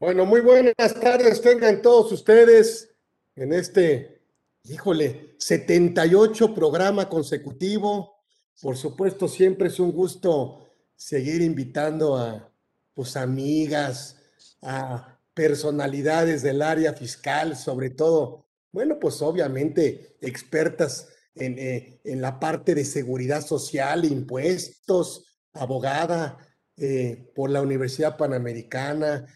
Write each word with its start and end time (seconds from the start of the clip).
Bueno, 0.00 0.24
muy 0.24 0.40
buenas 0.40 0.94
tardes, 0.98 1.42
tengan 1.42 1.82
todos 1.82 2.10
ustedes 2.10 2.88
en 3.36 3.52
este, 3.52 4.22
híjole, 4.64 5.34
78 5.38 6.54
programa 6.54 7.06
consecutivo. 7.06 8.14
Por 8.62 8.78
supuesto, 8.78 9.28
siempre 9.28 9.68
es 9.68 9.78
un 9.78 9.92
gusto 9.92 10.70
seguir 10.96 11.42
invitando 11.42 12.16
a 12.16 12.50
pues 12.94 13.14
amigas, 13.14 14.16
a 14.62 15.20
personalidades 15.34 16.40
del 16.40 16.62
área 16.62 16.94
fiscal, 16.94 17.54
sobre 17.54 17.90
todo, 17.90 18.46
bueno, 18.72 18.98
pues 18.98 19.20
obviamente 19.20 20.16
expertas 20.22 21.10
en, 21.34 21.58
eh, 21.58 22.00
en 22.04 22.22
la 22.22 22.40
parte 22.40 22.74
de 22.74 22.86
seguridad 22.86 23.46
social, 23.46 24.06
impuestos, 24.06 25.26
abogada 25.52 26.38
eh, 26.78 27.30
por 27.34 27.50
la 27.50 27.60
Universidad 27.60 28.16
Panamericana, 28.16 29.26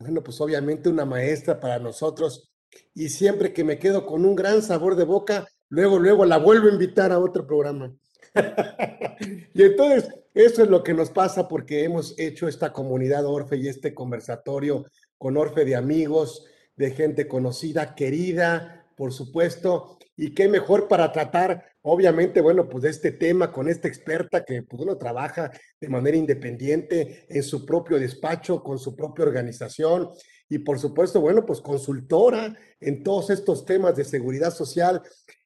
bueno, 0.00 0.22
pues 0.22 0.40
obviamente 0.40 0.88
una 0.88 1.04
maestra 1.04 1.60
para 1.60 1.78
nosotros. 1.78 2.50
Y 2.94 3.10
siempre 3.10 3.52
que 3.52 3.64
me 3.64 3.78
quedo 3.78 4.06
con 4.06 4.24
un 4.24 4.34
gran 4.34 4.62
sabor 4.62 4.96
de 4.96 5.04
boca, 5.04 5.46
luego, 5.68 5.98
luego 5.98 6.24
la 6.24 6.38
vuelvo 6.38 6.68
a 6.68 6.72
invitar 6.72 7.12
a 7.12 7.18
otro 7.18 7.46
programa. 7.46 7.94
y 9.54 9.62
entonces, 9.62 10.08
eso 10.32 10.62
es 10.62 10.70
lo 10.70 10.82
que 10.82 10.94
nos 10.94 11.10
pasa 11.10 11.46
porque 11.46 11.84
hemos 11.84 12.18
hecho 12.18 12.48
esta 12.48 12.72
comunidad 12.72 13.26
Orfe 13.26 13.56
y 13.58 13.68
este 13.68 13.92
conversatorio 13.92 14.86
con 15.18 15.36
Orfe 15.36 15.66
de 15.66 15.76
amigos, 15.76 16.46
de 16.76 16.92
gente 16.92 17.28
conocida, 17.28 17.94
querida, 17.94 18.86
por 18.96 19.12
supuesto, 19.12 19.98
y 20.22 20.34
qué 20.34 20.48
mejor 20.48 20.86
para 20.86 21.10
tratar, 21.12 21.64
obviamente, 21.80 22.42
bueno, 22.42 22.68
pues 22.68 22.84
este 22.84 23.10
tema 23.10 23.50
con 23.50 23.70
esta 23.70 23.88
experta 23.88 24.44
que 24.44 24.62
pues 24.62 24.82
uno 24.82 24.98
trabaja 24.98 25.50
de 25.80 25.88
manera 25.88 26.14
independiente 26.14 27.24
en 27.26 27.42
su 27.42 27.64
propio 27.64 27.98
despacho, 27.98 28.62
con 28.62 28.78
su 28.78 28.94
propia 28.94 29.24
organización 29.24 30.10
y 30.46 30.58
por 30.58 30.78
supuesto, 30.78 31.22
bueno, 31.22 31.46
pues 31.46 31.62
consultora 31.62 32.54
en 32.80 33.02
todos 33.02 33.30
estos 33.30 33.64
temas 33.64 33.96
de 33.96 34.04
seguridad 34.04 34.52
social. 34.52 35.00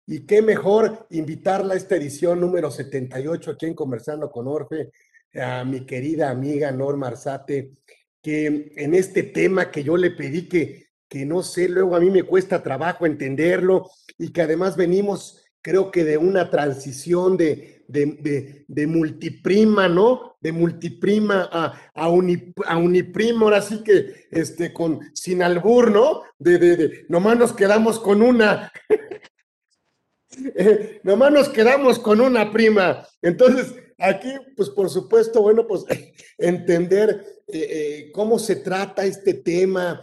Y 0.06 0.27
qué 0.27 0.42
mejor 0.42 1.06
invitarla 1.11 1.75
a 1.75 1.77
esta 1.77 1.94
edición 1.94 2.41
número 2.41 2.69
78 2.69 3.53
aquí 3.53 3.66
en 3.66 3.75
Conversando 3.75 4.28
con 4.28 4.48
Orfe, 4.48 4.91
a 5.34 5.64
mi 5.64 5.86
querida 5.86 6.31
amiga 6.31 6.72
Norma 6.72 7.06
Arzate, 7.06 7.70
que 8.20 8.72
en 8.75 8.94
este 8.94 9.22
tema 9.22 9.70
que 9.70 9.84
yo 9.84 9.97
le 9.97 10.11
pedí 10.11 10.48
que 10.48 10.83
que 11.14 11.24
no 11.24 11.44
sé, 11.44 11.68
luego 11.68 11.94
a 11.94 12.00
mí 12.00 12.10
me 12.10 12.24
cuesta 12.24 12.60
trabajo 12.60 13.06
entenderlo 13.06 13.88
y 14.18 14.32
que 14.32 14.42
además 14.42 14.76
venimos, 14.76 15.44
creo 15.62 15.92
que 15.92 16.02
de 16.02 16.18
una 16.18 16.50
transición 16.50 17.36
de, 17.36 17.84
de, 17.86 18.86
multiprima, 18.88 19.88
¿no? 19.88 20.36
De 20.40 20.50
multiprima 20.50 21.48
a, 21.52 21.66
a, 21.94 22.06
a, 22.66 22.76
uniprima, 22.78 23.44
ahora 23.44 23.62
sí 23.62 23.84
que 23.84 24.26
este, 24.32 24.72
con, 24.72 24.98
sin 25.14 25.40
albur, 25.40 25.92
¿no? 25.92 26.22
De, 26.36 26.58
de, 26.58 27.06
nomás 27.08 27.38
nos 27.38 27.52
quedamos 27.52 28.00
con 28.00 28.20
una. 28.20 28.72
eh, 30.56 31.00
nomás 31.04 31.30
nos 31.30 31.48
quedamos 31.48 32.00
con 32.00 32.20
una 32.20 32.50
prima. 32.50 33.06
Entonces, 33.22 33.72
aquí, 33.98 34.32
pues 34.56 34.68
por 34.68 34.90
supuesto, 34.90 35.42
bueno, 35.42 35.64
pues 35.64 35.84
entender 36.38 37.24
eh, 37.46 37.66
eh, 37.70 38.10
cómo 38.12 38.40
se 38.40 38.56
trata 38.56 39.04
este 39.04 39.34
tema, 39.34 40.00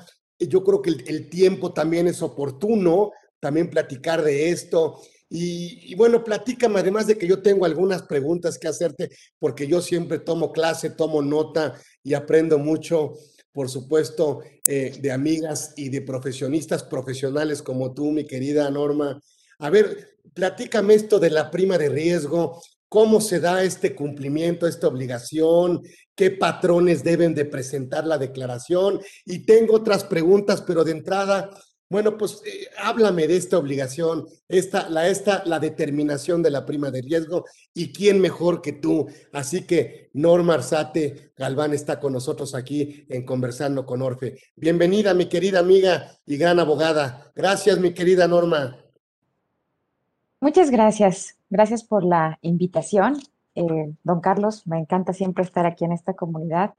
yo 0.48 0.64
creo 0.64 0.82
que 0.82 0.90
el, 0.90 1.30
tiempo 1.30 1.74
también 1.74 2.08
es 2.08 2.22
oportuno, 2.22 3.12
también 3.40 3.70
platicar 3.70 4.24
de 4.24 4.50
esto. 4.50 5.02
Y, 5.30 5.96
bueno, 5.96 6.24
platícame, 6.24 6.80
además 6.80 7.08
de 7.08 7.18
que 7.18 7.28
yo 7.28 7.42
tengo 7.42 7.66
algunas 7.66 8.02
preguntas 8.02 8.58
que 8.58 8.68
hacerte, 8.68 9.10
porque 9.40 9.66
yo 9.66 9.82
siempre 9.82 10.20
tomo 10.20 10.52
clase, 10.52 10.90
tomo 10.90 11.22
nota 11.22 11.74
y 12.04 12.14
aprendo 12.14 12.58
mucho, 12.58 13.14
por 13.54 13.70
supuesto, 13.70 14.42
eh, 14.68 14.98
de 15.00 15.12
amigas 15.12 15.74
y 15.78 15.90
de 15.90 16.02
profesionistas 16.02 16.84
profesionales 16.84 17.62
como 17.62 17.94
tú, 17.94 18.12
mi 18.12 18.26
querida 18.26 18.70
Norma. 18.70 19.22
A 19.60 19.70
ver, 19.70 20.18
platícame 20.34 20.96
esto 20.96 21.20
de 21.20 21.30
la 21.30 21.50
prima 21.50 21.78
de 21.78 21.90
riesgo, 21.90 22.62
cómo 22.92 23.22
se 23.22 23.40
da 23.40 23.64
este 23.64 23.96
cumplimiento, 23.96 24.68
esta 24.68 24.90
obligación, 24.90 25.82
qué 26.14 26.30
patrones 26.30 27.06
deben 27.06 27.34
de 27.34 27.46
presentar 27.46 28.06
la 28.06 28.18
declaración. 28.18 29.00
Y 29.24 29.46
tengo 29.46 29.76
otras 29.76 30.04
preguntas, 30.04 30.62
pero 30.62 30.84
de 30.84 30.92
entrada, 30.92 31.50
bueno, 31.90 32.18
pues 32.18 32.42
eh, 32.46 32.68
háblame 32.78 33.28
de 33.30 33.38
esta 33.38 33.58
obligación, 33.58 34.28
esta, 34.50 34.90
la, 34.90 35.08
esta, 35.08 35.42
la 35.46 35.58
determinación 35.60 36.44
de 36.44 36.52
la 36.52 36.66
prima 36.66 36.92
de 36.92 37.02
riesgo 37.02 37.46
y 37.74 37.94
quién 37.94 38.20
mejor 38.20 38.62
que 38.62 38.74
tú. 38.74 39.08
Así 39.32 39.66
que 39.66 40.10
Norma 40.12 40.56
Arzate 40.56 41.32
Galván 41.38 41.74
está 41.74 41.98
con 41.98 42.12
nosotros 42.12 42.54
aquí 42.54 43.06
en 43.08 43.26
Conversando 43.26 43.86
con 43.86 44.02
Orfe. 44.02 44.36
Bienvenida, 44.58 45.14
mi 45.14 45.28
querida 45.28 45.60
amiga 45.60 46.12
y 46.26 46.36
gran 46.36 46.60
abogada. 46.60 47.32
Gracias, 47.36 47.80
mi 47.80 47.94
querida 47.94 48.28
Norma. 48.28 48.76
Muchas 50.42 50.70
gracias. 50.70 51.41
Gracias 51.52 51.84
por 51.84 52.06
la 52.06 52.40
invitación. 52.42 53.18
Eh, 53.56 53.94
don 54.04 54.22
Carlos, 54.22 54.66
me 54.66 54.80
encanta 54.80 55.12
siempre 55.12 55.44
estar 55.44 55.66
aquí 55.66 55.84
en 55.84 55.92
esta 55.92 56.14
comunidad, 56.14 56.76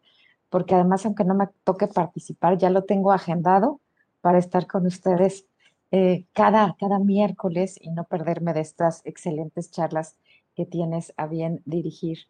porque 0.49 0.75
además, 0.75 1.05
aunque 1.05 1.25
no 1.25 1.35
me 1.35 1.49
toque 1.63 1.89
participar, 1.89 2.57
ya 2.57 2.71
lo 2.71 2.85
tengo 2.85 3.13
agendado 3.13 3.81
para 4.23 4.39
estar 4.39 4.67
con 4.67 4.87
ustedes 4.87 5.45
eh, 5.91 6.25
cada, 6.33 6.75
cada 6.81 6.99
miércoles 6.99 7.79
y 7.83 7.91
no 7.91 8.05
perderme 8.05 8.55
de 8.55 8.63
estas 8.63 9.03
excelentes 9.05 9.71
charlas 9.71 10.17
que 10.57 10.65
tienes 10.65 11.13
a 11.19 11.27
bien 11.27 11.61
dirigir 11.67 12.21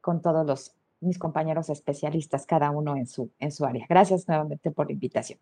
con 0.00 0.20
todos 0.20 0.44
los 0.44 0.74
mis 0.98 1.18
compañeros 1.18 1.70
especialistas, 1.70 2.44
cada 2.44 2.72
uno 2.72 2.96
en 2.96 3.06
su, 3.06 3.30
en 3.38 3.52
su 3.52 3.64
área. 3.66 3.86
Gracias 3.88 4.26
nuevamente 4.26 4.72
por 4.72 4.86
la 4.86 4.94
invitación. 4.94 5.38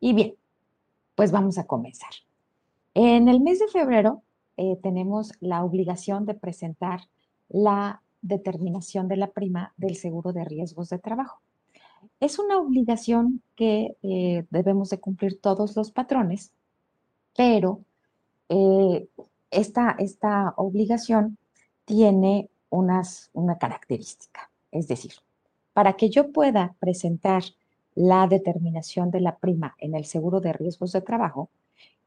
Y 0.00 0.12
bien, 0.12 0.34
pues 1.14 1.30
vamos 1.30 1.56
a 1.58 1.68
comenzar. 1.68 2.10
En 2.94 3.28
el 3.28 3.40
mes 3.40 3.60
de 3.60 3.68
febrero 3.68 4.24
eh, 4.56 4.78
tenemos 4.82 5.32
la 5.40 5.64
obligación 5.64 6.26
de 6.26 6.34
presentar 6.34 7.00
la 7.48 8.02
determinación 8.22 9.08
de 9.08 9.16
la 9.16 9.30
prima 9.30 9.72
del 9.76 9.96
seguro 9.96 10.32
de 10.32 10.44
riesgos 10.44 10.88
de 10.88 10.98
trabajo. 10.98 11.40
Es 12.20 12.38
una 12.38 12.58
obligación 12.58 13.42
que 13.56 13.96
eh, 14.02 14.46
debemos 14.50 14.90
de 14.90 15.00
cumplir 15.00 15.40
todos 15.40 15.76
los 15.76 15.90
patrones, 15.90 16.52
pero 17.36 17.80
eh, 18.48 19.08
esta, 19.50 19.96
esta, 19.98 20.54
obligación 20.56 21.36
tiene 21.84 22.48
unas, 22.70 23.30
una 23.32 23.58
característica. 23.58 24.50
Es 24.70 24.88
decir, 24.88 25.12
para 25.72 25.94
que 25.94 26.08
yo 26.08 26.32
pueda 26.32 26.74
presentar 26.78 27.42
la 27.94 28.26
determinación 28.26 29.10
de 29.10 29.20
la 29.20 29.36
prima 29.36 29.74
en 29.78 29.94
el 29.94 30.04
seguro 30.04 30.40
de 30.40 30.52
riesgos 30.52 30.92
de 30.92 31.02
trabajo, 31.02 31.50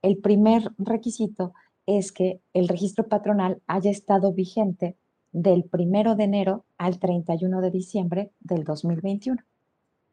el 0.02 0.18
primer 0.18 0.72
requisito 0.78 1.54
es 1.88 2.12
que 2.12 2.42
el 2.54 2.68
registro 2.68 3.08
patronal 3.08 3.62
haya 3.66 3.90
estado 3.90 4.34
vigente 4.34 4.98
del 5.32 5.64
primero 5.64 6.16
de 6.16 6.26
enero 6.26 6.66
al 6.78 7.00
31 7.00 7.62
de 7.62 7.72
diciembre 7.72 8.32
del 8.42 8.64
2021. 8.64 9.42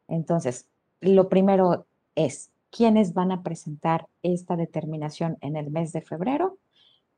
Entonces, 0.07 0.67
lo 1.01 1.29
primero 1.29 1.85
es, 2.15 2.49
¿quiénes 2.71 3.13
van 3.13 3.31
a 3.31 3.43
presentar 3.43 4.07
esta 4.23 4.55
determinación 4.55 5.37
en 5.41 5.57
el 5.57 5.69
mes 5.69 5.91
de 5.91 6.01
febrero? 6.01 6.57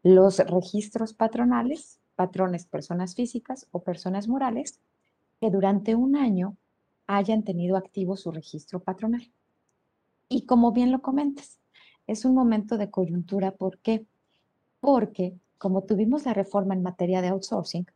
Los 0.03 0.39
registros 0.39 1.13
patronales, 1.13 1.99
patrones 2.15 2.65
personas 2.65 3.13
físicas 3.13 3.67
o 3.71 3.83
personas 3.83 4.27
morales, 4.27 4.79
que 5.39 5.51
durante 5.51 5.93
un 5.93 6.15
año 6.15 6.57
hayan 7.05 7.43
tenido 7.43 7.77
activo 7.77 8.17
su 8.17 8.31
registro 8.31 8.79
patronal. 8.79 9.31
Y 10.29 10.45
como 10.45 10.71
bien 10.71 10.91
lo 10.91 11.01
comentas, 11.01 11.59
es 12.07 12.25
un 12.25 12.33
momento 12.33 12.77
de 12.77 12.89
coyuntura 12.89 13.51
porque 13.51 14.05
porque 14.79 15.37
como 15.57 15.83
tuvimos 15.83 16.25
la 16.25 16.33
reforma 16.33 16.73
en 16.73 16.83
materia 16.83 17.21
de 17.21 17.29
outsourcing, 17.29 17.87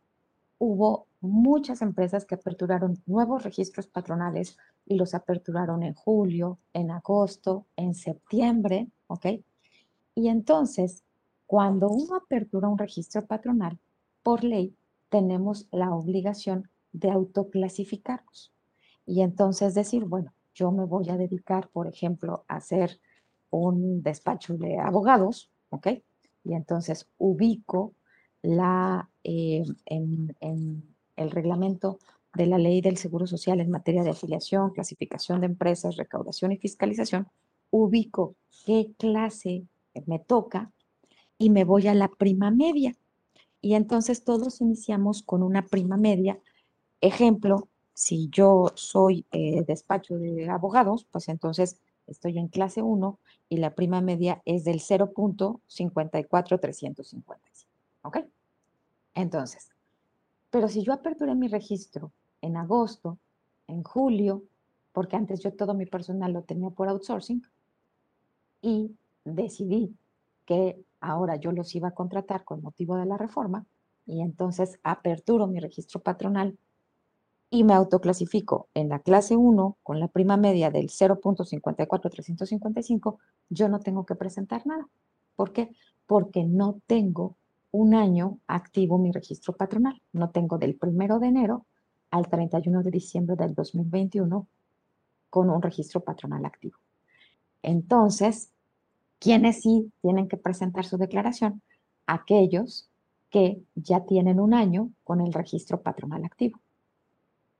hubo 0.58 1.08
muchas 1.22 1.82
empresas 1.82 2.26
que 2.26 2.36
aperturaron 2.36 3.02
nuevos 3.06 3.44
registros 3.44 3.88
patronales 3.88 4.58
y 4.86 4.96
los 4.96 5.14
aperturaron 5.14 5.84
en 5.84 5.94
julio, 5.94 6.60
en 6.74 6.92
agosto, 6.92 7.68
en 7.76 7.94
septiembre, 7.94 8.88
¿ok? 9.08 9.28
Y 10.16 10.28
entonces, 10.28 11.04
cuando 11.46 11.90
uno 11.90 12.16
apertura 12.16 12.68
un 12.68 12.78
registro 12.78 13.26
patronal, 13.26 13.78
por 14.24 14.44
ley, 14.44 14.76
tenemos 15.10 15.68
la 15.72 15.94
obligación 15.94 16.70
de 16.94 17.12
autoclasificarnos. 17.12 18.52
Y 19.06 19.22
entonces 19.22 19.74
decir, 19.74 20.06
bueno, 20.06 20.34
yo 20.54 20.72
me 20.72 20.86
voy 20.86 21.10
a 21.10 21.18
dedicar, 21.18 21.70
por 21.70 21.88
ejemplo, 21.88 22.46
a 22.48 22.58
hacer 22.58 23.00
un 23.50 24.02
despacho 24.04 24.58
de 24.58 24.80
abogados, 24.80 25.52
¿ok? 25.70 25.88
Y 26.44 26.54
entonces 26.54 27.08
ubico 27.18 27.94
la, 28.42 29.10
eh, 29.24 29.64
en, 29.86 30.36
el 31.16 31.32
reglamento 31.32 32.00
de 32.34 32.48
la 32.48 32.58
ley 32.58 32.82
del 32.82 32.98
Seguro 32.98 33.28
Social 33.28 33.60
en 33.60 33.70
materia 33.70 34.04
de 34.04 34.12
afiliación, 34.12 34.72
clasificación 34.72 35.42
de 35.42 35.48
empresas, 35.48 35.98
recaudación 35.98 36.52
y 36.52 36.58
fiscalización, 36.58 37.28
ubico 37.70 38.36
qué 38.66 38.92
clase 38.98 39.66
me 40.06 40.20
toca 40.20 40.72
y 41.38 41.50
me 41.50 41.64
voy 41.64 41.88
a 41.88 41.94
la 41.94 42.08
prima 42.08 42.52
media. 42.52 42.96
Y 43.62 43.76
entonces 43.76 44.24
todos 44.24 44.62
iniciamos 44.62 45.22
con 45.22 45.44
una 45.44 45.66
prima 45.66 45.98
media. 45.98 46.40
Ejemplo, 47.02 47.68
si 47.94 48.30
yo 48.30 48.72
soy 48.76 49.26
eh, 49.32 49.64
despacho 49.68 50.18
de 50.18 50.50
abogados, 50.50 51.06
pues 51.12 51.28
entonces 51.30 51.78
estoy 52.08 52.38
en 52.38 52.48
clase 52.48 52.82
1 52.82 53.20
y 53.50 53.58
la 53.58 53.76
prima 53.76 54.00
media 54.02 54.42
es 54.46 54.64
del 54.64 54.80
0.54355. 54.80 57.38
¿Ok? 58.04 58.20
Entonces, 59.14 59.70
pero 60.50 60.68
si 60.68 60.84
yo 60.84 60.94
aperturé 60.94 61.36
mi 61.36 61.48
registro 61.48 62.12
en 62.42 62.58
agosto, 62.58 63.20
en 63.68 63.84
julio, 63.84 64.44
porque 64.92 65.16
antes 65.16 65.42
yo 65.42 65.54
todo 65.54 65.74
mi 65.74 65.86
personal 65.86 66.34
lo 66.34 66.44
tenía 66.44 66.70
por 66.70 66.90
outsourcing, 66.90 67.42
y 68.62 68.96
decidí 69.24 69.96
que 70.46 70.84
ahora 71.00 71.38
yo 71.38 71.52
los 71.52 71.74
iba 71.76 71.90
a 71.90 71.96
contratar 71.96 72.44
con 72.44 72.62
motivo 72.62 72.98
de 72.98 73.06
la 73.06 73.18
reforma, 73.18 73.66
y 74.06 74.22
entonces 74.22 74.80
aperturo 74.84 75.48
mi 75.48 75.60
registro 75.60 76.02
patronal 76.02 76.58
y 77.54 77.66
me 77.66 77.74
autoclasifico 77.74 78.70
en 78.74 78.88
la 78.90 79.00
clase 79.00 79.36
1 79.36 79.78
con 79.84 80.00
la 80.00 80.08
prima 80.08 80.38
media 80.38 80.72
del 80.72 80.88
0.54355, 80.88 83.18
yo 83.50 83.68
no 83.68 83.82
tengo 83.82 84.06
que 84.06 84.16
presentar 84.16 84.66
nada. 84.66 84.88
¿Por 85.36 85.52
qué? 85.52 85.70
Porque 86.08 86.46
no 86.46 86.80
tengo 86.88 87.36
un 87.72 87.94
año 87.94 88.40
activo 88.48 88.98
mi 88.98 89.12
registro 89.12 89.54
patronal. 89.54 90.02
No 90.14 90.30
tengo 90.30 90.58
del 90.58 90.80
1 90.82 91.20
de 91.20 91.28
enero 91.28 91.66
al 92.10 92.30
31 92.30 92.84
de 92.84 92.92
diciembre 92.92 93.36
del 93.36 93.54
2021 93.54 94.48
con 95.30 95.50
un 95.50 95.62
registro 95.62 96.00
patronal 96.02 96.46
activo. 96.46 96.78
Entonces, 97.64 98.54
¿quiénes 99.20 99.62
sí 99.62 99.92
tienen 100.02 100.30
que 100.30 100.38
presentar 100.38 100.86
su 100.86 100.98
declaración? 100.98 101.62
Aquellos 102.06 102.90
que 103.30 103.62
ya 103.76 104.06
tienen 104.06 104.40
un 104.40 104.54
año 104.54 104.90
con 105.04 105.20
el 105.20 105.34
registro 105.34 105.82
patronal 105.82 106.24
activo. 106.24 106.62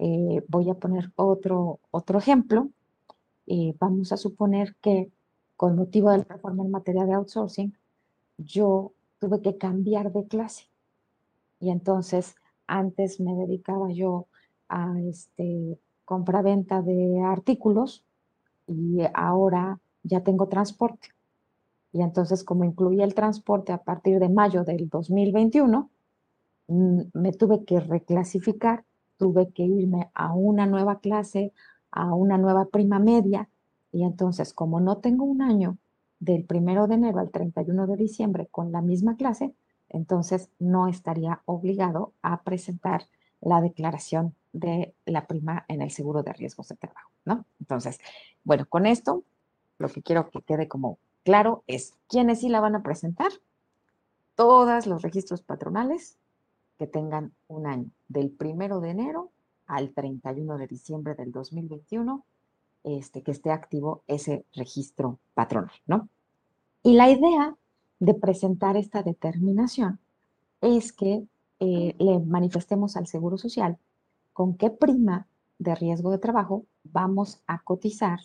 Eh, 0.04 0.44
voy 0.48 0.68
a 0.68 0.74
poner 0.74 1.12
otro, 1.16 1.80
otro 1.92 2.18
ejemplo. 2.18 2.70
Eh, 3.46 3.76
vamos 3.80 4.12
a 4.12 4.18
suponer 4.18 4.76
que 4.82 5.12
con 5.56 5.76
motivo 5.76 6.10
de 6.10 6.18
la 6.18 6.24
reforma 6.24 6.64
en 6.64 6.72
materia 6.72 7.06
de 7.06 7.14
outsourcing, 7.14 7.78
yo 8.40 8.94
tuve 9.20 9.44
que 9.44 9.60
cambiar 9.60 10.12
de 10.12 10.26
clase. 10.26 10.66
Y 11.60 11.70
entonces 11.70 12.36
antes 12.66 13.20
me 13.20 13.36
dedicaba 13.36 13.92
yo 13.92 14.26
a 14.70 15.00
este, 15.02 15.78
compra-venta 16.04 16.82
de 16.82 17.22
artículos 17.22 18.04
y 18.66 19.02
ahora 19.14 19.80
ya 20.02 20.24
tengo 20.24 20.48
transporte. 20.48 21.10
Y 21.94 22.02
entonces 22.02 22.44
como 22.44 22.64
incluía 22.64 23.04
el 23.04 23.14
transporte 23.14 23.72
a 23.72 23.84
partir 23.84 24.18
de 24.18 24.30
mayo 24.30 24.64
del 24.64 24.90
2021, 24.90 25.92
mm, 26.70 27.02
me 27.14 27.34
tuve 27.34 27.66
que 27.66 27.80
reclasificar 27.80 28.84
tuve 29.22 29.52
que 29.52 29.62
irme 29.62 30.10
a 30.16 30.34
una 30.34 30.66
nueva 30.66 30.98
clase, 30.98 31.54
a 31.92 32.16
una 32.16 32.40
nueva 32.40 32.66
prima 32.66 32.98
media, 32.98 33.50
y 33.92 34.04
entonces 34.04 34.52
como 34.52 34.80
no 34.80 34.98
tengo 34.98 35.26
un 35.26 35.44
año 35.44 35.78
del 36.20 36.44
primero 36.44 36.88
de 36.88 36.96
enero 36.96 37.20
al 37.20 37.30
31 37.30 37.86
de 37.86 37.98
diciembre 37.98 38.48
con 38.50 38.72
la 38.72 38.82
misma 38.82 39.18
clase, 39.18 39.54
entonces 39.90 40.50
no 40.58 40.88
estaría 40.88 41.44
obligado 41.46 42.14
a 42.24 42.42
presentar 42.42 43.04
la 43.42 43.62
declaración 43.62 44.34
de 44.54 44.96
la 45.06 45.28
prima 45.28 45.66
en 45.68 45.84
el 45.84 45.92
seguro 45.92 46.24
de 46.24 46.34
riesgos 46.34 46.70
de 46.70 46.78
trabajo, 46.78 47.12
¿no? 47.24 47.46
Entonces, 47.60 48.00
bueno, 48.44 48.66
con 48.68 48.88
esto 48.88 49.24
lo 49.78 49.88
que 49.90 50.02
quiero 50.02 50.32
que 50.32 50.42
quede 50.42 50.68
como 50.68 50.98
claro 51.24 51.64
es 51.68 51.94
quiénes 52.08 52.40
sí 52.40 52.50
la 52.50 52.60
van 52.60 52.76
a 52.76 52.82
presentar, 52.82 53.32
todos 54.34 54.88
los 54.88 55.04
registros 55.04 55.44
patronales 55.44 56.18
que 56.82 56.88
tengan 56.88 57.32
un 57.48 57.68
año, 57.68 57.92
del 58.08 58.32
primero 58.32 58.80
de 58.80 58.90
enero 58.90 59.30
al 59.68 59.94
31 59.94 60.58
de 60.58 60.66
diciembre 60.66 61.14
del 61.14 61.32
2021, 61.32 62.26
este, 62.84 63.22
que 63.22 63.30
esté 63.30 63.52
activo 63.52 64.02
ese 64.08 64.48
registro 64.56 65.20
patronal, 65.36 65.76
¿no? 65.86 66.10
Y 66.82 66.94
la 66.94 67.12
idea 67.12 67.56
de 68.00 68.16
presentar 68.16 68.78
esta 68.78 69.04
determinación 69.04 70.00
es 70.60 70.92
que 70.92 71.24
eh, 71.60 71.96
le 72.00 72.20
manifestemos 72.20 72.98
al 72.98 73.06
Seguro 73.06 73.38
Social 73.38 73.78
con 74.34 74.58
qué 74.58 74.72
prima 74.72 75.28
de 75.60 75.76
riesgo 75.76 76.10
de 76.10 76.18
trabajo 76.18 76.66
vamos 76.84 77.44
a 77.46 77.62
cotizar 77.62 78.22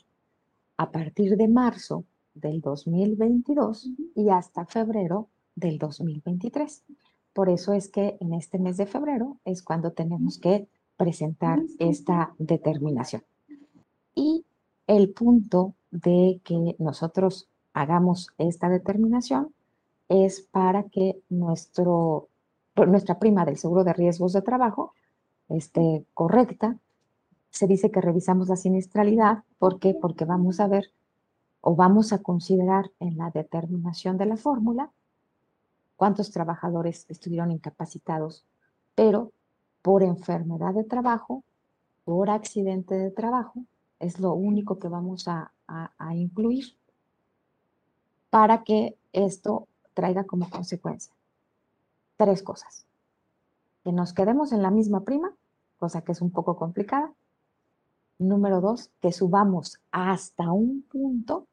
a 0.78 0.90
partir 0.92 1.36
de 1.36 1.46
marzo 1.46 2.06
del 2.32 2.62
2022 2.62 3.90
y 4.14 4.30
hasta 4.30 4.64
febrero 4.64 5.28
del 5.54 5.76
2023. 5.76 6.84
Por 7.36 7.50
eso 7.50 7.74
es 7.74 7.90
que 7.90 8.16
en 8.20 8.32
este 8.32 8.58
mes 8.58 8.78
de 8.78 8.86
febrero 8.86 9.36
es 9.44 9.62
cuando 9.62 9.92
tenemos 9.92 10.38
que 10.38 10.68
presentar 10.96 11.60
esta 11.78 12.34
determinación. 12.38 13.24
Y 14.14 14.46
el 14.86 15.10
punto 15.10 15.74
de 15.90 16.40
que 16.44 16.76
nosotros 16.78 17.46
hagamos 17.74 18.28
esta 18.38 18.70
determinación 18.70 19.52
es 20.08 20.40
para 20.50 20.84
que 20.84 21.20
nuestro, 21.28 22.28
nuestra 22.74 23.18
prima 23.18 23.44
del 23.44 23.58
seguro 23.58 23.84
de 23.84 23.92
riesgos 23.92 24.32
de 24.32 24.40
trabajo 24.40 24.94
esté 25.50 26.06
correcta. 26.14 26.78
Se 27.50 27.66
dice 27.66 27.90
que 27.90 28.00
revisamos 28.00 28.48
la 28.48 28.56
siniestralidad. 28.56 29.44
¿Por 29.58 29.78
qué? 29.78 29.92
Porque 29.92 30.24
vamos 30.24 30.58
a 30.58 30.68
ver 30.68 30.86
o 31.60 31.76
vamos 31.76 32.14
a 32.14 32.22
considerar 32.22 32.92
en 32.98 33.18
la 33.18 33.28
determinación 33.28 34.16
de 34.16 34.24
la 34.24 34.38
fórmula 34.38 34.90
cuántos 35.96 36.30
trabajadores 36.30 37.06
estuvieron 37.08 37.50
incapacitados, 37.50 38.44
pero 38.94 39.32
por 39.82 40.02
enfermedad 40.02 40.74
de 40.74 40.84
trabajo, 40.84 41.42
por 42.04 42.30
accidente 42.30 42.94
de 42.94 43.10
trabajo, 43.10 43.64
es 43.98 44.20
lo 44.20 44.34
único 44.34 44.78
que 44.78 44.88
vamos 44.88 45.26
a, 45.28 45.52
incluir 46.14 46.76
para 48.30 48.62
que 48.62 48.96
esto 49.12 49.66
traiga 49.94 50.24
como 50.24 50.48
consecuencia 50.48 51.12
tres 52.16 52.42
cosas. 52.42 52.86
Que 53.82 53.92
nos 53.92 54.12
quedemos 54.12 54.52
en 54.52 54.62
la 54.62 54.70
misma 54.70 55.00
prima, 55.00 55.34
cosa 55.78 56.02
que 56.02 56.12
es 56.12 56.20
un 56.20 56.30
poco 56.30 56.56
complicada. 56.56 57.12
Número 58.18 58.60
dos, 58.60 58.90
que 59.00 59.12
subamos 59.12 59.78
hasta 59.90 60.50
un 60.52 60.82
punto, 60.82 61.46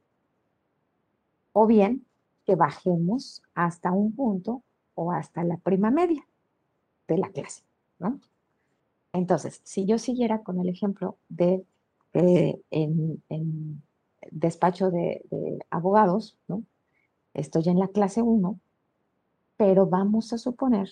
o 1.51 1.67
bien 1.67 2.05
que 2.45 2.55
bajemos 2.55 3.41
hasta 3.53 3.91
un 3.91 4.15
punto 4.15 4.63
o 4.95 5.11
hasta 5.11 5.43
la 5.43 5.57
prima 5.57 5.91
media 5.91 6.27
de 7.07 7.17
la 7.17 7.29
clase, 7.29 7.63
¿no? 7.99 8.19
Entonces, 9.13 9.61
si 9.63 9.85
yo 9.85 9.99
siguiera 9.99 10.41
con 10.41 10.59
el 10.59 10.69
ejemplo 10.69 11.17
de 11.29 11.63
eh, 12.13 12.61
en, 12.71 13.83
despacho 14.31 14.91
de, 14.91 15.23
abogados, 15.69 16.37
¿no? 16.47 16.63
Estoy 17.33 17.69
en 17.69 17.79
la 17.79 17.87
clase 17.87 18.21
1, 18.21 18.59
pero 19.57 19.87
vamos 19.87 20.33
a 20.33 20.37
suponer 20.37 20.89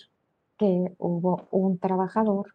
que 0.56 0.94
hubo 0.98 1.48
un 1.50 1.78
trabajador 1.78 2.54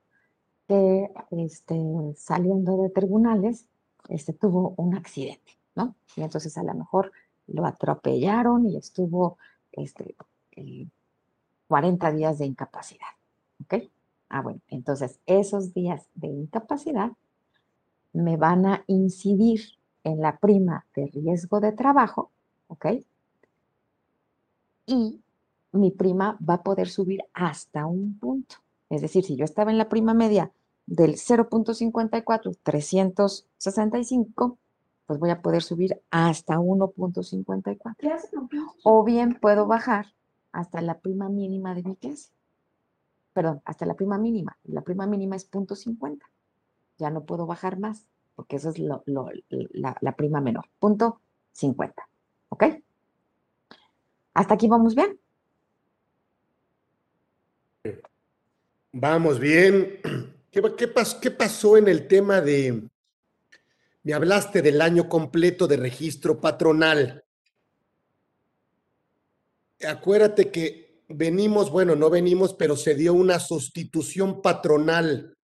que 0.68 1.12
este, 1.32 1.82
saliendo 2.16 2.78
de 2.82 2.90
tribunales 2.90 3.66
este, 4.10 4.34
tuvo 4.34 4.74
un 4.78 4.96
accidente, 4.96 5.58
¿no? 5.76 5.96
Y 6.16 6.22
entonces 6.22 6.58
a 6.58 6.64
lo 6.64 6.74
mejor 6.74 7.12
lo 7.48 7.66
atropellaron 7.66 8.68
y 8.68 8.78
estuvo 8.78 9.38
este, 9.72 10.16
40 11.68 12.12
días 12.12 12.38
de 12.38 12.46
incapacidad. 12.46 13.08
¿Ok? 13.64 13.84
Ah, 14.30 14.42
bueno, 14.42 14.60
entonces 14.68 15.20
esos 15.26 15.74
días 15.74 16.08
de 16.16 16.28
incapacidad 16.28 17.12
me 18.14 18.38
van 18.38 18.66
a 18.66 18.84
incidir 18.88 19.62
en 20.04 20.22
la 20.22 20.38
prima 20.38 20.86
de 20.96 21.08
riesgo 21.08 21.60
de 21.60 21.72
trabajo, 21.72 22.32
¿ok? 22.68 22.86
Y 24.86 25.22
mi 25.72 25.92
prima 25.92 26.38
va 26.48 26.56
a 26.56 26.64
poder 26.64 26.90
subir 26.90 27.24
hasta 27.34 27.86
un 27.86 28.18
punto. 28.18 28.56
Es 28.90 29.02
decir, 29.02 29.24
si 29.26 29.36
yo 29.36 29.46
estaba 29.46 29.72
en 29.72 29.78
la 29.78 29.90
prima 29.90 30.14
media 30.14 30.52
del 30.86 31.16
0.54, 31.16 32.58
365, 32.64 34.58
pues 35.08 35.20
voy 35.20 35.30
a 35.30 35.42
poder 35.42 35.64
subir 35.64 36.00
hasta 36.12 36.58
1.54. 36.58 37.96
O 38.84 39.04
bien 39.06 39.40
puedo 39.40 39.66
bajar 39.66 40.08
hasta 40.52 40.82
la 40.82 41.00
prima 41.00 41.30
mínima 41.30 41.74
de 41.74 41.84
mi 41.84 41.96
clase. 41.96 42.30
Perdón, 43.32 43.62
hasta 43.64 43.86
la 43.86 43.94
prima 43.94 44.18
mínima. 44.18 44.58
La 44.66 44.82
prima 44.82 45.08
mínima 45.08 45.38
es 45.38 45.50
0.50. 45.50 46.20
Ya 46.98 47.10
no 47.10 47.24
puedo 47.24 47.46
bajar 47.46 47.80
más, 47.80 48.06
porque 48.36 48.58
eso 48.58 48.70
es 48.70 48.80
la, 48.80 49.02
la, 49.06 50.16
prima 50.18 50.42
menor. 50.42 50.66
Punto 50.78 51.22
50. 51.54 52.08
¿Ok? 52.50 52.66
¿Hasta 54.34 54.56
aquí 54.56 54.68
vamos 54.68 54.94
bien? 54.94 55.18
Vamos 58.92 59.40
bien. 59.40 60.00
¿Qué, 60.52 60.62
qué, 60.76 60.92
qué 61.22 61.32
pasó 61.32 61.78
en 61.78 61.88
el 61.88 62.08
tema 62.08 62.42
de, 62.42 62.90
me 64.08 64.14
hablaste 64.14 64.62
del 64.62 64.82
año 64.82 65.10
completo 65.10 65.68
de 65.68 65.76
registro 65.76 66.40
patronal. 66.40 67.26
Acuérdate 69.86 70.50
que 70.50 71.04
venimos, 71.10 71.70
bueno, 71.70 71.94
no 71.94 72.10
venimos, 72.10 72.54
pero 72.54 72.78
se 72.78 72.96
dio 72.96 73.14
una 73.14 73.38
sustitución 73.38 74.42
patronal 74.42 75.36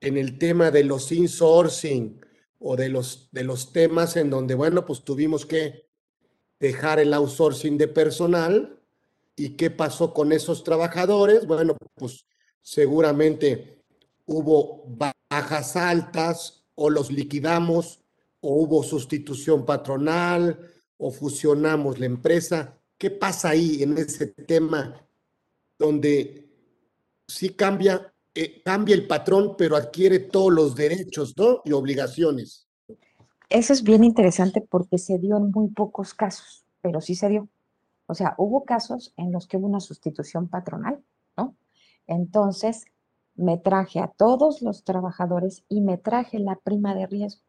en 0.00 0.16
el 0.16 0.38
tema 0.38 0.72
de 0.72 0.82
los 0.82 1.12
insourcing 1.12 2.20
o 2.58 2.74
de 2.74 2.88
los, 2.88 3.28
de 3.30 3.44
los 3.44 3.72
temas 3.72 4.16
en 4.16 4.28
donde, 4.28 4.56
bueno, 4.56 4.84
pues 4.84 5.04
tuvimos 5.04 5.46
que 5.46 5.86
dejar 6.58 6.98
el 6.98 7.14
outsourcing 7.14 7.78
de 7.78 7.86
personal. 7.86 8.82
¿Y 9.36 9.50
qué 9.50 9.70
pasó 9.70 10.12
con 10.12 10.32
esos 10.32 10.64
trabajadores? 10.64 11.46
Bueno, 11.46 11.76
pues 11.94 12.26
seguramente 12.60 13.84
hubo 14.26 14.82
bajas 14.88 15.76
altas 15.76 16.63
o 16.74 16.90
los 16.90 17.10
liquidamos 17.10 18.00
o 18.40 18.54
hubo 18.62 18.82
sustitución 18.82 19.64
patronal 19.64 20.58
o 20.98 21.10
fusionamos 21.10 21.98
la 21.98 22.06
empresa. 22.06 22.78
¿Qué 22.98 23.10
pasa 23.10 23.50
ahí 23.50 23.82
en 23.82 23.98
ese 23.98 24.28
tema 24.28 24.94
donde 25.78 26.48
sí 27.26 27.50
cambia, 27.50 28.12
eh, 28.34 28.62
cambia 28.62 28.94
el 28.94 29.06
patrón, 29.06 29.54
pero 29.56 29.76
adquiere 29.76 30.18
todos 30.18 30.52
los 30.52 30.74
derechos 30.74 31.34
¿no? 31.36 31.62
y 31.64 31.72
obligaciones? 31.72 32.68
Eso 33.48 33.72
es 33.72 33.82
bien 33.82 34.04
interesante 34.04 34.60
porque 34.60 34.98
se 34.98 35.18
dio 35.18 35.36
en 35.36 35.50
muy 35.50 35.68
pocos 35.68 36.14
casos, 36.14 36.64
pero 36.80 37.00
sí 37.00 37.14
se 37.14 37.28
dio. 37.28 37.48
O 38.06 38.14
sea, 38.14 38.34
hubo 38.38 38.64
casos 38.64 39.12
en 39.16 39.32
los 39.32 39.46
que 39.46 39.56
hubo 39.56 39.66
una 39.66 39.80
sustitución 39.80 40.48
patronal, 40.48 41.02
¿no? 41.36 41.56
Entonces, 42.06 42.84
me 43.36 43.58
traje 43.58 44.00
a 44.00 44.08
todos 44.08 44.62
los 44.62 44.84
trabajadores 44.84 45.64
y 45.68 45.80
me 45.80 45.98
traje 45.98 46.38
la 46.38 46.56
prima 46.56 46.94
de 46.94 47.06
riesgo. 47.06 47.42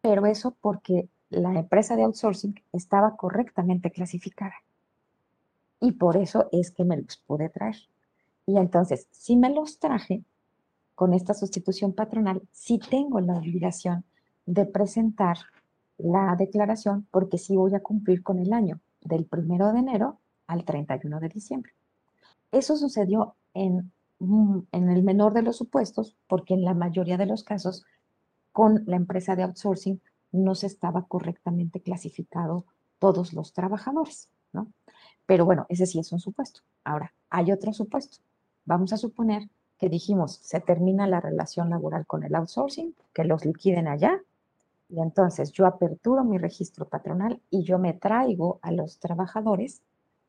Pero 0.00 0.26
eso 0.26 0.56
porque 0.60 1.08
la 1.30 1.58
empresa 1.58 1.96
de 1.96 2.04
outsourcing 2.04 2.54
estaba 2.72 3.16
correctamente 3.16 3.90
clasificada. 3.90 4.54
Y 5.80 5.92
por 5.92 6.16
eso 6.16 6.48
es 6.52 6.70
que 6.70 6.84
me 6.84 6.96
los 6.96 7.16
pude 7.18 7.48
traer. 7.48 7.76
Y 8.46 8.56
entonces, 8.56 9.08
si 9.10 9.36
me 9.36 9.50
los 9.50 9.78
traje 9.78 10.24
con 10.94 11.12
esta 11.14 11.34
sustitución 11.34 11.92
patronal, 11.92 12.42
sí 12.50 12.78
tengo 12.78 13.20
la 13.20 13.36
obligación 13.36 14.04
de 14.46 14.64
presentar 14.64 15.36
la 15.98 16.34
declaración 16.36 17.06
porque 17.10 17.38
sí 17.38 17.56
voy 17.56 17.74
a 17.74 17.80
cumplir 17.80 18.22
con 18.22 18.38
el 18.38 18.52
año 18.52 18.80
del 19.02 19.26
primero 19.26 19.72
de 19.72 19.80
enero 19.80 20.18
al 20.46 20.64
31 20.64 21.20
de 21.20 21.28
diciembre. 21.28 21.72
Eso 22.50 22.76
sucedió 22.76 23.34
en 23.52 23.92
en 24.20 24.90
el 24.90 25.02
menor 25.02 25.32
de 25.32 25.42
los 25.42 25.56
supuestos, 25.56 26.16
porque 26.26 26.54
en 26.54 26.64
la 26.64 26.74
mayoría 26.74 27.16
de 27.16 27.26
los 27.26 27.44
casos 27.44 27.84
con 28.52 28.82
la 28.86 28.96
empresa 28.96 29.36
de 29.36 29.44
outsourcing 29.44 30.00
no 30.32 30.54
se 30.54 30.66
estaba 30.66 31.06
correctamente 31.06 31.80
clasificado 31.80 32.64
todos 32.98 33.32
los 33.32 33.52
trabajadores, 33.52 34.28
¿no? 34.52 34.72
Pero 35.26 35.44
bueno, 35.44 35.66
ese 35.68 35.86
sí 35.86 35.98
es 35.98 36.12
un 36.12 36.20
supuesto. 36.20 36.62
Ahora, 36.84 37.12
hay 37.30 37.52
otro 37.52 37.72
supuesto. 37.72 38.18
Vamos 38.64 38.92
a 38.92 38.96
suponer 38.96 39.48
que 39.78 39.88
dijimos, 39.88 40.40
se 40.42 40.60
termina 40.60 41.06
la 41.06 41.20
relación 41.20 41.70
laboral 41.70 42.06
con 42.06 42.24
el 42.24 42.34
outsourcing, 42.34 42.94
que 43.14 43.24
los 43.24 43.44
liquiden 43.44 43.86
allá, 43.86 44.20
y 44.88 45.00
entonces 45.00 45.52
yo 45.52 45.66
aperturo 45.66 46.24
mi 46.24 46.38
registro 46.38 46.88
patronal 46.88 47.40
y 47.50 47.62
yo 47.62 47.78
me 47.78 47.92
traigo 47.92 48.58
a 48.62 48.72
los 48.72 48.98
trabajadores 48.98 49.82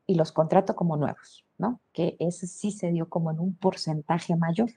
y 0.06 0.14
los 0.14 0.32
contrato 0.32 0.76
como 0.76 0.96
nuevos, 0.96 1.44
¿no? 1.60 1.80
Que 1.92 2.16
ese 2.18 2.46
sí 2.46 2.72
se 2.72 2.90
dio 2.90 3.08
como 3.08 3.30
en 3.30 3.38
un 3.38 3.54
porcentaje 3.54 4.34
mayor. 4.34 4.70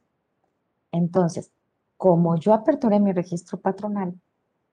Entonces, 0.91 1.51
como 1.97 2.35
yo 2.35 2.53
aperturé 2.53 2.99
mi 2.99 3.13
registro 3.13 3.59
patronal 3.59 4.19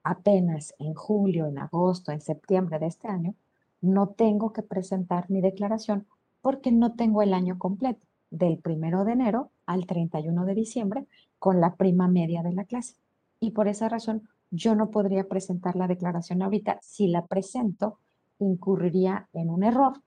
apenas 0.02 0.74
en 0.78 0.94
julio, 0.94 1.46
en 1.46 1.58
agosto, 1.58 2.12
en 2.12 2.20
septiembre 2.20 2.78
de 2.78 2.86
este 2.86 3.08
año, 3.08 3.34
no 3.80 4.08
tengo 4.08 4.52
que 4.52 4.62
presentar 4.62 5.30
mi 5.30 5.40
declaración 5.40 6.06
porque 6.42 6.72
no 6.72 6.94
tengo 6.94 7.22
el 7.22 7.32
año 7.32 7.58
completo, 7.58 8.06
del 8.30 8.58
primero 8.58 9.04
de 9.04 9.12
enero 9.12 9.50
al 9.66 9.86
31 9.86 10.44
de 10.44 10.54
diciembre, 10.54 11.06
con 11.38 11.60
la 11.60 11.76
prima 11.76 12.08
media 12.08 12.42
de 12.42 12.52
la 12.52 12.64
clase. 12.64 12.96
Y 13.40 13.52
por 13.52 13.68
esa 13.68 13.88
razón, 13.88 14.28
yo 14.50 14.74
no 14.74 14.90
podría 14.90 15.28
presentar 15.28 15.76
la 15.76 15.86
declaración 15.86 16.42
ahorita. 16.42 16.78
Si 16.82 17.08
la 17.08 17.26
presento, 17.26 17.98
incurriría 18.38 19.28
en 19.32 19.50
un 19.50 19.62
error 19.62 20.00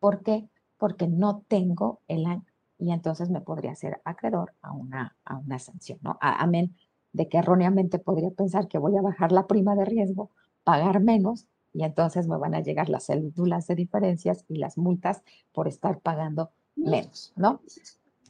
¿Por 0.00 0.22
qué? 0.22 0.48
Porque 0.80 1.06
no 1.06 1.44
tengo 1.46 2.00
el 2.08 2.26
año 2.26 2.44
y 2.78 2.90
entonces 2.90 3.30
me 3.30 3.42
podría 3.42 3.74
ser 3.76 4.00
acreedor 4.04 4.54
a 4.62 4.72
una, 4.72 5.16
a 5.24 5.36
una 5.36 5.58
sanción, 5.58 5.98
¿no? 6.02 6.18
amén 6.20 6.74
de 7.12 7.28
que 7.28 7.38
erróneamente 7.38 7.98
podría 7.98 8.30
pensar 8.30 8.68
que 8.68 8.78
voy 8.78 8.96
a 8.96 9.02
bajar 9.02 9.32
la 9.32 9.46
prima 9.46 9.74
de 9.74 9.84
riesgo, 9.84 10.30
pagar 10.64 11.00
menos 11.00 11.46
y 11.72 11.84
entonces 11.84 12.26
me 12.26 12.38
van 12.38 12.54
a 12.54 12.60
llegar 12.60 12.88
las 12.88 13.06
cédulas 13.06 13.66
de 13.66 13.74
diferencias 13.74 14.44
y 14.48 14.56
las 14.56 14.78
multas 14.78 15.22
por 15.52 15.68
estar 15.68 16.00
pagando 16.00 16.50
menos, 16.76 17.32
¿no? 17.36 17.60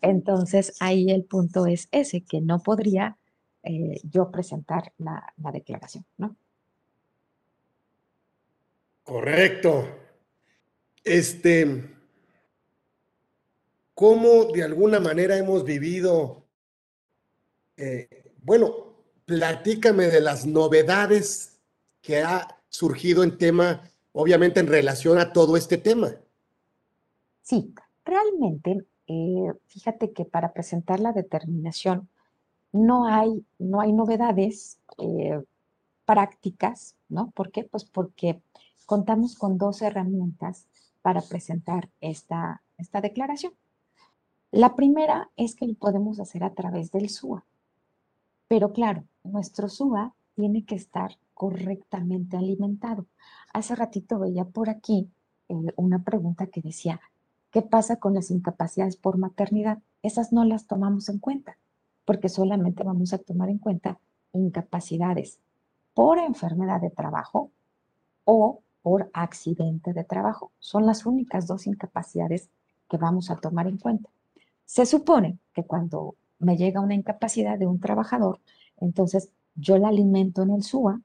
Entonces 0.03 0.77
ahí 0.81 1.11
el 1.11 1.25
punto 1.25 1.67
es 1.67 1.89
ese, 1.93 2.23
que 2.23 2.41
no 2.41 2.61
podría 2.61 3.19
eh, 3.63 4.01
yo 4.03 4.31
presentar 4.31 4.93
la, 4.99 5.33
la 5.37 5.53
declaración, 5.53 6.05
¿no? 6.17 6.37
Correcto 9.05 9.85
este, 11.05 11.91
cómo 14.01 14.47
de 14.47 14.63
alguna 14.63 14.99
manera 14.99 15.37
hemos 15.37 15.63
vivido, 15.63 16.47
eh, 17.77 18.33
bueno, 18.43 18.95
platícame 19.27 20.07
de 20.07 20.23
las 20.23 20.47
novedades 20.47 21.61
que 22.01 22.23
ha 22.23 22.63
surgido 22.71 23.23
en 23.23 23.37
tema, 23.37 23.83
obviamente 24.13 24.59
en 24.59 24.69
relación 24.69 25.19
a 25.19 25.35
todo 25.35 25.55
este 25.55 25.77
tema. 25.77 26.15
Sí, 27.43 27.75
realmente, 28.03 28.87
eh, 29.07 29.53
fíjate 29.67 30.13
que 30.15 30.25
para 30.25 30.55
presentar 30.55 30.99
la 30.99 31.13
determinación 31.13 32.09
no 32.73 33.07
hay, 33.07 33.45
no 33.59 33.83
hay 33.83 33.93
novedades 33.93 34.79
eh, 34.97 35.43
prácticas, 36.07 36.97
¿no? 37.11 37.33
¿Por 37.33 37.51
qué? 37.51 37.65
Pues 37.65 37.85
porque 37.85 38.41
contamos 38.87 39.35
con 39.35 39.59
dos 39.59 39.83
herramientas 39.83 40.65
para 41.03 41.21
presentar 41.21 41.91
esta, 42.01 42.63
esta 42.79 43.03
declaración. 43.03 43.53
La 44.53 44.75
primera 44.75 45.31
es 45.37 45.55
que 45.55 45.67
lo 45.67 45.75
podemos 45.75 46.19
hacer 46.19 46.43
a 46.43 46.55
través 46.55 46.91
del 46.91 47.09
SUA. 47.09 47.45
Pero 48.49 48.73
claro, 48.73 49.05
nuestro 49.23 49.69
SUA 49.69 50.13
tiene 50.35 50.65
que 50.65 50.75
estar 50.75 51.19
correctamente 51.35 52.37
alimentado. 52.37 53.07
Hace 53.53 53.77
ratito 53.77 54.19
veía 54.19 54.45
por 54.45 54.69
aquí 54.69 55.09
eh, 55.49 55.55
una 55.77 56.03
pregunta 56.03 56.49
que 56.49 56.61
decía, 56.61 57.01
¿qué 57.53 57.63
pasa 57.63 57.97
con 57.97 58.13
las 58.13 58.33
incapacidades 58.33 58.97
por 58.97 59.19
maternidad? 59.19 59.79
Esas 60.03 60.33
no 60.33 60.45
las 60.45 60.67
tomamos 60.67 61.09
en 61.09 61.19
cuenta, 61.19 61.57
porque 62.05 62.29
solamente 62.29 62.83
vamos 62.83 63.13
a 63.13 63.19
tomar 63.19 63.51
en 63.51 63.59
cuenta 63.59 64.01
incapacidades 64.33 65.39
por 65.95 66.19
enfermedad 66.19 66.81
de 66.81 66.91
trabajo 66.91 67.53
o 68.25 68.63
por 68.83 69.11
accidente 69.13 69.93
de 69.93 70.03
trabajo. 70.03 70.51
Son 70.59 70.87
las 70.87 71.07
únicas 71.07 71.47
dos 71.47 71.69
incapacidades 71.69 72.51
que 72.89 72.97
vamos 72.97 73.31
a 73.31 73.37
tomar 73.37 73.69
en 73.69 73.79
cuenta. 73.79 74.11
Se 74.71 74.87
supone 74.87 75.37
que 75.53 75.65
cuando 75.65 76.15
me 76.39 76.57
llega 76.57 76.81
una 76.81 76.95
incapacidad 76.95 77.59
de 77.59 77.67
un 77.67 77.81
trabajador, 77.81 78.39
entonces 78.77 79.33
yo 79.57 79.79
la 79.79 79.89
alimento 79.89 80.43
en 80.43 80.51
el 80.53 80.63
SUA 80.63 81.01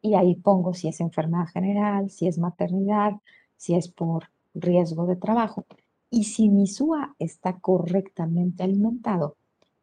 y 0.00 0.14
ahí 0.14 0.34
pongo 0.34 0.72
si 0.72 0.88
es 0.88 0.98
enfermedad 0.98 1.46
general, 1.48 2.08
si 2.08 2.26
es 2.26 2.38
maternidad, 2.38 3.20
si 3.58 3.74
es 3.74 3.88
por 3.88 4.30
riesgo 4.54 5.04
de 5.04 5.16
trabajo. 5.16 5.66
Y 6.08 6.24
si 6.24 6.48
mi 6.48 6.66
SUA 6.66 7.14
está 7.18 7.58
correctamente 7.58 8.62
alimentado, 8.62 9.36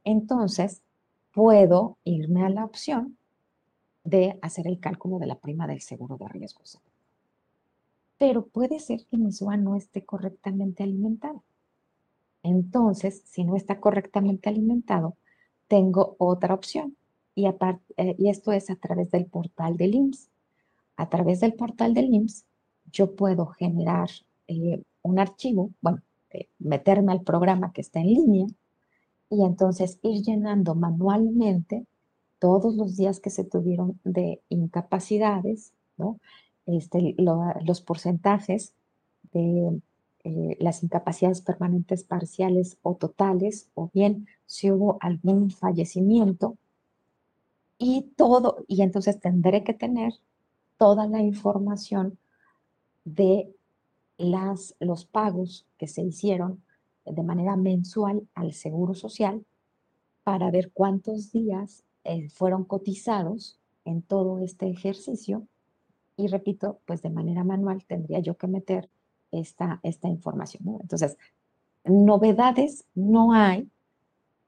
entonces 0.03 0.81
puedo 1.31 1.99
irme 2.05 2.43
a 2.43 2.49
la 2.49 2.65
opción 2.65 3.15
de 4.03 4.39
hacer 4.41 4.65
el 4.65 4.79
cálculo 4.79 5.19
de 5.19 5.27
la 5.27 5.35
prima 5.35 5.67
del 5.67 5.81
seguro 5.81 6.17
de 6.17 6.29
riesgo 6.29 6.63
pero 8.17 8.47
puede 8.47 8.79
ser 8.79 9.05
que 9.05 9.17
mi 9.17 9.31
SUA 9.31 9.55
no 9.57 9.75
esté 9.75 10.03
correctamente 10.03 10.81
alimentado. 10.81 11.43
Entonces, 12.43 13.23
si 13.25 13.43
no 13.43 13.55
está 13.55 13.79
correctamente 13.79 14.49
alimentado, 14.49 15.17
tengo 15.67 16.15
otra 16.19 16.53
opción. 16.53 16.97
Y, 17.35 17.45
eh, 17.47 18.15
esto 18.19 18.51
es 18.51 18.69
a 18.69 18.75
través 18.75 19.11
del 19.11 19.25
portal 19.25 19.77
del 19.77 19.95
IMSS. 19.95 20.29
A 20.97 21.09
través 21.09 21.39
del 21.39 21.53
portal 21.53 21.93
del 21.93 22.13
IMSS, 22.13 22.45
yo 22.91 23.15
puedo 23.15 23.47
generar 23.47 24.09
eh, 24.47 24.83
un 25.01 25.19
archivo, 25.19 25.71
bueno, 25.81 26.01
eh, 26.31 26.49
meterme 26.59 27.11
al 27.11 27.21
programa 27.21 27.71
que 27.71 27.81
está 27.81 27.99
en 27.99 28.07
línea 28.07 28.47
y 29.29 29.43
entonces 29.43 29.99
ir 30.01 30.21
llenando 30.23 30.75
manualmente 30.75 31.85
todos 32.39 32.75
los 32.75 32.97
días 32.97 33.19
que 33.19 33.29
se 33.29 33.43
tuvieron 33.43 33.99
de 34.03 34.41
incapacidades. 34.49 35.73
Este, 36.65 37.15
los 37.17 37.81
porcentajes 37.81 38.73
de 39.31 39.81
eh, 40.23 40.57
las 40.59 40.83
incapacidades 40.83 41.41
permanentes 41.41 42.03
parciales 42.03 42.77
o 42.81 42.95
totales, 42.95 43.69
o 43.73 43.89
bien 43.93 44.27
si 44.45 44.71
hubo 44.71 44.97
algún 45.01 45.51
fallecimiento, 45.51 46.57
y 47.77 48.11
todo, 48.17 48.65
y 48.67 48.81
entonces 48.81 49.19
tendré 49.19 49.63
que 49.63 49.73
tener 49.73 50.13
toda 50.77 51.07
la 51.07 51.21
información 51.21 52.17
de 53.05 53.55
las, 54.17 54.75
los 54.79 55.05
pagos 55.05 55.65
que 55.77 55.87
se 55.87 56.01
hicieron 56.01 56.61
de 57.05 57.23
manera 57.23 57.55
mensual 57.55 58.27
al 58.35 58.53
Seguro 58.53 58.93
Social 58.93 59.45
para 60.23 60.51
ver 60.51 60.71
cuántos 60.73 61.31
días 61.31 61.83
eh, 62.03 62.29
fueron 62.29 62.65
cotizados 62.65 63.57
en 63.85 64.01
todo 64.01 64.39
este 64.39 64.69
ejercicio. 64.69 65.47
Y 66.17 66.27
repito, 66.27 66.79
pues 66.85 67.01
de 67.01 67.09
manera 67.09 67.43
manual 67.43 67.83
tendría 67.85 68.19
yo 68.19 68.35
que 68.35 68.47
meter 68.47 68.89
esta, 69.31 69.79
esta 69.83 70.07
información. 70.07 70.79
Entonces, 70.81 71.17
novedades 71.83 72.85
no 72.95 73.33
hay 73.33 73.69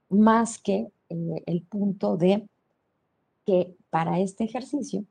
más 0.10 0.58
que 0.58 0.92
eh, 1.10 1.44
el 1.46 1.62
punto 1.64 2.18
de 2.18 2.48
que 3.46 3.76
para 3.90 4.20
este 4.20 4.44
ejercicio 4.44 5.06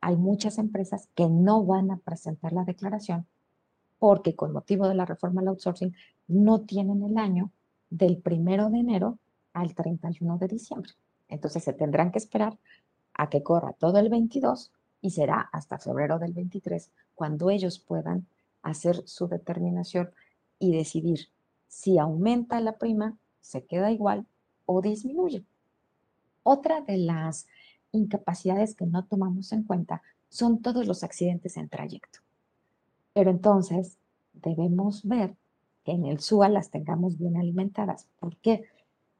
hay 0.00 0.16
muchas 0.16 0.58
empresas 0.58 1.08
que 1.14 1.28
no 1.28 1.64
van 1.64 1.90
a 1.90 1.96
presentar 1.98 2.52
la 2.52 2.64
declaración 2.64 3.26
porque 4.02 4.34
con 4.34 4.52
motivo 4.52 4.88
de 4.88 4.96
la 4.96 5.04
reforma 5.04 5.42
al 5.42 5.46
outsourcing 5.46 5.94
no 6.26 6.62
tienen 6.62 7.04
el 7.04 7.16
año 7.18 7.52
del 7.88 8.16
primero 8.16 8.68
de 8.68 8.80
enero 8.80 9.18
al 9.52 9.76
31 9.76 10.38
de 10.38 10.48
diciembre. 10.48 10.90
Entonces 11.28 11.62
se 11.62 11.72
tendrán 11.72 12.10
que 12.10 12.18
esperar 12.18 12.58
a 13.14 13.30
que 13.30 13.44
corra 13.44 13.74
todo 13.74 13.98
el 13.98 14.08
22 14.08 14.72
y 15.02 15.10
será 15.10 15.48
hasta 15.52 15.78
febrero 15.78 16.18
del 16.18 16.32
23 16.32 16.90
cuando 17.14 17.48
ellos 17.48 17.78
puedan 17.78 18.26
hacer 18.62 19.02
su 19.06 19.28
determinación 19.28 20.10
y 20.58 20.72
decidir 20.76 21.28
si 21.72 21.98
aumenta 21.98 22.60
la 22.60 22.76
prima, 22.76 23.16
se 23.40 23.64
queda 23.64 23.90
igual 23.90 24.26
o 24.66 24.82
disminuye. 24.82 25.44
Otra 26.42 26.82
de 26.82 26.98
las 26.98 27.46
incapacidades 27.92 28.74
que 28.74 28.86
no 28.86 29.06
tomamos 29.06 29.52
en 29.52 29.64
cuenta 29.64 30.02
son 30.28 30.60
todos 30.60 30.86
los 30.86 31.02
accidentes 31.02 31.56
en 31.56 31.70
trayecto. 31.70 32.20
Pero 33.14 33.30
entonces 33.30 33.98
debemos 34.34 35.02
ver 35.04 35.34
que 35.84 35.92
en 35.92 36.04
el 36.04 36.20
SUA 36.20 36.50
las 36.50 36.70
tengamos 36.70 37.18
bien 37.18 37.38
alimentadas. 37.38 38.06
¿Por 38.18 38.36
qué? 38.36 38.64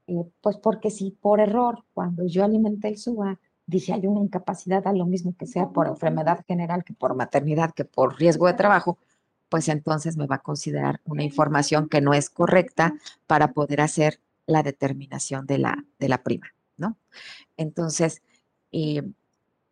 Eh, 0.07 0.25
pues 0.41 0.59
porque 0.59 0.91
si 0.91 1.11
por 1.11 1.41
error, 1.41 1.85
cuando 1.95 2.27
yo 2.27 2.45
alimenté 2.45 2.89
el 2.89 2.99
SUA, 2.99 3.41
dije 3.67 3.93
hay 3.93 4.07
una 4.07 4.21
incapacidad, 4.21 4.87
a 4.87 4.93
lo 4.93 5.07
mismo 5.07 5.35
que 5.37 5.47
sea 5.47 5.71
por 5.71 5.87
enfermedad 5.87 6.45
general, 6.47 6.85
que 6.85 6.93
por 6.93 7.15
maternidad, 7.15 7.73
que 7.73 7.85
por 7.85 8.19
riesgo 8.19 8.47
de 8.47 8.55
trabajo, 8.55 8.99
pues 9.53 9.69
entonces 9.69 10.17
me 10.17 10.27
va 10.27 10.37
a 10.37 10.43
considerar 10.43 11.03
una 11.05 11.25
información 11.25 11.91
que 11.91 12.01
no 12.01 12.15
es 12.15 12.31
correcta 12.31 12.95
para 13.27 13.53
poder 13.53 13.83
hacer 13.83 14.19
la 14.47 14.63
determinación 14.63 15.47
de 15.47 15.59
la, 15.59 15.85
de 15.99 16.09
la 16.09 16.23
prima, 16.23 16.55
¿no? 16.79 16.97
Entonces, 17.59 18.23
eh, 18.73 19.03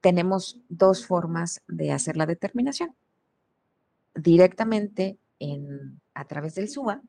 tenemos 0.03 0.61
dos 0.69 1.07
formas 1.07 1.63
de 1.67 1.93
hacer 1.93 2.19
la 2.19 2.27
determinación. 2.27 2.95
Directamente 4.15 5.17
en, 5.39 5.99
a 6.13 6.27
través 6.27 6.57
del 6.57 6.69
SUA, 6.69 7.01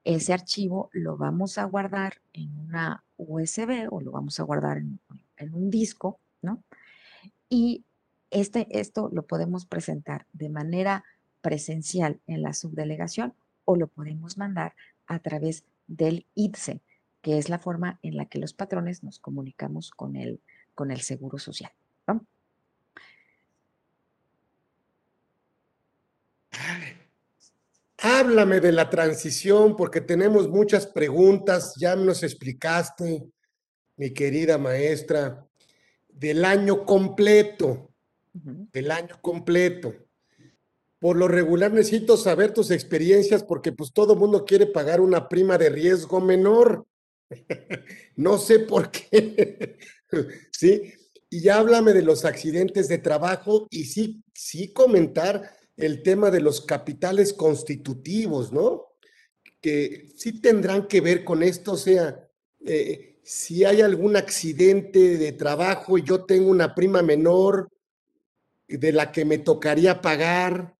Ese 0.04 0.32
archivo 0.32 0.88
lo 0.92 1.18
vamos 1.18 1.58
a 1.58 1.64
guardar 1.64 2.22
en 2.32 2.56
una 2.58 3.04
USB 3.18 3.88
o 3.90 4.00
lo 4.00 4.12
vamos 4.12 4.40
a 4.40 4.44
guardar 4.44 4.78
en, 4.78 5.00
un 5.52 5.70
disco, 5.70 6.20
¿no? 6.40 6.62
Y 7.50 7.84
este, 8.30 8.66
esto 8.70 9.10
lo 9.12 9.26
podemos 9.26 9.66
presentar 9.66 10.26
de 10.32 10.48
manera 10.48 11.04
presencial 11.42 12.20
en 12.26 12.42
la 12.42 12.52
subdelegación 12.52 13.34
o 13.64 13.76
lo 13.76 13.88
podemos 13.88 14.38
mandar 14.38 14.74
a 15.06 15.18
través 15.18 15.64
del 15.88 16.26
ITSE, 16.34 16.80
que 17.22 17.38
es 17.38 17.48
la 17.48 17.58
forma 17.58 17.98
en 18.02 18.16
la 18.16 18.26
que 18.26 18.38
los 18.38 18.52
patrones 18.52 19.02
nos 19.02 19.18
comunicamos 19.18 19.90
con 19.90 20.16
el, 20.16 20.40
con 20.74 20.90
el 20.90 21.00
Seguro 21.00 21.38
Social. 21.38 21.72
¿no? 22.06 22.24
Háblame 28.00 28.60
de 28.60 28.72
la 28.72 28.88
transición 28.88 29.76
porque 29.76 30.00
tenemos 30.00 30.48
muchas 30.48 30.86
preguntas, 30.86 31.74
ya 31.76 31.96
nos 31.96 32.22
explicaste, 32.22 33.24
mi 33.96 34.12
querida 34.12 34.56
maestra, 34.56 35.44
del 36.08 36.44
año 36.44 36.86
completo, 36.86 37.92
del 38.32 38.90
año 38.92 39.18
completo. 39.20 39.94
Por 41.00 41.16
lo 41.16 41.28
regular 41.28 41.72
necesito 41.72 42.16
saber 42.16 42.52
tus 42.52 42.70
experiencias 42.70 43.42
porque 43.42 43.72
pues 43.72 43.92
todo 43.92 44.16
mundo 44.16 44.44
quiere 44.44 44.66
pagar 44.66 45.00
una 45.00 45.28
prima 45.28 45.58
de 45.58 45.70
riesgo 45.70 46.20
menor. 46.20 46.86
no 48.16 48.38
sé 48.38 48.60
por 48.60 48.90
qué. 48.90 49.76
sí, 50.52 50.92
y 51.30 51.48
háblame 51.48 51.92
de 51.92 52.02
los 52.02 52.24
accidentes 52.24 52.88
de 52.88 52.98
trabajo 52.98 53.66
y 53.70 53.84
sí, 53.84 54.22
sí 54.34 54.72
comentar 54.72 55.52
el 55.78 56.02
tema 56.02 56.30
de 56.30 56.40
los 56.40 56.60
capitales 56.60 57.32
constitutivos, 57.32 58.52
¿no? 58.52 58.96
Que 59.60 60.12
sí 60.16 60.40
tendrán 60.40 60.88
que 60.88 61.00
ver 61.00 61.24
con 61.24 61.42
esto, 61.42 61.72
o 61.72 61.76
sea, 61.76 62.28
eh, 62.66 63.20
si 63.22 63.64
hay 63.64 63.80
algún 63.80 64.16
accidente 64.16 65.16
de 65.16 65.32
trabajo 65.32 65.96
y 65.96 66.02
yo 66.02 66.24
tengo 66.24 66.50
una 66.50 66.74
prima 66.74 67.02
menor 67.02 67.70
de 68.66 68.92
la 68.92 69.12
que 69.12 69.24
me 69.24 69.38
tocaría 69.38 70.00
pagar, 70.02 70.74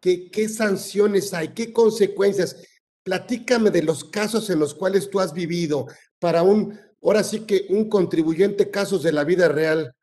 ¿qué, 0.00 0.30
qué 0.30 0.48
sanciones 0.48 1.32
hay? 1.32 1.48
¿Qué 1.48 1.72
consecuencias? 1.72 2.64
Platícame 3.04 3.70
de 3.70 3.82
los 3.82 4.04
casos 4.04 4.50
en 4.50 4.58
los 4.58 4.74
cuales 4.74 5.08
tú 5.08 5.20
has 5.20 5.32
vivido 5.32 5.86
para 6.18 6.42
un, 6.42 6.78
ahora 7.02 7.22
sí 7.22 7.40
que 7.40 7.66
un 7.68 7.88
contribuyente 7.88 8.70
casos 8.70 9.02
de 9.02 9.12
la 9.12 9.24
vida 9.24 9.48
real. 9.48 9.94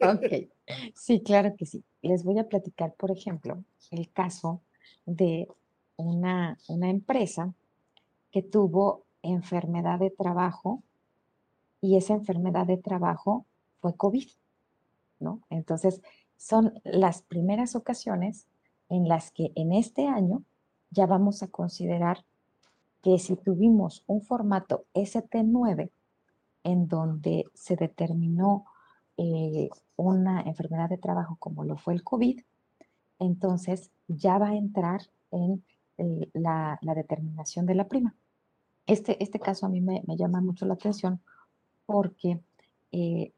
Ok, 0.00 0.48
sí, 0.94 1.20
claro 1.20 1.54
que 1.56 1.66
sí 1.66 1.84
les 2.02 2.24
voy 2.24 2.38
a 2.38 2.48
platicar, 2.48 2.94
por 2.94 3.10
ejemplo, 3.10 3.62
el 3.90 4.10
caso 4.10 4.60
de 5.06 5.48
una, 5.96 6.58
una 6.68 6.90
empresa 6.90 7.52
que 8.30 8.42
tuvo 8.42 9.04
enfermedad 9.22 9.98
de 9.98 10.10
trabajo 10.10 10.82
y 11.80 11.96
esa 11.96 12.14
enfermedad 12.14 12.66
de 12.66 12.76
trabajo 12.76 13.46
fue 13.80 13.96
COVID, 13.96 14.28
¿no? 15.20 15.40
Entonces, 15.50 16.02
son 16.36 16.80
las 16.84 17.22
primeras 17.22 17.74
ocasiones 17.74 18.46
en 18.88 19.08
las 19.08 19.30
que 19.32 19.52
en 19.54 19.72
este 19.72 20.06
año 20.06 20.42
ya 20.90 21.06
vamos 21.06 21.42
a 21.42 21.48
considerar 21.48 22.24
que 23.02 23.18
si 23.18 23.36
tuvimos 23.36 24.04
un 24.06 24.22
formato 24.22 24.84
ST9 24.94 25.90
en 26.64 26.88
donde 26.88 27.44
se 27.54 27.76
determinó 27.76 28.66
eh, 29.18 29.68
una 29.96 30.42
enfermedad 30.42 30.88
de 30.88 30.96
trabajo 30.96 31.36
como 31.40 31.64
lo 31.64 31.76
fue 31.76 31.92
el 31.92 32.04
COVID, 32.04 32.40
entonces 33.18 33.90
ya 34.06 34.38
va 34.38 34.50
a 34.50 34.54
entrar 34.54 35.02
en 35.32 35.64
eh, 35.98 36.30
la, 36.34 36.78
determinación 36.80 37.66
de 37.66 37.74
la 37.74 37.88
prima. 37.88 38.14
Este, 38.86 39.20
este 39.22 39.40
caso 39.40 39.66
a 39.66 39.68
mí 39.68 39.80
me, 39.80 40.02
llama 40.16 40.40
mucho 40.40 40.66
la 40.66 40.74
atención 40.74 41.20
porque 41.84 42.40
eh, 42.92 43.32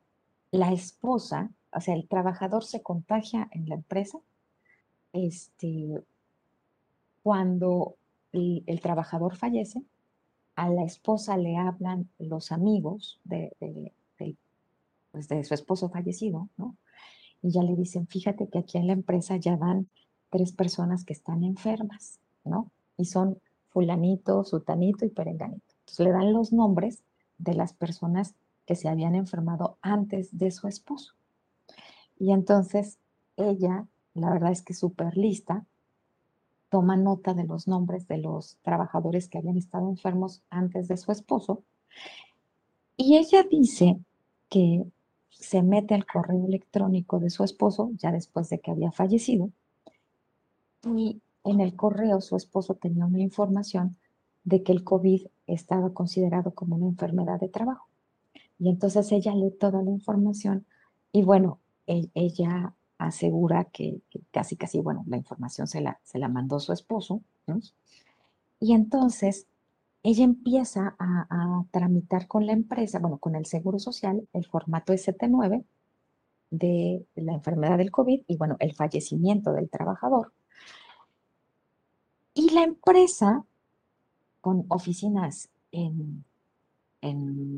la 0.51 0.71
esposa, 0.71 1.51
o 1.73 1.81
sea, 1.81 1.95
el 1.95 2.07
trabajador 2.09 2.63
se 2.63 2.83
contagia 2.83 3.49
en 3.51 3.67
la 3.67 3.77
empresa, 3.77 4.19
este, 5.15 6.05
cuando 7.23 7.97
el, 8.33 8.81
trabajador 8.83 9.35
fallece, 9.37 9.83
a 10.57 10.69
la 10.69 10.85
esposa 10.85 11.39
le 11.39 11.57
hablan 11.57 12.11
los 12.19 12.53
amigos 12.53 13.19
de, 13.25 13.57
del 13.61 13.93
pues, 15.13 15.29
de 15.29 15.45
su 15.45 15.55
esposo 15.55 15.89
fallecido, 15.89 16.49
¿no? 16.57 16.77
Y 17.43 17.51
ya 17.51 17.63
le 17.63 17.75
dicen, 17.75 18.07
fíjate 18.07 18.49
que 18.49 18.59
aquí 18.59 18.79
en 18.79 18.87
la 18.87 18.93
empresa 18.93 19.37
ya 19.37 19.57
van 19.57 19.89
tres 20.31 20.53
personas 20.53 21.05
que 21.05 21.13
están 21.13 21.43
enfermas, 21.43 22.21
¿no? 22.45 22.71
Y 22.97 23.07
son 23.07 23.41
fulanito, 23.71 24.45
sutanito 24.45 25.05
y 25.05 25.11
perenganito. 25.11 25.75
Entonces 25.81 26.07
le 26.07 26.13
dan 26.13 26.33
los 26.33 26.53
nombres 26.53 27.03
de 27.39 27.55
las 27.55 27.73
personas 27.73 28.35
que 28.67 28.77
se 28.77 28.89
habían 28.89 29.15
enfermado 29.15 29.79
antes 29.83 30.37
de 30.37 30.51
su 30.51 30.69
esposo. 30.69 31.15
Y 32.19 32.33
entonces 32.33 32.99
ella, 33.37 33.87
la 34.15 34.31
verdad 34.31 34.53
es 34.53 34.63
que 34.63 34.75
súper 34.75 35.17
lista, 35.17 35.65
toma 36.69 36.97
nota 36.97 37.35
de 37.35 37.45
los 37.45 37.67
nombres 37.67 38.07
de 38.07 38.19
los 38.19 38.59
trabajadores 38.63 39.29
que 39.29 39.39
habían 39.39 39.57
estado 39.57 39.89
enfermos 39.89 40.43
antes 40.51 40.87
de 40.87 40.97
su 40.97 41.11
esposo. 41.11 41.65
Y 42.97 43.17
ella 43.17 43.43
dice 43.43 43.99
que 44.49 44.85
se 45.31 45.63
mete 45.63 45.95
al 45.95 46.07
correo 46.07 46.45
electrónico 46.47 47.19
de 47.19 47.31
su 47.31 47.45
esposo, 47.45 47.91
ya 47.97 48.13
después 48.13 48.49
de 48.51 48.61
que 48.61 48.71
había 48.71 48.93
fallecido, 48.93 49.51
y 50.85 51.21
en 51.45 51.61
el 51.61 51.75
correo 51.77 52.21
su 52.21 52.37
esposo 52.37 52.75
tenía 52.75 53.07
una 53.07 53.21
información 53.21 53.97
de 54.45 54.63
que 54.63 54.73
el 54.73 54.85
COVID 54.85 55.27
estaba 55.47 55.93
considerado 55.93 56.53
como 56.53 56.77
una 56.77 56.87
enfermedad 56.87 57.39
de 57.41 57.49
trabajo. 57.49 57.89
Y 58.59 58.69
entonces 58.69 59.11
ella 59.13 59.35
lee 59.35 59.51
toda 59.51 59.83
la 59.83 59.91
información 59.91 60.67
y 61.13 61.23
bueno, 61.23 61.59
e, 61.87 62.09
ella 62.15 62.75
asegura 62.99 63.65
que, 63.65 64.01
casi, 64.31 64.57
casi, 64.57 64.81
bueno, 64.81 65.05
la 65.07 65.17
información 65.17 65.67
se 65.67 65.81
la, 65.81 65.99
se 66.05 66.19
la 66.19 66.29
mandó 66.29 66.61
su 66.61 66.73
esposo. 66.73 67.23
Y 68.61 68.75
entonces 68.75 69.47
ella 70.03 70.25
empieza 70.25 70.97
a, 70.99 71.65
tramitar 71.71 72.27
con 72.27 72.47
la 72.47 72.53
empresa, 72.53 72.99
bueno, 72.99 73.19
con 73.19 73.37
el 73.37 73.47
Seguro 73.47 73.79
Social, 73.79 74.27
el 74.33 74.47
formato 74.47 74.93
ST9 74.93 75.65
de 76.51 77.07
la 77.15 77.35
enfermedad 77.35 77.79
del 77.79 77.91
COVID 77.91 78.23
y, 78.27 78.37
bueno, 78.37 78.57
el 78.61 78.75
fallecimiento 78.75 79.53
del 79.53 79.69
trabajador. 79.69 80.33
Y 82.35 82.51
la 82.51 82.63
empresa, 82.63 83.45
con 84.41 84.65
oficinas 84.69 85.51
en, 85.71 86.25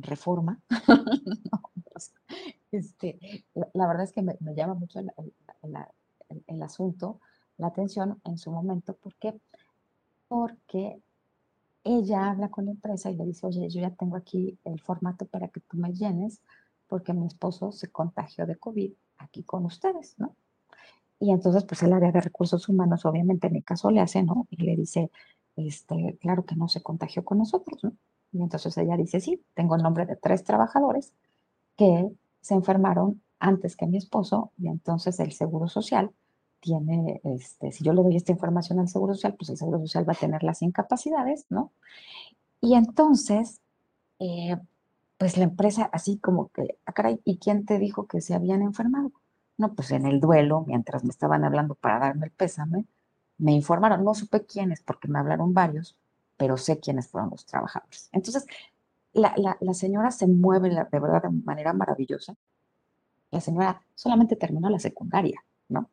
reforma, 0.03 0.61
este, 2.73 3.45
la, 3.55 3.87
verdad 3.87 4.05
es 4.05 4.13
que 4.13 4.23
me, 4.23 4.37
llama 4.55 4.75
mucho 4.75 5.01
el, 5.01 6.63
asunto, 6.63 7.21
la 7.57 7.69
atención 7.69 8.21
en 8.25 8.37
su 8.37 8.51
momento. 8.51 8.95
¿Por 8.95 9.15
qué? 9.15 9.35
Porque 10.29 11.01
ella 11.85 12.31
habla 12.31 12.49
con 12.49 12.67
la 12.67 12.73
empresa 12.73 13.11
y 13.11 13.17
le 13.17 13.25
dice, 13.25 13.47
oye, 13.47 13.69
yo 13.69 13.81
ya 13.81 13.91
tengo 13.91 14.17
aquí 14.17 14.59
el 14.65 14.81
formato 14.81 15.27
para 15.27 15.49
que 15.49 15.61
tú 15.61 15.77
me 15.77 15.93
llenes 15.93 16.41
porque 16.87 17.13
mi 17.13 17.27
esposo 17.27 17.73
se 17.73 17.91
contagió 17.91 18.47
de 18.47 18.57
COVID 18.57 18.93
aquí 19.19 19.43
con 19.45 19.65
ustedes, 19.65 20.15
¿no? 20.19 20.37
Y 21.19 21.31
entonces, 21.31 21.65
pues 21.65 21.83
el 21.83 21.93
área 21.93 22.11
de 22.13 22.21
recursos 22.21 22.69
humanos, 22.69 23.05
obviamente 23.05 23.47
en 23.47 23.53
mi 23.55 23.63
caso 23.63 23.91
le 23.91 24.01
hace, 24.01 24.23
¿no? 24.23 24.47
Y 24.51 24.57
le 24.57 24.77
dice, 24.77 25.11
este, 25.57 26.19
claro 26.21 26.45
que 26.45 26.57
no 26.57 26.69
se 26.69 26.83
contagió 26.83 27.25
con 27.25 27.39
nosotros, 27.39 27.83
¿no? 27.85 27.93
Y 28.33 28.43
entonces 28.43 28.77
ella 28.79 28.97
dice, 28.97 29.21
sí, 29.21 29.43
tengo 29.55 29.77
el 29.77 29.83
nombre 29.83 30.07
de 30.07 30.17
tres 30.17 30.43
trabajadores 30.45 31.13
que 31.77 32.11
se 32.41 32.55
enfermaron 32.55 33.23
antes 33.39 33.77
que 33.77 33.87
mi 33.87 33.99
esposo 33.99 34.53
y 34.59 34.69
entonces 34.69 35.21
el 35.21 35.33
Seguro 35.33 35.69
Social 35.69 36.13
tiene, 36.63 37.21
este, 37.25 37.73
si 37.73 37.85
yo 37.85 37.93
le 37.93 38.03
doy 38.03 38.17
esta 38.17 38.33
información 38.33 38.79
al 38.79 38.89
Seguro 38.89 39.15
Social, 39.15 39.35
pues 39.35 39.51
el 39.51 39.57
Seguro 39.59 39.81
Social 39.81 40.09
va 40.09 40.13
a 40.13 40.17
tener 40.17 40.43
las 40.45 40.63
incapacidades, 40.63 41.45
¿no? 41.51 41.73
Y 42.61 42.75
entonces, 42.75 43.61
eh, 44.21 44.57
pues 45.19 45.37
la 45.37 45.45
empresa 45.45 45.91
así 45.93 46.19
como 46.19 46.49
que, 46.51 46.79
ah, 46.87 46.93
caray, 46.93 47.21
¿y 47.25 47.39
quién 47.39 47.67
te 47.67 47.79
dijo 47.79 48.07
que 48.07 48.21
se 48.21 48.35
habían 48.35 48.63
enfermado? 48.63 49.13
No, 49.59 49.75
pues 49.75 49.91
en 49.91 50.07
el 50.07 50.21
duelo, 50.21 50.65
mientras 50.67 51.05
me 51.05 51.11
estaban 51.11 51.45
hablando 51.45 51.75
para 51.75 51.99
darme 51.99 52.27
el 52.27 52.33
pésame, 52.33 52.87
me 53.39 53.53
informaron, 53.53 54.05
no 54.05 54.15
supe 54.15 54.47
quiénes, 54.47 54.83
porque 54.83 55.09
me 55.09 55.19
hablaron 55.19 55.53
varios, 55.55 55.97
pero 56.37 56.57
sé 56.57 56.79
quiénes 56.81 57.09
fueron 57.09 57.31
los 57.31 57.45
trabajadores. 57.47 58.09
Entonces, 58.13 58.47
la, 59.13 59.35
la 59.61 59.75
señora 59.75 60.11
se 60.13 60.27
mueve 60.27 60.71
de 60.71 61.01
verdad 61.01 61.23
de 61.23 61.31
manera 61.31 61.73
maravillosa. 61.73 62.35
La 63.31 63.41
señora 63.41 63.83
solamente 63.95 64.37
terminó 64.37 64.71
la 64.71 64.79
secundaria, 64.79 65.45
¿no? 65.69 65.91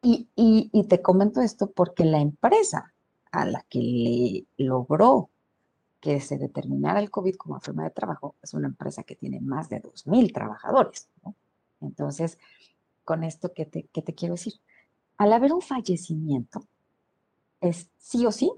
Y, 0.00 0.86
te 0.88 1.02
comento 1.02 1.40
esto 1.40 1.70
porque 1.70 2.04
la 2.04 2.20
empresa 2.20 2.94
a 3.32 3.44
la 3.44 3.62
que 3.68 3.80
le 3.80 4.46
logró 4.64 5.28
que 6.00 6.20
se 6.20 6.38
determinara 6.38 7.00
el 7.00 7.10
COVID 7.10 7.34
como 7.36 7.56
enfermedad 7.56 7.88
de 7.88 7.94
trabajo 7.94 8.36
es 8.42 8.54
una 8.54 8.68
empresa 8.68 9.02
que 9.02 9.16
tiene 9.16 9.40
más 9.40 9.68
de 9.68 9.82
2.000 9.82 10.32
trabajadores. 10.32 11.08
Entonces, 11.80 12.38
con 13.04 13.24
esto, 13.24 13.52
¿qué 13.52 13.66
te, 13.66 13.88
¿qué 13.92 14.02
te 14.02 14.14
quiero 14.14 14.34
decir? 14.34 14.54
Al 15.16 15.32
haber 15.32 15.52
un 15.52 15.60
fallecimiento, 15.60 16.62
es 17.60 17.90
sí 17.98 18.24
o 18.24 18.32
sí, 18.32 18.52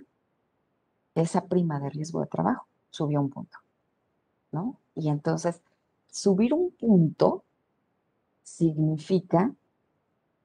esa 1.14 1.46
prima 1.46 1.80
de 1.80 1.90
riesgo 1.90 2.20
de 2.20 2.26
trabajo 2.26 2.66
subió 2.90 3.20
un 3.20 3.30
punto, 3.30 3.58
¿no? 4.52 4.78
Y 4.94 5.08
entonces, 5.08 5.62
subir 6.10 6.52
un 6.52 6.70
punto 6.72 7.44
significa 8.42 9.54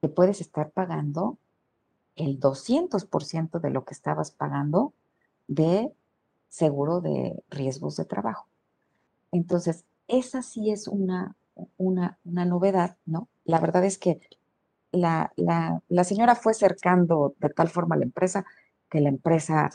puedes 0.10 0.41
estar 0.41 0.72
pagando 0.72 1.38
el 2.15 2.39
200% 2.39 3.60
de 3.60 3.70
lo 3.70 3.86
que 3.86 3.94
estabas 3.94 4.32
pagando 4.32 4.94
de 5.48 5.91
seguro 6.50 7.02
de 7.02 7.44
riesgos 7.50 7.98
de 7.98 8.06
trabajo. 8.06 8.48
Entonces, 9.32 9.86
esa 10.08 10.41
sí 10.41 10.72
es 10.72 10.88
una, 10.88 11.36
una, 11.78 12.18
novedad, 12.24 12.98
¿no? 13.06 13.28
La 13.44 13.60
verdad 13.60 13.84
es 13.84 13.98
que 13.98 14.20
la, 14.91 15.34
señora 16.04 16.36
fue 16.36 16.54
cercando 16.54 17.36
de 17.39 17.50
tal 17.50 17.70
forma 17.70 17.96
a 17.96 17.98
la 17.98 18.06
empresa 18.06 18.46
que 18.89 19.02
la 19.02 19.10
empresa, 19.10 19.70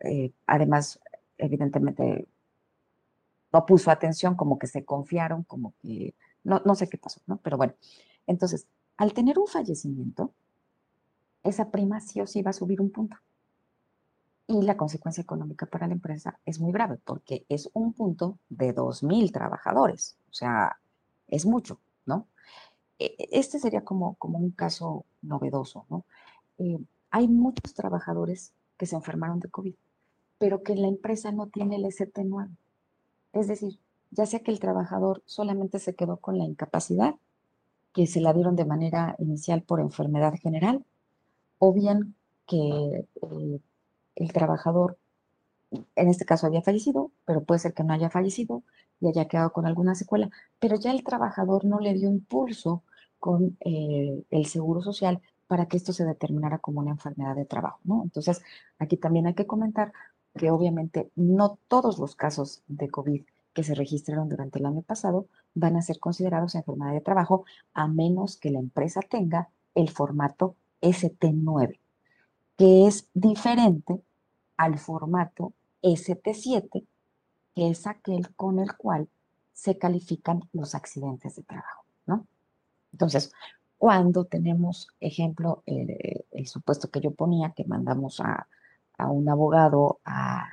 eh, 0.00 0.32
además, 0.46 1.00
evidentemente, 1.38 2.26
no 3.52 3.64
puso 3.64 3.90
atención, 3.90 4.34
como 4.34 4.58
que 4.58 4.66
se 4.66 4.84
confiaron, 4.84 5.44
como 5.44 5.72
que, 5.80 6.14
no, 6.44 6.60
no 6.64 6.74
sé 6.74 6.88
qué 6.88 6.98
pasó, 6.98 7.20
¿no? 7.26 7.38
Pero 7.38 7.56
bueno, 7.56 7.74
entonces, 8.26 8.66
al 8.96 9.12
tener 9.12 9.38
un 9.38 9.46
fallecimiento, 9.46 10.32
esa 11.42 11.70
prima 11.70 12.00
sí 12.00 12.20
o 12.20 12.26
sí 12.26 12.42
va 12.42 12.50
a 12.50 12.54
subir 12.54 12.80
un 12.80 12.90
punto. 12.90 13.16
Y 14.48 14.62
la 14.62 14.76
consecuencia 14.76 15.22
económica 15.22 15.66
para 15.66 15.86
la 15.86 15.94
empresa 15.94 16.38
es 16.44 16.60
muy 16.60 16.72
grave 16.72 16.98
porque 17.04 17.44
es 17.48 17.68
un 17.72 17.92
punto 17.92 18.38
de 18.48 18.74
2.000 18.74 19.32
trabajadores. 19.32 20.16
O 20.30 20.34
sea, 20.34 20.78
es 21.26 21.46
mucho, 21.46 21.80
¿no? 22.04 22.26
E, 22.98 23.06
e, 23.18 23.28
este 23.32 23.58
sería 23.58 23.84
como, 23.84 24.14
como 24.14 24.38
un 24.38 24.50
caso 24.52 25.04
novedoso, 25.22 25.86
¿no? 25.90 26.04
Eh, 26.58 26.78
hay 27.10 27.28
muchos 27.28 27.74
trabajadores 27.74 28.52
que 28.76 28.86
se 28.86 28.96
enfermaron 28.96 29.40
de 29.40 29.50
COVID, 29.50 29.74
pero 30.38 30.62
que 30.62 30.76
la 30.76 30.88
empresa 30.88 31.32
no 31.32 31.48
tiene 31.48 31.76
el 31.76 31.84
ST9. 31.84 32.56
Es 33.32 33.48
decir, 33.48 33.78
ya 34.10 34.26
sea 34.26 34.40
que 34.40 34.50
el 34.50 34.60
trabajador 34.60 35.22
solamente 35.26 35.78
se 35.78 35.94
quedó 35.94 36.18
con 36.18 36.38
la 36.38 36.44
incapacidad 36.44 37.16
que 37.96 38.06
se 38.06 38.20
la 38.20 38.34
dieron 38.34 38.56
de 38.56 38.66
manera 38.66 39.16
inicial 39.18 39.62
por 39.62 39.80
enfermedad 39.80 40.34
general, 40.34 40.84
o 41.58 41.72
bien 41.72 42.14
que 42.46 43.06
eh, 43.22 43.60
el 44.16 44.32
trabajador, 44.34 44.98
en 45.70 46.08
este 46.10 46.26
caso 46.26 46.46
había 46.46 46.60
fallecido, 46.60 47.10
pero 47.24 47.42
puede 47.42 47.60
ser 47.60 47.72
que 47.72 47.84
no 47.84 47.94
haya 47.94 48.10
fallecido 48.10 48.62
y 49.00 49.08
haya 49.08 49.28
quedado 49.28 49.50
con 49.50 49.64
alguna 49.64 49.94
secuela, 49.94 50.28
pero 50.58 50.76
ya 50.76 50.92
el 50.92 51.04
trabajador 51.04 51.64
no 51.64 51.80
le 51.80 51.94
dio 51.94 52.10
impulso 52.10 52.82
con 53.18 53.56
eh, 53.60 54.22
el 54.28 54.44
seguro 54.44 54.82
social 54.82 55.22
para 55.46 55.64
que 55.64 55.78
esto 55.78 55.94
se 55.94 56.04
determinara 56.04 56.58
como 56.58 56.80
una 56.80 56.90
enfermedad 56.90 57.34
de 57.34 57.46
trabajo, 57.46 57.80
¿no? 57.84 58.02
Entonces, 58.02 58.42
aquí 58.78 58.98
también 58.98 59.26
hay 59.26 59.34
que 59.34 59.46
comentar 59.46 59.94
que 60.34 60.50
obviamente 60.50 61.10
no 61.14 61.58
todos 61.66 61.98
los 61.98 62.14
casos 62.14 62.62
de 62.66 62.90
COVID 62.90 63.24
que 63.54 63.62
se 63.64 63.74
registraron 63.74 64.28
durante 64.28 64.58
el 64.58 64.66
año 64.66 64.82
pasado 64.82 65.28
van 65.56 65.76
a 65.76 65.82
ser 65.82 65.98
considerados 65.98 66.54
enfermedad 66.54 66.92
de 66.92 67.00
trabajo 67.00 67.44
a 67.72 67.88
menos 67.88 68.36
que 68.36 68.50
la 68.50 68.58
empresa 68.58 69.00
tenga 69.00 69.48
el 69.74 69.88
formato 69.90 70.54
ST9, 70.82 71.80
que 72.56 72.86
es 72.86 73.08
diferente 73.14 74.00
al 74.56 74.78
formato 74.78 75.54
ST7, 75.82 76.84
que 77.54 77.70
es 77.70 77.86
aquel 77.86 78.34
con 78.34 78.58
el 78.58 78.76
cual 78.76 79.08
se 79.52 79.78
califican 79.78 80.42
los 80.52 80.74
accidentes 80.74 81.36
de 81.36 81.42
trabajo, 81.42 81.84
¿no? 82.04 82.26
Entonces, 82.92 83.32
cuando 83.78 84.26
tenemos, 84.26 84.88
ejemplo, 85.00 85.62
el, 85.64 86.46
supuesto 86.46 86.90
que 86.90 87.00
yo 87.00 87.12
ponía, 87.12 87.52
que 87.52 87.64
mandamos 87.64 88.20
a, 88.20 88.46
un 89.08 89.28
abogado 89.28 90.00
a 90.04 90.48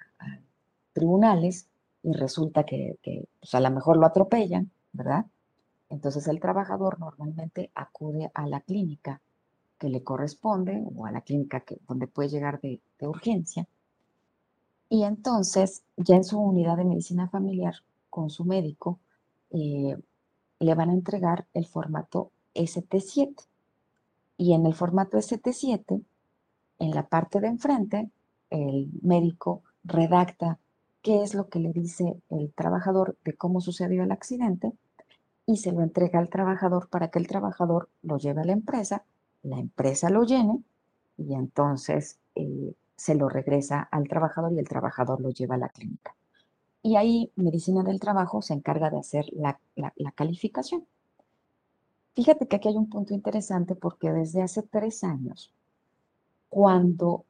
tribunales, 0.93 1.67
y 2.03 2.13
resulta 2.13 2.65
que, 2.65 2.97
pues, 3.01 3.55
a 3.55 3.59
lo 3.59 3.71
mejor 3.71 3.97
lo 3.97 4.05
atropellan, 4.05 4.71
¿verdad? 4.93 5.25
Entonces 5.89 6.27
el 6.27 6.39
trabajador 6.39 6.99
normalmente 6.99 7.71
acude 7.75 8.31
a 8.33 8.47
la 8.47 8.61
clínica 8.61 9.21
que 9.77 9.89
le 9.89 10.03
corresponde 10.03 10.83
o 10.95 11.05
a 11.05 11.11
la 11.11 11.21
clínica 11.21 11.59
que, 11.59 11.77
donde 11.87 12.07
puede 12.07 12.29
llegar 12.29 12.61
de, 12.61 12.79
urgencia. 13.01 13.67
Y 14.89 15.03
entonces 15.03 15.83
ya 15.97 16.15
en 16.15 16.23
su 16.23 16.39
unidad 16.39 16.77
de 16.77 16.85
medicina 16.85 17.27
familiar 17.27 17.75
con 18.09 18.29
su 18.29 18.45
médico 18.45 18.99
eh, 19.49 19.97
le 20.59 20.73
van 20.75 20.89
a 20.89 20.93
entregar 20.93 21.45
el 21.53 21.65
formato 21.65 22.31
ST7. 22.55 23.35
Y 24.37 24.53
en 24.53 24.65
el 24.65 24.73
formato 24.73 25.17
ST7, 25.17 26.01
en 26.79 26.91
la 26.91 27.07
parte 27.07 27.41
de 27.41 27.47
enfrente, 27.47 28.09
el 28.49 28.89
médico 29.01 29.63
redacta 29.83 30.59
qué 31.01 31.21
es 31.21 31.33
lo 31.33 31.49
que 31.49 31.59
le 31.59 31.73
dice 31.73 32.21
el 32.29 32.53
trabajador 32.53 33.17
de 33.25 33.35
cómo 33.35 33.61
sucedió 33.61 34.03
el 34.03 34.11
accidente 34.11 34.71
y 35.45 35.57
se 35.57 35.71
lo 35.71 35.81
entrega 35.81 36.19
al 36.19 36.29
trabajador 36.29 36.89
para 36.89 37.09
que 37.09 37.19
el 37.19 37.27
trabajador 37.27 37.89
lo 38.01 38.17
lleve 38.17 38.41
a 38.41 38.45
la 38.45 38.53
empresa, 38.53 39.03
la 39.41 39.59
empresa 39.59 40.09
lo 40.09 40.23
llene 40.23 40.63
y 41.17 41.33
entonces 41.33 42.19
eh, 42.35 42.73
se 42.95 43.15
lo 43.15 43.29
regresa 43.29 43.81
al 43.91 44.07
trabajador 44.07 44.53
y 44.53 44.59
el 44.59 44.67
trabajador 44.67 45.19
lo 45.21 45.29
lleva 45.31 45.55
a 45.55 45.59
la 45.59 45.69
clínica. 45.69 46.15
Y 46.81 46.95
ahí 46.95 47.31
Medicina 47.35 47.83
del 47.83 47.99
Trabajo 47.99 48.41
se 48.41 48.53
encarga 48.53 48.89
de 48.89 48.99
hacer 48.99 49.25
la, 49.31 49.59
la 49.75 50.11
calificación. 50.11 50.85
Fíjate 52.13 52.47
que 52.47 52.57
aquí 52.57 52.67
hay 52.67 52.75
un 52.75 52.89
punto 52.89 53.13
interesante 53.13 53.75
porque 53.75 54.11
desde 54.11 54.41
hace 54.41 54.61
tres 54.63 55.03
años, 55.03 55.51
cuando 56.49 57.25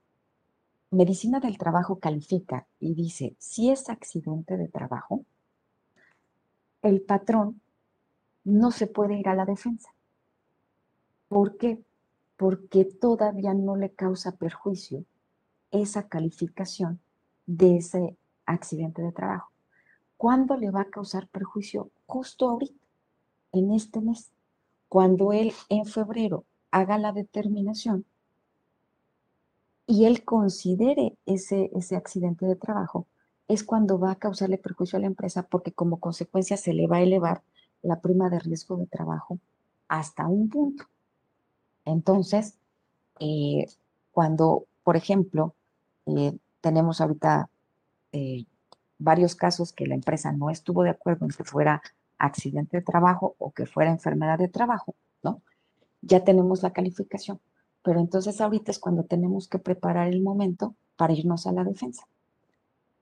Medicina 0.92 1.40
del 1.40 1.58
Trabajo 1.58 2.00
califica 2.00 2.68
y 2.80 2.94
dice, 2.94 3.36
si 3.40 3.72
es 3.72 3.90
accidente 3.90 4.58
de 4.58 4.68
trabajo, 4.68 5.24
el 6.82 7.02
patrón 7.02 7.62
no 8.44 8.72
se 8.72 8.88
puede 8.88 9.16
ir 9.16 9.30
a 9.30 9.36
la 9.36 9.46
defensa. 9.46 9.90
¿Por 11.28 11.58
qué? 11.58 11.84
Porque 12.38 12.86
todavía 12.86 13.54
no 13.54 13.76
le 13.76 13.92
causa 13.92 14.36
perjuicio 14.36 15.06
esa 15.72 16.08
calificación 16.08 17.00
de 17.46 17.78
ese 17.78 18.18
accidente 18.46 19.02
de 19.02 19.12
trabajo. 19.12 19.52
¿Cuándo 20.18 20.56
le 20.58 20.72
va 20.72 20.82
a 20.82 20.90
causar 20.90 21.28
perjuicio? 21.28 21.90
Justo 22.06 22.50
ahorita, 22.50 22.86
en 23.52 23.72
este 23.74 24.00
mes, 24.00 24.32
cuando 24.88 25.34
él 25.34 25.54
en 25.70 25.86
febrero 25.86 26.46
haga 26.72 26.98
la 26.98 27.12
determinación 27.12 28.06
y 29.86 30.06
él 30.06 30.24
considere 30.24 31.18
ese, 31.26 31.72
ese 31.74 31.96
accidente 31.96 32.46
de 32.46 32.56
trabajo, 32.56 33.08
es 33.48 33.64
cuando 33.64 34.00
va 34.00 34.12
a 34.12 34.16
causarle 34.16 34.58
perjuicio 34.58 34.98
a 34.98 35.02
la 35.02 35.08
empresa 35.08 35.44
porque 35.44 35.74
como 35.74 36.00
consecuencia 36.00 36.58
se 36.58 36.74
le 36.74 36.88
va 36.88 36.98
a 36.98 37.02
elevar 37.02 37.44
la 37.84 38.00
prima 38.02 38.30
de 38.30 38.40
riesgo 38.40 38.78
de 38.78 38.88
trabajo 38.88 39.38
hasta 39.88 40.28
un 40.28 40.50
punto. 40.50 40.86
Entonces, 41.86 42.58
eh, 43.20 43.66
cuando, 44.12 44.66
por 44.84 44.96
ejemplo, 44.96 45.54
eh, 46.08 46.34
tenemos 46.62 47.02
ahorita 47.02 47.50
eh, 48.12 48.46
varios 48.98 49.36
casos 49.36 49.74
que 49.74 49.86
la 49.86 49.96
empresa 49.96 50.32
no 50.32 50.50
estuvo 50.50 50.84
de 50.84 50.92
acuerdo 50.92 51.26
en 51.26 51.32
que 51.32 51.44
fuera 51.44 51.82
accidente 52.18 52.78
de 52.78 52.84
trabajo 52.84 53.36
o 53.38 53.52
que 53.52 53.66
fuera 53.66 53.92
enfermedad 53.92 54.40
de 54.40 54.48
trabajo, 54.48 54.96
¿no? 55.22 55.42
Ya 56.02 56.24
tenemos 56.24 56.64
la 56.64 56.72
calificación, 56.72 57.40
pero 57.84 58.00
entonces 58.00 58.40
ahorita 58.40 58.72
es 58.72 58.80
cuando 58.80 59.04
tenemos 59.04 59.48
que 59.48 59.60
preparar 59.60 60.08
el 60.08 60.22
momento 60.22 60.76
para 60.96 61.14
irnos 61.14 61.48
a 61.48 61.52
la 61.52 61.64
defensa. 61.64 62.08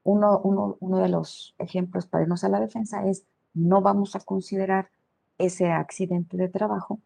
Uno, 0.04 0.39
uno, 0.44 0.78
uno 0.80 0.98
de 0.98 1.10
los 1.10 1.54
ejemplos 1.60 2.08
para 2.08 2.24
irnos 2.24 2.44
a 2.44 2.50
la 2.50 2.60
defensa 2.60 3.06
es 3.06 3.26
no 3.54 3.82
vamos 3.82 4.16
a 4.16 4.20
considerar 4.20 4.90
ese 5.38 5.72
accidente 5.72 6.38
de 6.38 6.50
trabajo 6.50 7.00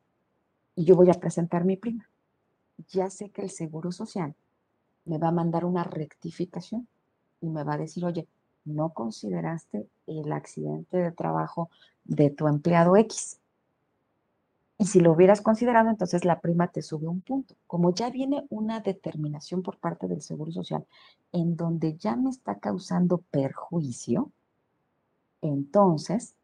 y 0.76 0.86
yo 0.86 0.96
voy 0.96 1.10
a 1.10 1.14
presentar 1.14 1.66
mi 1.66 1.78
prima. 1.78 2.10
Ya 2.90 3.10
sé 3.10 3.30
que 3.30 3.42
el 3.42 3.50
Seguro 3.50 3.92
Social 3.92 4.36
me 5.06 5.18
va 5.18 5.30
a 5.30 5.32
mandar 5.32 5.66
una 5.66 5.84
rectificación 5.84 6.88
y 7.40 7.50
me 7.50 7.64
va 7.64 7.76
a 7.76 7.78
decir, 7.78 8.04
oye, 8.04 8.28
no 8.66 8.90
consideraste 8.90 9.88
el 10.08 10.32
accidente 10.32 10.98
de 10.98 11.12
trabajo 11.12 11.70
de 12.04 12.30
tu 12.32 12.48
empleado 12.48 12.98
X. 12.98 13.40
Y 14.78 14.88
si 14.88 15.00
lo 15.00 15.14
hubieras 15.14 15.42
considerado, 15.42 15.90
entonces 15.90 16.26
la 16.26 16.42
prima 16.42 16.68
te 16.68 16.82
sube 16.82 17.08
un 17.08 17.22
punto. 17.22 17.56
Como 17.66 17.94
ya 17.94 18.10
viene 18.10 18.46
una 18.50 18.82
determinación 18.82 19.62
por 19.62 19.78
parte 19.78 20.08
del 20.08 20.22
Seguro 20.22 20.52
Social 20.52 20.86
en 21.32 21.56
donde 21.56 21.96
ya 21.96 22.18
me 22.18 22.30
está 22.30 22.60
causando 22.60 23.20
perjuicio, 23.32 24.32
entonces 25.42 26.35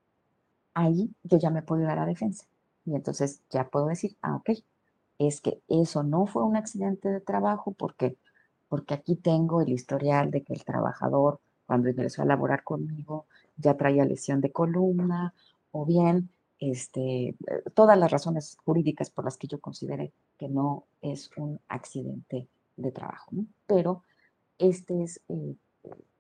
ahí 0.74 1.14
yo 1.24 1.38
ya 1.38 1.50
me 1.50 1.62
puedo 1.62 1.84
dar 1.84 2.00
a 2.00 2.06
defensa. 2.06 2.46
Y 2.86 2.96
entonces 2.96 3.42
ya 3.50 3.70
puedo 3.70 3.88
decir, 3.88 4.16
ah, 4.22 4.36
ok, 4.38 4.52
es 5.20 5.42
que 5.42 5.62
eso 5.68 6.04
no 6.04 6.26
fue 6.26 6.44
un 6.44 6.56
accidente 6.56 7.10
de 7.10 7.22
trabajo 7.22 7.74
porque, 7.74 8.18
porque 8.70 8.94
aquí 8.94 9.16
tengo 9.16 9.62
el 9.62 9.70
historial 9.70 10.32
de 10.32 10.44
que 10.44 10.54
el 10.54 10.64
trabajador 10.64 11.40
cuando 11.66 11.90
ingresó 11.90 12.22
a 12.22 12.26
laborar 12.26 12.64
conmigo 12.64 13.26
ya 13.56 13.78
traía 13.78 14.04
lesión 14.04 14.42
de 14.42 14.52
columna 14.52 15.34
o 15.72 15.86
bien 15.86 16.30
este, 16.60 17.30
eh, 17.30 17.36
todas 17.74 17.98
las 17.98 18.12
razones 18.12 18.58
jurídicas 18.64 19.10
por 19.10 19.26
las 19.26 19.38
que 19.38 19.48
yo 19.48 19.60
consideré 19.60 20.12
que 20.38 20.48
no 20.48 20.86
es 21.02 21.30
un 21.38 21.60
accidente 21.68 22.48
de 22.78 22.92
trabajo. 22.92 23.32
Pero 23.68 24.04
este 24.58 25.04
es 25.04 25.22
eh, 25.30 25.56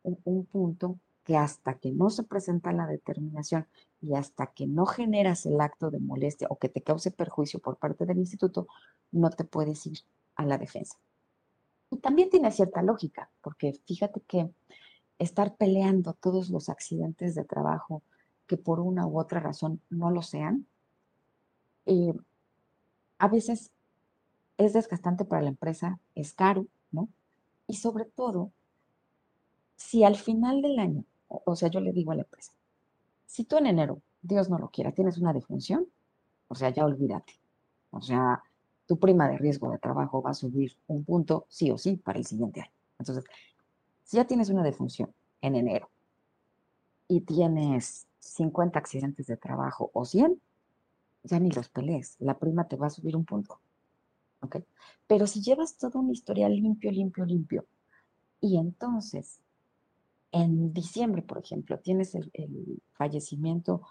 un 0.03 0.45
punto 0.45 0.99
que 1.23 1.38
hasta 1.38 1.75
que 1.75 1.91
no 1.91 2.10
se 2.10 2.23
presenta 2.23 2.71
la 2.71 2.88
determinación 2.88 3.67
y 4.01 4.15
hasta 4.15 4.47
que 4.47 4.67
no 4.67 4.86
generas 4.86 5.45
el 5.45 5.62
acto 5.62 5.91
de 5.91 5.99
molestia 5.99 6.47
o 6.49 6.57
que 6.57 6.69
te 6.69 6.81
cause 6.81 7.12
perjuicio 7.12 7.60
por 7.60 7.77
parte 7.77 8.05
del 8.05 8.17
instituto, 8.17 8.67
no 9.12 9.29
te 9.29 9.43
puedes 9.43 9.86
ir 9.86 9.99
a 10.36 10.45
la 10.45 10.57
defensa. 10.57 10.97
Y 11.91 11.97
también 11.97 12.29
tiene 12.29 12.51
cierta 12.51 12.81
lógica, 12.81 13.29
porque 13.41 13.73
fíjate 13.86 14.21
que 14.21 14.49
estar 15.19 15.55
peleando 15.55 16.13
todos 16.13 16.49
los 16.49 16.69
accidentes 16.69 17.36
de 17.36 17.43
trabajo 17.43 18.01
que 18.47 18.57
por 18.57 18.79
una 18.79 19.05
u 19.05 19.19
otra 19.19 19.39
razón 19.39 19.81
no 19.89 20.10
lo 20.10 20.23
sean, 20.23 20.65
eh, 21.86 22.13
a 23.17 23.27
veces 23.27 23.71
es 24.57 24.73
desgastante 24.73 25.25
para 25.25 25.41
la 25.41 25.49
empresa, 25.49 25.99
es 26.15 26.34
caro, 26.34 26.65
¿no? 26.91 27.10
Y 27.67 27.75
sobre 27.75 28.05
todo, 28.05 28.51
si 29.75 30.03
al 30.03 30.15
final 30.15 30.62
del 30.62 30.79
año, 30.79 31.05
o 31.46 31.56
sea, 31.56 31.70
yo 31.70 31.80
le 31.80 31.94
digo 31.94 32.12
a 32.12 32.15
la 32.15 32.24
empresa, 32.24 32.52
si 33.26 33.46
tú 33.46 33.58
en 33.58 33.67
enero, 33.67 34.02
Dios 34.22 34.50
no 34.50 34.58
lo 34.58 34.70
quiera, 34.70 34.91
tienes 34.91 35.17
una 35.17 35.34
defunción, 35.34 35.88
o 36.48 36.56
sea, 36.56 36.70
ya 36.70 36.86
olvídate. 36.86 37.34
O 37.91 38.02
sea, 38.02 38.44
tu 38.86 39.00
prima 39.00 39.30
de 39.30 39.38
riesgo 39.38 39.72
de 39.72 39.78
trabajo 39.78 40.22
va 40.22 40.32
a 40.32 40.34
subir 40.34 40.76
un 40.88 41.04
punto 41.06 41.46
sí 41.50 41.72
o 41.72 41.78
sí 41.78 41.96
para 41.96 42.20
el 42.20 42.26
siguiente 42.26 42.62
año. 42.62 42.72
Entonces, 43.00 43.24
si 44.04 44.17
ya 44.17 44.26
tienes 44.26 44.50
una 44.50 44.63
defunción 44.63 45.13
en 45.41 45.56
enero 45.56 45.89
y 47.08 47.22
tienes 47.22 48.08
50 48.20 48.78
accidentes 48.78 49.28
de 49.28 49.38
trabajo 49.38 49.91
o 49.94 50.06
100, 50.06 50.41
ya 51.24 51.39
ni 51.39 51.52
los 51.52 51.70
pelees, 51.70 52.17
la 52.20 52.38
prima 52.38 52.67
te 52.67 52.76
va 52.76 52.88
a 52.88 52.89
subir 52.89 53.15
un 53.15 53.26
punto. 53.26 53.60
¿Ok? 54.41 54.58
Pero 55.08 55.28
si 55.28 55.41
llevas 55.41 55.78
todo 55.78 56.00
un 56.00 56.10
historial 56.10 56.54
limpio, 56.54 56.91
limpio, 56.91 57.26
limpio, 57.26 57.65
y 58.39 58.58
entonces 58.58 59.39
en 60.32 60.74
diciembre, 60.74 61.22
por 61.22 61.39
ejemplo, 61.39 61.80
tienes 61.80 62.15
el, 62.15 62.32
fallecimiento 62.94 63.82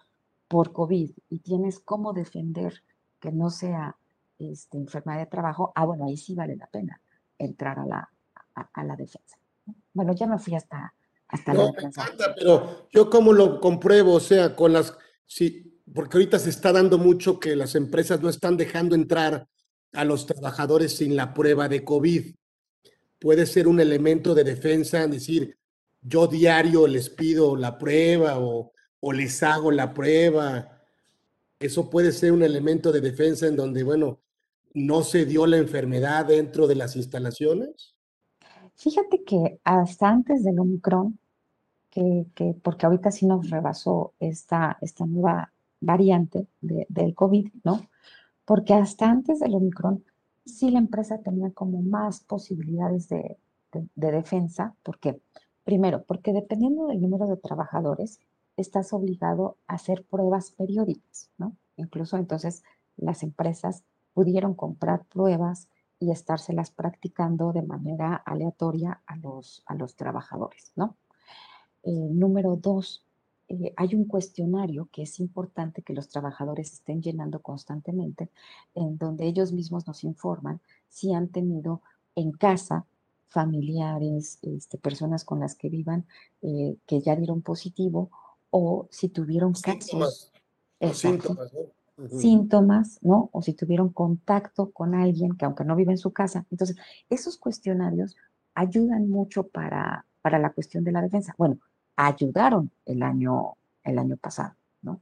por 0.48 0.72
COVID 0.72 1.10
y 1.28 1.38
tienes 1.40 1.80
cómo 1.80 2.12
defender 2.12 2.82
que 3.20 3.32
no 3.32 3.50
sea 3.50 3.96
este, 4.38 4.78
enfermedad 4.78 5.18
de 5.18 5.26
trabajo, 5.26 5.72
ah, 5.74 5.84
bueno, 5.84 6.06
ahí 6.06 6.16
sí 6.16 6.34
vale 6.34 6.56
la 6.56 6.66
pena 6.66 7.00
entrar 7.38 7.78
a 7.78 7.86
la, 7.86 8.08
a, 8.54 8.84
la 8.84 8.96
defensa. 8.96 9.36
Bueno, 9.92 10.14
ya 10.14 10.26
me 10.26 10.38
fui 10.38 10.54
hasta, 10.54 10.94
hasta 11.28 11.54
la 11.54 11.66
defensa. 11.66 12.04
pero 12.36 12.88
yo 12.90 13.10
cómo 13.10 13.32
lo 13.32 13.60
compruebo, 13.60 14.14
o 14.14 14.20
sea, 14.20 14.56
con 14.56 14.72
las, 14.72 14.96
sí, 15.26 15.80
porque 15.92 16.16
ahorita 16.16 16.38
se 16.38 16.50
está 16.50 16.72
dando 16.72 16.98
mucho 16.98 17.38
que 17.38 17.56
las 17.56 17.74
empresas 17.74 18.20
no 18.20 18.28
están 18.28 18.56
dejando 18.56 18.94
entrar 18.94 19.48
a 19.92 20.04
los 20.04 20.26
trabajadores 20.26 20.96
sin 20.96 21.16
la 21.16 21.34
prueba 21.34 21.68
de 21.68 21.84
COVID. 21.84 22.34
Puede 23.18 23.46
ser 23.46 23.68
un 23.68 23.80
elemento 23.80 24.34
de 24.34 24.44
defensa, 24.44 25.06
decir, 25.06 25.58
yo 26.02 26.26
diario 26.26 26.86
les 26.86 27.10
pido 27.10 27.56
la 27.56 27.78
prueba 27.78 28.38
o, 28.38 28.72
les 29.12 29.42
hago 29.42 29.70
la 29.70 29.92
prueba. 29.92 30.80
Eso 31.58 31.90
puede 31.90 32.12
ser 32.12 32.32
un 32.32 32.42
elemento 32.42 32.92
de 32.92 33.00
defensa 33.00 33.46
en 33.46 33.56
donde, 33.56 33.82
bueno, 33.82 34.20
no 34.74 35.02
se 35.02 35.26
dio 35.26 35.46
la 35.46 35.58
enfermedad 35.58 36.26
dentro 36.26 36.66
de 36.66 36.74
las 36.74 36.96
instalaciones. 36.96 37.94
Fíjate 38.76 39.24
que 39.24 39.60
hasta 39.64 40.08
antes 40.08 40.42
del 40.44 40.58
Omicron, 40.58 41.18
que, 41.90 42.24
porque 42.62 42.86
ahorita 42.86 43.10
sí 43.10 43.26
nos 43.26 43.50
rebasó 43.50 44.14
esta, 44.20 44.78
esta 44.80 45.04
nueva 45.06 45.52
variante 45.80 46.46
del 46.60 47.14
COVID, 47.14 47.48
¿no? 47.64 47.88
Porque 48.44 48.74
hasta 48.74 49.10
antes 49.10 49.40
del 49.40 49.54
Omicron, 49.54 50.04
sí 50.46 50.70
la 50.70 50.78
empresa 50.78 51.18
tenía 51.18 51.50
como 51.50 51.82
más 51.82 52.20
posibilidades 52.20 53.08
de, 53.08 53.36
de, 53.72 53.86
de 53.94 54.12
defensa. 54.12 54.74
¿Por 54.82 54.98
qué? 54.98 55.20
Primero, 55.64 56.04
porque 56.04 56.32
dependiendo 56.32 56.86
del 56.86 57.00
número 57.00 57.26
de 57.26 57.36
trabajadores, 57.36 58.20
estás 58.56 58.92
obligado 58.92 59.56
a 59.66 59.74
hacer 59.74 60.04
pruebas 60.04 60.50
periódicas, 60.52 61.30
¿no? 61.38 61.56
Incluso 61.76 62.16
entonces 62.16 62.62
las 62.96 63.22
empresas 63.22 63.84
pudieron 64.12 64.54
comprar 64.54 65.04
pruebas 65.04 65.68
y 65.98 66.10
estárselas 66.10 66.70
practicando 66.70 67.52
de 67.52 67.62
manera 67.62 68.16
aleatoria 68.16 69.02
a 69.06 69.16
los, 69.16 69.62
a 69.66 69.74
los 69.74 69.94
trabajadores, 69.96 70.72
¿no? 70.76 70.96
Eh, 71.82 71.90
número 71.90 72.56
dos, 72.56 73.04
eh, 73.48 73.72
hay 73.76 73.94
un 73.94 74.04
cuestionario 74.04 74.88
que 74.92 75.02
es 75.02 75.18
importante 75.20 75.82
que 75.82 75.92
los 75.92 76.08
trabajadores 76.08 76.72
estén 76.72 77.02
llenando 77.02 77.40
constantemente, 77.40 78.30
en 78.74 78.98
donde 78.98 79.26
ellos 79.26 79.52
mismos 79.52 79.86
nos 79.86 80.04
informan 80.04 80.60
si 80.88 81.12
han 81.12 81.28
tenido 81.28 81.82
en 82.14 82.32
casa 82.32 82.86
familiares, 83.30 84.38
este, 84.42 84.76
personas 84.76 85.24
con 85.24 85.40
las 85.40 85.54
que 85.54 85.68
vivan 85.68 86.04
eh, 86.42 86.76
que 86.86 87.00
ya 87.00 87.16
dieron 87.16 87.42
positivo 87.42 88.10
o 88.50 88.88
si 88.90 89.08
tuvieron 89.08 89.52
casos, 89.52 90.32
síntomas, 90.92 91.52
¿no? 91.54 92.08
síntomas, 92.18 92.98
¿no? 93.02 93.30
O 93.32 93.42
si 93.42 93.52
tuvieron 93.54 93.90
contacto 93.90 94.70
con 94.70 94.94
alguien 94.94 95.36
que 95.36 95.44
aunque 95.44 95.64
no 95.64 95.76
vive 95.76 95.92
en 95.92 95.98
su 95.98 96.12
casa. 96.12 96.44
Entonces, 96.50 96.76
esos 97.08 97.36
cuestionarios 97.36 98.16
ayudan 98.54 99.08
mucho 99.08 99.46
para, 99.46 100.04
para 100.22 100.38
la 100.38 100.50
cuestión 100.50 100.82
de 100.82 100.92
la 100.92 101.02
defensa. 101.02 101.34
Bueno, 101.38 101.58
ayudaron 101.94 102.70
el 102.84 103.02
año, 103.02 103.54
el 103.84 103.98
año 103.98 104.16
pasado, 104.16 104.54
¿no? 104.82 105.00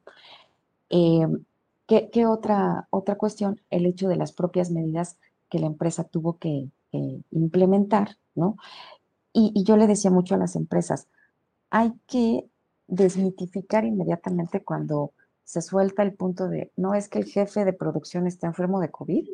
Em, 0.91 1.45
¿qué, 1.87 2.11
¿qué, 2.11 2.27
otra, 2.27 2.89
otra 2.91 3.15
cuestión? 3.15 3.61
El 3.71 3.87
hecho 3.87 4.09
de 4.09 4.17
las 4.17 4.33
propias 4.33 4.71
medidas 4.71 5.17
que 5.49 5.59
la 5.59 5.67
empresa 5.67 6.05
tuvo 6.05 6.37
que, 6.39 6.69
eh, 6.93 7.23
implementar, 7.31 8.17
¿no? 8.35 8.57
Y, 9.33 9.63
yo 9.65 9.77
le 9.77 9.87
decía 9.87 10.11
mucho 10.11 10.35
a 10.35 10.39
las 10.39 10.57
empresas, 10.57 11.09
hay 11.71 11.93
que 12.07 12.49
desmitificar 12.87 13.85
inmediatamente 13.85 14.65
cuando 14.65 15.13
se 15.45 15.63
suelta 15.63 16.03
el 16.03 16.15
punto 16.15 16.49
de, 16.49 16.73
no 16.77 16.95
es 16.95 17.09
que 17.09 17.19
el 17.19 17.27
jefe 17.27 17.65
de 17.65 17.73
producción 17.73 18.27
está 18.27 18.47
enfermo 18.47 18.81
de 18.81 18.91
COVID, 18.91 19.29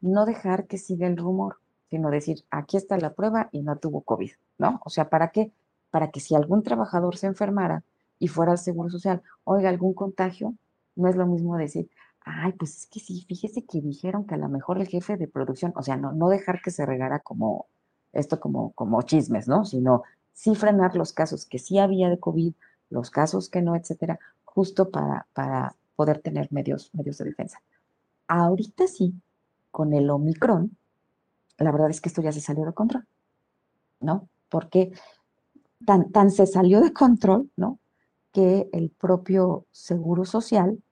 no 0.00 0.24
dejar 0.26 0.66
que 0.66 0.78
siga 0.78 1.06
el 1.06 1.16
rumor, 1.16 1.56
sino 1.90 2.10
decir, 2.10 2.44
aquí 2.50 2.76
está 2.76 2.96
la 2.98 3.14
prueba 3.14 3.48
y 3.52 3.62
no 3.62 3.76
tuvo 3.76 4.02
COVID, 4.02 4.30
¿no? 4.58 4.80
O 4.84 4.90
sea, 4.90 5.08
¿para 5.08 5.30
qué? 5.30 5.52
para 5.90 6.10
que 6.10 6.20
si 6.20 6.34
algún 6.34 6.62
trabajador 6.62 7.16
se 7.16 7.26
enfermara 7.26 7.82
y 8.18 8.28
fuera 8.28 8.52
al 8.52 8.58
Seguro 8.58 8.90
Social, 8.90 9.22
oiga, 9.44 9.68
algún 9.68 9.94
contagio, 9.94 10.54
no 10.94 11.08
es 11.08 11.16
lo 11.16 11.26
mismo 11.26 11.56
decir, 11.56 11.90
ay, 12.24 12.52
pues 12.52 12.76
es 12.76 12.86
que 12.86 13.00
sí, 13.00 13.24
fíjese 13.28 13.64
que 13.64 13.80
dijeron 13.80 14.26
que 14.26 14.34
a 14.34 14.38
lo 14.38 14.48
mejor 14.48 14.78
el 14.78 14.88
jefe 14.88 15.16
de 15.16 15.28
producción, 15.28 15.72
o 15.76 15.82
sea, 15.82 15.96
no, 15.96 16.12
no 16.12 16.28
dejar 16.28 16.60
que 16.62 16.70
se 16.70 16.86
regara 16.86 17.20
como 17.20 17.66
esto 18.12 18.40
como, 18.40 18.72
como 18.72 19.02
chismes, 19.02 19.48
¿no? 19.48 19.64
Sino 19.64 20.02
sí 20.32 20.54
frenar 20.54 20.96
los 20.96 21.12
casos 21.12 21.46
que 21.46 21.58
sí 21.58 21.78
había 21.78 22.08
de 22.08 22.18
COVID, 22.18 22.54
los 22.90 23.10
casos 23.10 23.48
que 23.48 23.62
no, 23.62 23.76
etcétera, 23.76 24.18
justo 24.44 24.90
para, 24.90 25.26
para 25.32 25.76
poder 25.96 26.20
tener 26.20 26.48
medios, 26.50 26.90
medios 26.94 27.18
de 27.18 27.26
defensa. 27.26 27.60
Ahorita 28.26 28.86
sí, 28.86 29.14
con 29.70 29.92
el 29.92 30.10
Omicron, 30.10 30.76
la 31.58 31.72
verdad 31.72 31.90
es 31.90 32.00
que 32.00 32.08
esto 32.08 32.22
ya 32.22 32.32
se 32.32 32.40
salió 32.40 32.64
de 32.64 32.72
control, 32.72 33.06
¿no? 34.00 34.28
Porque 34.48 34.92
tan, 35.84 36.10
tan 36.10 36.30
se 36.30 36.46
salió 36.46 36.80
de 36.80 36.92
control, 36.92 37.50
¿no? 37.56 37.78
Que 38.32 38.68
el 38.72 38.90
propio 38.90 39.66
Seguro 39.70 40.24
Social 40.24 40.82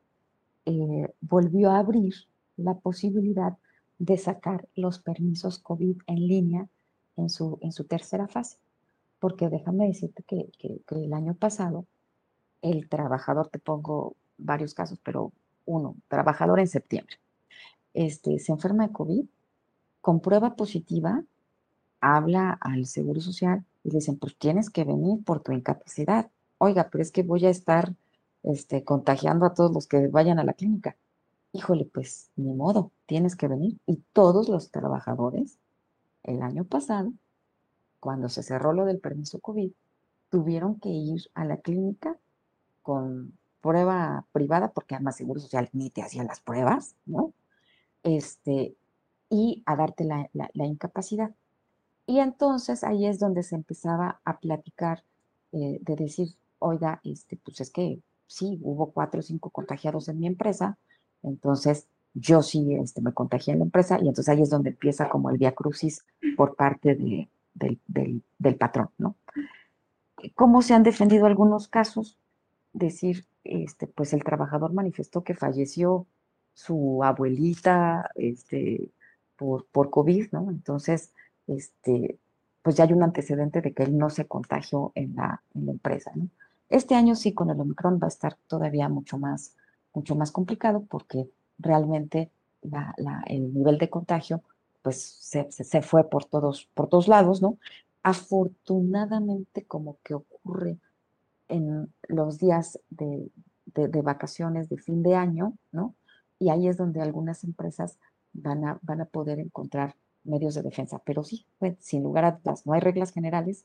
eh, 0.69 1.15
volvió 1.23 1.71
a 1.71 1.79
abrir 1.79 2.15
la 2.57 2.75
posibilidad 2.75 3.57
de 3.99 4.19
sacar 4.19 4.69
los 4.75 4.99
permisos 4.99 5.59
COVID 5.59 5.97
en 6.07 6.29
línea 6.29 6.69
en 7.17 7.31
su, 7.31 7.59
en 7.63 7.73
su 7.73 7.85
tercera 7.85 8.29
fase. 8.29 8.59
Porque 9.19 9.49
déjame 9.49 9.87
decirte 9.87 10.23
que, 10.25 10.51
que, 10.59 10.83
el 10.91 11.15
año 11.15 11.35
pasado 11.35 11.87
el 12.61 12.89
trabajador, 12.89 13.49
te 13.49 13.59
pongo 13.59 14.15
varios 14.37 14.75
casos, 14.75 15.01
pero 15.03 15.33
uno, 15.65 15.97
trabajador 16.09 16.61
en 16.61 16.69
septiembre, 16.69 17.17
este, 17.95 18.39
se 18.39 18.53
enferma 18.53 18.87
de 18.87 18.93
COVID, 18.93 19.25
con 20.03 20.21
prueba 20.21 20.55
positiva, 20.55 21.25
habla 22.01 22.59
al 22.61 22.87
Seguro 22.87 23.21
Social 23.21 23.65
y 23.85 23.91
le 23.91 23.97
dicen, 23.97 24.19
pues 24.19 24.37
tienes 24.37 24.71
que 24.71 24.85
venir 24.85 25.25
por 25.25 25.41
tu 25.41 25.53
incapacidad. 25.53 26.31
Oiga, 26.59 26.91
pero 26.91 27.01
es 27.01 27.11
que 27.11 27.23
voy 27.23 27.47
a 27.47 27.51
estar 27.51 27.95
este, 28.43 28.85
contagiando 28.85 29.47
a 29.47 29.55
todos 29.55 29.73
los 29.73 29.87
que 29.87 30.09
vayan 30.09 30.39
a 30.39 30.45
la 30.45 30.55
clínica. 30.55 30.97
Híjole, 31.53 31.87
pues 31.87 32.31
ni 32.37 32.53
modo, 32.55 32.93
tienes 33.07 33.37
que 33.37 33.49
venir. 33.49 33.79
Y 33.87 34.03
todos 34.13 34.49
los 34.49 34.71
trabajadores, 34.71 35.59
el 36.23 36.43
año 36.43 36.65
pasado, 36.65 37.13
cuando 38.01 38.29
se 38.29 38.43
cerró 38.43 38.73
lo 38.73 38.85
del 38.85 39.01
permiso 39.01 39.41
COVID, 39.41 39.73
tuvieron 40.31 40.79
que 40.79 40.91
ir 40.91 41.31
a 41.35 41.45
la 41.45 41.59
clínica 41.59 42.17
con 42.83 43.33
prueba 43.61 44.25
privada, 44.33 44.71
porque 44.71 44.95
además 44.95 45.17
Seguro 45.17 45.41
Social 45.41 45.69
ni 45.73 45.91
te 45.91 46.03
hacía 46.03 46.25
las 46.25 46.41
pruebas, 46.41 46.95
¿no? 47.07 47.33
Este, 48.03 48.77
y 49.31 49.63
a 49.67 49.77
darte 49.77 50.05
la, 50.05 50.29
incapacidad. 50.55 51.35
Y 52.07 52.21
entonces 52.21 52.85
ahí 52.85 53.07
es 53.07 53.19
donde 53.19 53.43
se 53.43 53.57
empezaba 53.57 54.21
a 54.25 54.39
platicar 54.39 55.05
eh, 55.53 55.79
de 55.83 55.97
decir, 55.97 56.29
oiga, 56.59 57.01
este, 57.05 57.37
pues 57.37 57.61
es 57.61 57.71
que 57.71 58.01
sí, 58.29 58.61
hubo 58.63 58.93
cuatro 58.93 59.21
o 59.21 59.23
cinco 59.23 59.51
contagiados 59.51 60.09
en 60.09 60.21
mi 60.21 60.29
empresa, 60.29 60.79
entonces 61.23 61.89
yo 62.15 62.43
sí 62.43 62.75
este, 62.75 63.01
me 63.01 63.13
contagié 63.13 63.55
en 63.55 63.61
la 63.61 63.65
empresa 63.65 63.97
y 63.97 64.09
entonces 64.09 64.29
ahí 64.29 64.43
es 64.43 64.51
donde 64.51 64.71
empieza 64.71 65.09
como 65.09 65.31
el 65.31 65.39
via 65.39 65.53
crucis 65.53 66.05
por 66.37 66.55
parte 66.55 66.95
de, 66.95 67.29
del, 67.55 68.57
patrón, 68.57 68.91
¿no? 68.99 69.17
¿Cómo 70.35 70.63
se 70.63 70.75
han 70.75 70.83
defendido 70.83 71.27
algunos 71.27 71.69
casos? 71.69 72.19
Decir, 72.73 73.27
este, 73.45 73.87
pues 73.87 74.13
el 74.13 74.25
trabajador 74.25 74.73
manifestó 74.73 75.23
que 75.23 75.35
falleció 75.35 76.07
su 76.55 77.03
abuelita 77.05 78.11
este, 78.15 78.91
por, 79.37 79.67
por 79.67 79.91
COVID, 79.91 80.33
¿no? 80.33 80.51
Entonces, 80.51 81.13
este, 81.47 82.19
pues 82.63 82.77
ya 82.77 82.85
hay 82.85 82.93
un 82.93 83.03
antecedente 83.03 83.61
de 83.61 83.73
que 83.73 83.85
él 83.85 83.97
no 83.97 84.11
se 84.11 84.27
contagió 84.27 84.93
en 84.95 85.15
la, 85.15 85.43
en 85.55 85.67
la 85.67 85.73
empresa, 85.73 86.11
¿no? 86.15 86.29
Este 86.69 86.95
año 86.95 87.15
sí, 87.15 87.33
con 87.33 87.51
el 87.51 87.61
Omicron 87.61 87.99
va 88.03 88.07
a 88.07 88.09
estar 88.09 88.37
todavía 88.47 88.89
mucho 88.89 89.19
más, 89.19 89.55
mucho 89.95 90.15
más 90.15 90.31
complicado 90.31 90.85
porque 90.89 91.31
realmente 91.59 92.31
el 93.27 93.55
nivel 93.55 93.79
de 93.79 93.89
contagio 93.89 94.43
pues 94.83 95.01
se, 95.03 95.83
fue 95.83 96.09
por 96.09 96.25
todos, 96.25 96.69
por 96.75 96.89
todos 96.89 97.09
lados, 97.09 97.43
¿no? 97.43 97.59
Afortunadamente, 98.03 99.65
como 99.65 99.99
que 100.03 100.15
ocurre 100.15 100.79
en 101.49 101.93
los 102.09 102.39
días 102.39 102.79
de, 102.91 103.31
de, 103.67 104.03
vacaciones 104.03 104.69
de 104.69 104.79
fin 104.79 105.03
de 105.03 105.15
año, 105.15 105.55
¿no? 105.73 105.95
Y 106.39 106.51
ahí 106.51 106.69
es 106.69 106.77
donde 106.77 107.03
algunas 107.03 107.45
empresas 107.45 107.99
van 108.33 108.65
a, 108.65 108.79
van 108.83 109.01
a 109.01 109.07
poder 109.07 109.41
encontrar 109.41 109.97
medios 110.25 110.55
de 110.55 110.63
defensa. 110.63 111.01
Pero 111.05 111.25
sí, 111.25 111.45
pues, 111.59 111.77
sin 111.81 112.03
lugar 112.03 112.25
a 112.25 112.33
dudas, 112.33 112.65
no 112.67 112.73
hay 112.73 112.81
reglas 112.81 113.13
generales, 113.13 113.65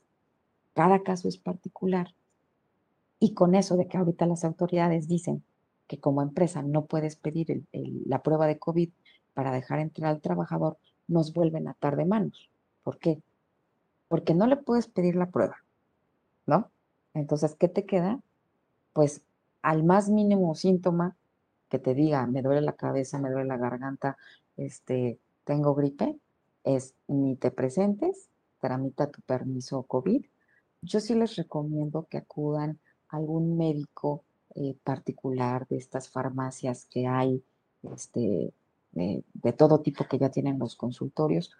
cada 0.74 1.02
caso 1.02 1.28
es 1.28 1.38
particular 1.38 2.14
y 3.24 3.32
con 3.32 3.54
eso 3.54 3.78
de 3.78 3.88
que 3.88 3.96
ahorita 3.96 4.26
las 4.26 4.44
autoridades 4.44 5.08
dicen 5.08 5.42
que 5.86 5.98
como 5.98 6.20
empresa 6.20 6.60
no 6.60 6.84
puedes 6.84 7.16
pedir 7.16 7.64
la 7.72 8.22
prueba 8.22 8.46
de 8.46 8.58
COVID 8.58 8.90
para 9.32 9.50
dejar 9.50 9.78
entrar 9.78 10.10
al 10.10 10.20
trabajador, 10.20 10.76
nos 11.08 11.32
vuelven 11.32 11.66
a 11.66 11.70
atar 11.70 11.96
de 11.96 12.04
manos. 12.04 12.50
¿Por 12.82 12.98
qué? 12.98 13.22
Porque 14.08 14.34
no 14.34 14.46
le 14.46 14.58
puedes 14.58 14.88
pedir 14.88 15.16
la 15.16 15.30
prueba, 15.30 15.56
¿no? 16.44 16.70
Entonces, 17.14 17.54
¿qué 17.54 17.66
te 17.66 17.86
queda? 17.86 18.20
Pues 18.92 19.22
al 19.62 19.84
más 19.84 20.10
mínimo 20.10 20.54
síntoma 20.54 21.16
que 21.70 21.78
te 21.78 21.94
diga, 21.94 22.26
me 22.26 22.42
duele 22.42 22.60
la 22.60 22.74
cabeza, 22.74 23.18
me 23.18 23.30
duele 23.30 23.48
la 23.48 23.56
garganta, 23.56 24.18
este, 24.58 25.18
tengo 25.44 25.74
gripe, 25.74 26.18
es 26.62 26.94
ni 27.08 27.36
te 27.36 27.50
presentes, 27.50 28.28
tramita 28.60 29.10
tu 29.10 29.22
permiso 29.22 29.82
COVID. 29.84 30.26
Yo 30.82 31.00
sí 31.00 31.14
les 31.14 31.36
recomiendo 31.36 32.06
que 32.10 32.18
acudan 32.18 32.78
algún 33.16 33.56
médico 33.56 34.24
eh, 34.54 34.76
particular 34.84 35.66
de 35.68 35.76
estas 35.76 36.08
farmacias 36.08 36.86
que 36.90 37.06
hay, 37.06 37.42
este, 37.92 38.52
de 38.92 39.52
todo 39.52 39.80
tipo 39.80 40.06
que 40.06 40.18
ya 40.18 40.30
tienen 40.30 40.58
los 40.58 40.76
consultorios, 40.76 41.50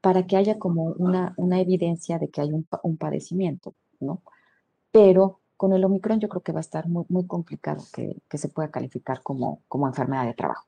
para 0.00 0.26
que 0.26 0.36
haya 0.36 0.58
como 0.58 0.84
una, 0.98 1.34
una 1.36 1.60
evidencia 1.60 2.18
de 2.18 2.28
que 2.28 2.40
hay 2.40 2.52
un, 2.52 2.96
padecimiento, 2.96 3.74
¿no? 4.00 4.22
Pero 4.90 5.40
con 5.56 5.72
el 5.72 5.84
Omicron 5.84 6.20
yo 6.20 6.28
creo 6.28 6.42
que 6.42 6.52
va 6.52 6.60
a 6.60 6.68
estar 6.68 6.88
muy, 6.88 7.04
muy 7.08 7.26
complicado 7.26 7.84
que, 7.92 8.16
que 8.28 8.38
se 8.38 8.48
pueda 8.48 8.70
calificar 8.70 9.22
como, 9.22 9.62
como 9.68 9.86
enfermedad 9.86 10.26
de 10.26 10.34
trabajo. 10.34 10.66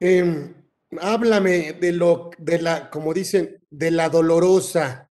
Em, 0.00 0.52
háblame 1.00 1.74
de 1.74 1.92
lo, 1.92 2.30
de 2.36 2.60
la, 2.60 2.90
como 2.90 3.14
dicen, 3.14 3.62
de 3.70 3.90
la 3.90 4.08
dolorosa 4.08 5.11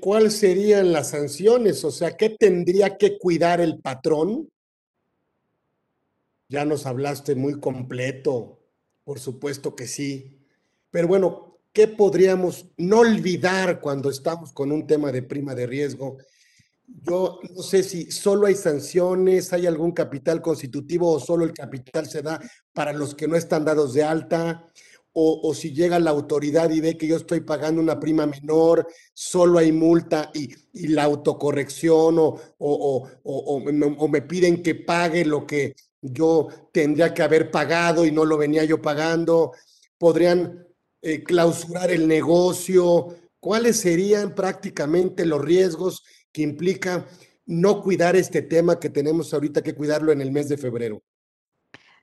¿Cuáles 0.00 0.34
serían 0.34 0.92
las 0.92 1.10
sanciones? 1.10 1.84
O 1.84 1.92
sea, 1.92 2.16
¿qué 2.16 2.30
tendría 2.30 2.96
que 2.96 3.18
cuidar 3.18 3.60
el 3.60 3.78
patrón? 3.78 4.50
Ya 6.48 6.64
nos 6.64 6.86
hablaste 6.86 7.36
muy 7.36 7.60
completo, 7.60 8.58
por 9.04 9.20
supuesto 9.20 9.76
que 9.76 9.86
sí. 9.86 10.44
Pero 10.90 11.06
bueno, 11.06 11.60
¿qué 11.72 11.86
podríamos 11.86 12.66
no 12.78 12.98
olvidar 12.98 13.80
cuando 13.80 14.10
estamos 14.10 14.52
con 14.52 14.72
un 14.72 14.88
tema 14.88 15.12
de 15.12 15.22
prima 15.22 15.54
de 15.54 15.68
riesgo? 15.68 16.18
Yo 16.88 17.38
no 17.54 17.62
sé 17.62 17.84
si 17.84 18.10
solo 18.10 18.48
hay 18.48 18.56
sanciones, 18.56 19.52
hay 19.52 19.68
algún 19.68 19.92
capital 19.92 20.42
constitutivo 20.42 21.12
o 21.12 21.20
solo 21.20 21.44
el 21.44 21.52
capital 21.52 22.08
se 22.08 22.22
da 22.22 22.40
para 22.72 22.92
los 22.92 23.14
que 23.14 23.28
no 23.28 23.36
están 23.36 23.64
dados 23.64 23.94
de 23.94 24.02
alta 24.02 24.66
o, 25.12 25.52
si 25.54 25.72
llega 25.72 25.98
la 25.98 26.10
autoridad 26.10 26.70
y 26.70 26.80
ve 26.80 26.96
que 26.96 27.06
yo 27.06 27.16
estoy 27.16 27.40
pagando 27.40 27.80
una 27.80 27.98
prima 27.98 28.26
menor, 28.26 28.86
solo 29.12 29.58
hay 29.58 29.72
multa 29.72 30.30
y, 30.34 30.54
la 30.88 31.04
autocorrección 31.04 32.16
o, 32.18 34.08
me 34.08 34.22
piden 34.22 34.62
que 34.62 34.74
pague 34.76 35.24
lo 35.24 35.46
que 35.46 35.74
yo 36.00 36.48
tendría 36.72 37.12
que 37.12 37.22
haber 37.22 37.50
pagado 37.50 38.06
y 38.06 38.12
no 38.12 38.24
lo 38.24 38.38
venía 38.38 38.64
yo 38.64 38.80
pagando, 38.80 39.52
podrían 39.98 40.66
eh, 41.02 41.22
clausurar 41.22 41.90
el 41.90 42.06
negocio, 42.06 43.16
¿cuáles 43.40 43.80
serían 43.80 44.34
prácticamente 44.34 45.26
los 45.26 45.40
riesgos 45.40 46.04
que 46.32 46.42
implica 46.42 47.06
no 47.46 47.82
cuidar 47.82 48.14
este 48.14 48.42
tema 48.42 48.78
que 48.78 48.90
tenemos 48.90 49.34
ahorita 49.34 49.62
que 49.62 49.74
cuidarlo 49.74 50.12
en 50.12 50.20
el 50.20 50.30
mes 50.30 50.48
de 50.48 50.56
febrero? 50.56 51.02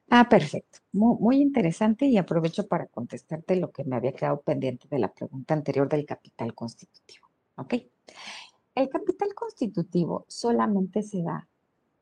Ah, 0.09 0.29
perfecto. 0.29 0.79
Muy, 0.93 1.41
interesante 1.41 2.05
y 2.05 2.17
aprovecho 2.17 2.67
para 2.67 2.87
contestarte 2.87 3.57
lo 3.57 3.71
que 3.71 3.83
me 3.83 3.97
había 3.97 4.13
quedado 4.13 4.41
pendiente 4.41 4.87
de 4.89 4.99
la 4.99 5.13
pregunta 5.13 5.53
anterior 5.53 5.89
del 5.89 6.05
capital 6.05 6.53
constitutivo. 6.55 7.27
¿Ok? 7.57 7.73
El 8.75 8.89
capital 8.89 9.33
constitutivo 9.35 10.25
solamente 10.29 11.03
se 11.03 11.23
da 11.23 11.47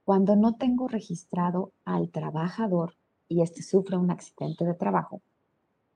cuando 0.03 0.35
no 0.35 0.55
tengo 0.55 0.87
registrado 0.87 1.71
al 1.83 2.11
trabajador 2.11 2.95
y 3.27 3.41
éste 3.41 3.63
sufre 3.63 3.97
un 3.97 4.11
accidente 4.11 4.65
de 4.65 4.75
trabajo, 4.75 5.21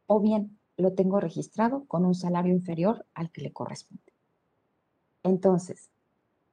o 0.07 0.19
bien 0.19 0.57
lo 0.77 0.93
tengo 0.93 1.19
registrado 1.19 1.85
con 1.85 2.05
un 2.05 2.15
salario 2.15 2.53
inferior 2.53 3.05
al 3.13 3.29
que 3.29 3.41
le 3.41 3.53
corresponde. 3.53 4.13
Entonces, 5.21 5.91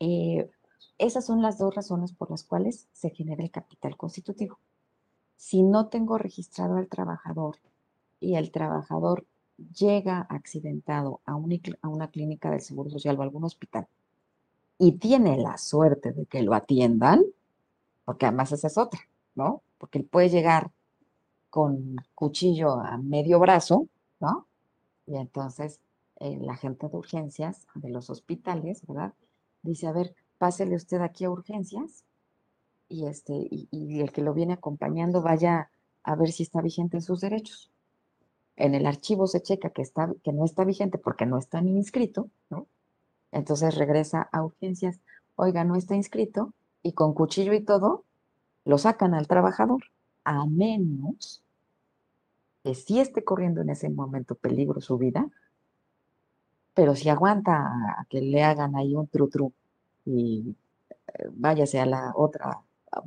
eh, 0.00 0.50
esas 0.98 1.24
son 1.24 1.40
las 1.40 1.56
dos 1.56 1.74
razones 1.74 2.12
por 2.12 2.30
las 2.30 2.44
cuales 2.44 2.88
se 2.92 3.10
genera 3.10 3.42
el 3.42 3.50
capital 3.50 3.96
constitutivo 3.96 4.58
si 5.36 5.62
no 5.62 5.88
tengo 5.88 6.18
registrado 6.18 6.76
al 6.76 6.88
trabajador 6.88 7.56
y 8.20 8.34
el 8.34 8.50
trabajador 8.50 9.26
llega 9.74 10.26
accidentado 10.28 11.20
a, 11.24 11.32
a 11.32 11.88
una 11.88 12.08
clínica 12.08 12.50
del 12.50 12.60
Seguro 12.60 12.90
Social 12.90 13.18
o 13.18 13.22
algún 13.22 13.44
hospital 13.44 13.86
y 14.78 14.92
tiene 14.92 15.38
la 15.38 15.56
suerte 15.58 16.12
de 16.12 16.26
que 16.26 16.42
lo 16.42 16.54
atiendan, 16.54 17.22
porque 18.04 18.26
además 18.26 18.52
esa 18.52 18.66
es 18.66 18.78
otra, 18.78 19.00
¿no? 19.34 19.62
Porque 19.78 19.98
él 19.98 20.04
puede 20.04 20.28
llegar 20.28 20.70
con 21.50 21.96
cuchillo 22.14 22.80
a 22.80 22.98
medio 22.98 23.38
brazo, 23.38 23.88
¿no? 24.20 24.46
Y 25.06 25.16
entonces 25.16 25.80
eh, 26.20 26.38
la 26.40 26.56
gente 26.56 26.88
de 26.88 26.96
urgencias 26.96 27.66
de 27.74 27.88
los 27.88 28.10
hospitales, 28.10 28.86
¿verdad? 28.86 29.14
Dice, 29.62 29.86
a 29.86 29.92
ver, 29.92 30.14
pásele 30.38 30.76
usted 30.76 31.00
aquí 31.00 31.24
a 31.24 31.30
urgencias 31.30 32.04
y, 32.88 33.06
este, 33.06 33.34
y, 33.50 34.00
el 34.00 34.12
que 34.12 34.22
lo 34.22 34.34
viene 34.34 34.54
acompañando 34.54 35.22
vaya 35.22 35.70
a 36.02 36.14
ver 36.14 36.32
si 36.32 36.42
está 36.42 36.60
vigente 36.60 36.96
en 36.96 37.02
sus 37.02 37.20
derechos. 37.20 37.70
En 38.56 38.74
el 38.74 38.86
archivo 38.86 39.26
se 39.26 39.42
checa 39.42 39.70
que, 39.70 39.82
está, 39.82 40.12
que 40.22 40.32
no 40.32 40.44
está 40.44 40.64
vigente 40.64 40.98
porque 40.98 41.26
no 41.26 41.38
está 41.38 41.60
ni 41.60 41.76
inscrito, 41.76 42.28
¿no? 42.48 42.66
Entonces 43.32 43.74
regresa 43.74 44.28
a 44.32 44.42
urgencias, 44.44 45.00
oiga, 45.34 45.64
no 45.64 45.76
está 45.76 45.94
inscrito, 45.94 46.52
y 46.82 46.92
con 46.92 47.14
cuchillo 47.14 47.52
y 47.52 47.60
todo, 47.60 48.04
lo 48.64 48.78
sacan 48.78 49.14
al 49.14 49.26
trabajador, 49.26 49.82
a 50.24 50.46
menos 50.46 51.42
que 52.62 52.74
sí 52.74 53.00
esté 53.00 53.24
corriendo 53.24 53.60
en 53.60 53.70
ese 53.70 53.88
momento 53.88 54.34
peligro 54.34 54.80
su 54.80 54.96
vida, 54.96 55.28
pero 56.74 56.94
si 56.94 57.08
aguanta 57.08 57.54
a 57.98 58.06
que 58.08 58.20
le 58.20 58.42
hagan 58.42 58.76
ahí 58.76 58.94
un 58.94 59.08
tru-tru 59.08 59.52
y 60.04 60.54
eh, 61.08 61.28
váyase 61.32 61.80
a 61.80 61.86
la 61.86 62.12
otra, 62.14 62.60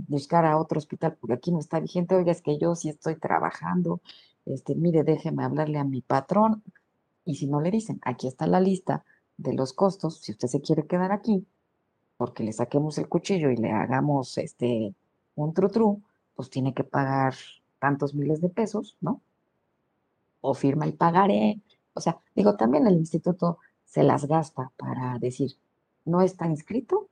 buscar 0.07 0.45
a 0.45 0.57
otro 0.57 0.77
hospital, 0.77 1.17
porque 1.19 1.33
aquí 1.33 1.51
no 1.51 1.59
está 1.59 1.79
vigente, 1.79 2.15
oiga, 2.15 2.31
es 2.31 2.41
que 2.41 2.57
yo 2.57 2.75
sí 2.75 2.89
estoy 2.89 3.15
trabajando, 3.15 4.01
este, 4.45 4.75
mire, 4.75 5.03
déjeme 5.03 5.43
hablarle 5.43 5.79
a 5.79 5.83
mi 5.83 6.01
patrón, 6.01 6.63
y 7.25 7.35
si 7.35 7.47
no 7.47 7.61
le 7.61 7.71
dicen, 7.71 7.99
aquí 8.03 8.27
está 8.27 8.47
la 8.47 8.59
lista 8.59 9.05
de 9.37 9.53
los 9.53 9.73
costos, 9.73 10.19
si 10.21 10.31
usted 10.31 10.47
se 10.47 10.61
quiere 10.61 10.87
quedar 10.87 11.11
aquí, 11.11 11.45
porque 12.17 12.43
le 12.43 12.51
saquemos 12.51 12.97
el 12.97 13.07
cuchillo 13.07 13.49
y 13.49 13.55
le 13.55 13.71
hagamos 13.71 14.37
este 14.37 14.93
un 15.35 15.53
tru-tru, 15.53 16.01
pues 16.35 16.49
tiene 16.49 16.73
que 16.73 16.83
pagar 16.83 17.33
tantos 17.79 18.13
miles 18.13 18.41
de 18.41 18.49
pesos, 18.49 18.97
¿no? 18.99 19.21
O 20.41 20.53
firma 20.53 20.85
el 20.85 20.93
pagaré, 20.93 21.61
o 21.93 22.01
sea, 22.01 22.19
digo, 22.35 22.55
también 22.55 22.87
el 22.87 22.95
instituto 22.95 23.59
se 23.85 24.03
las 24.03 24.25
gasta 24.25 24.71
para 24.77 25.17
decir, 25.19 25.51
no 26.05 26.21
está 26.21 26.47
inscrito, 26.47 27.07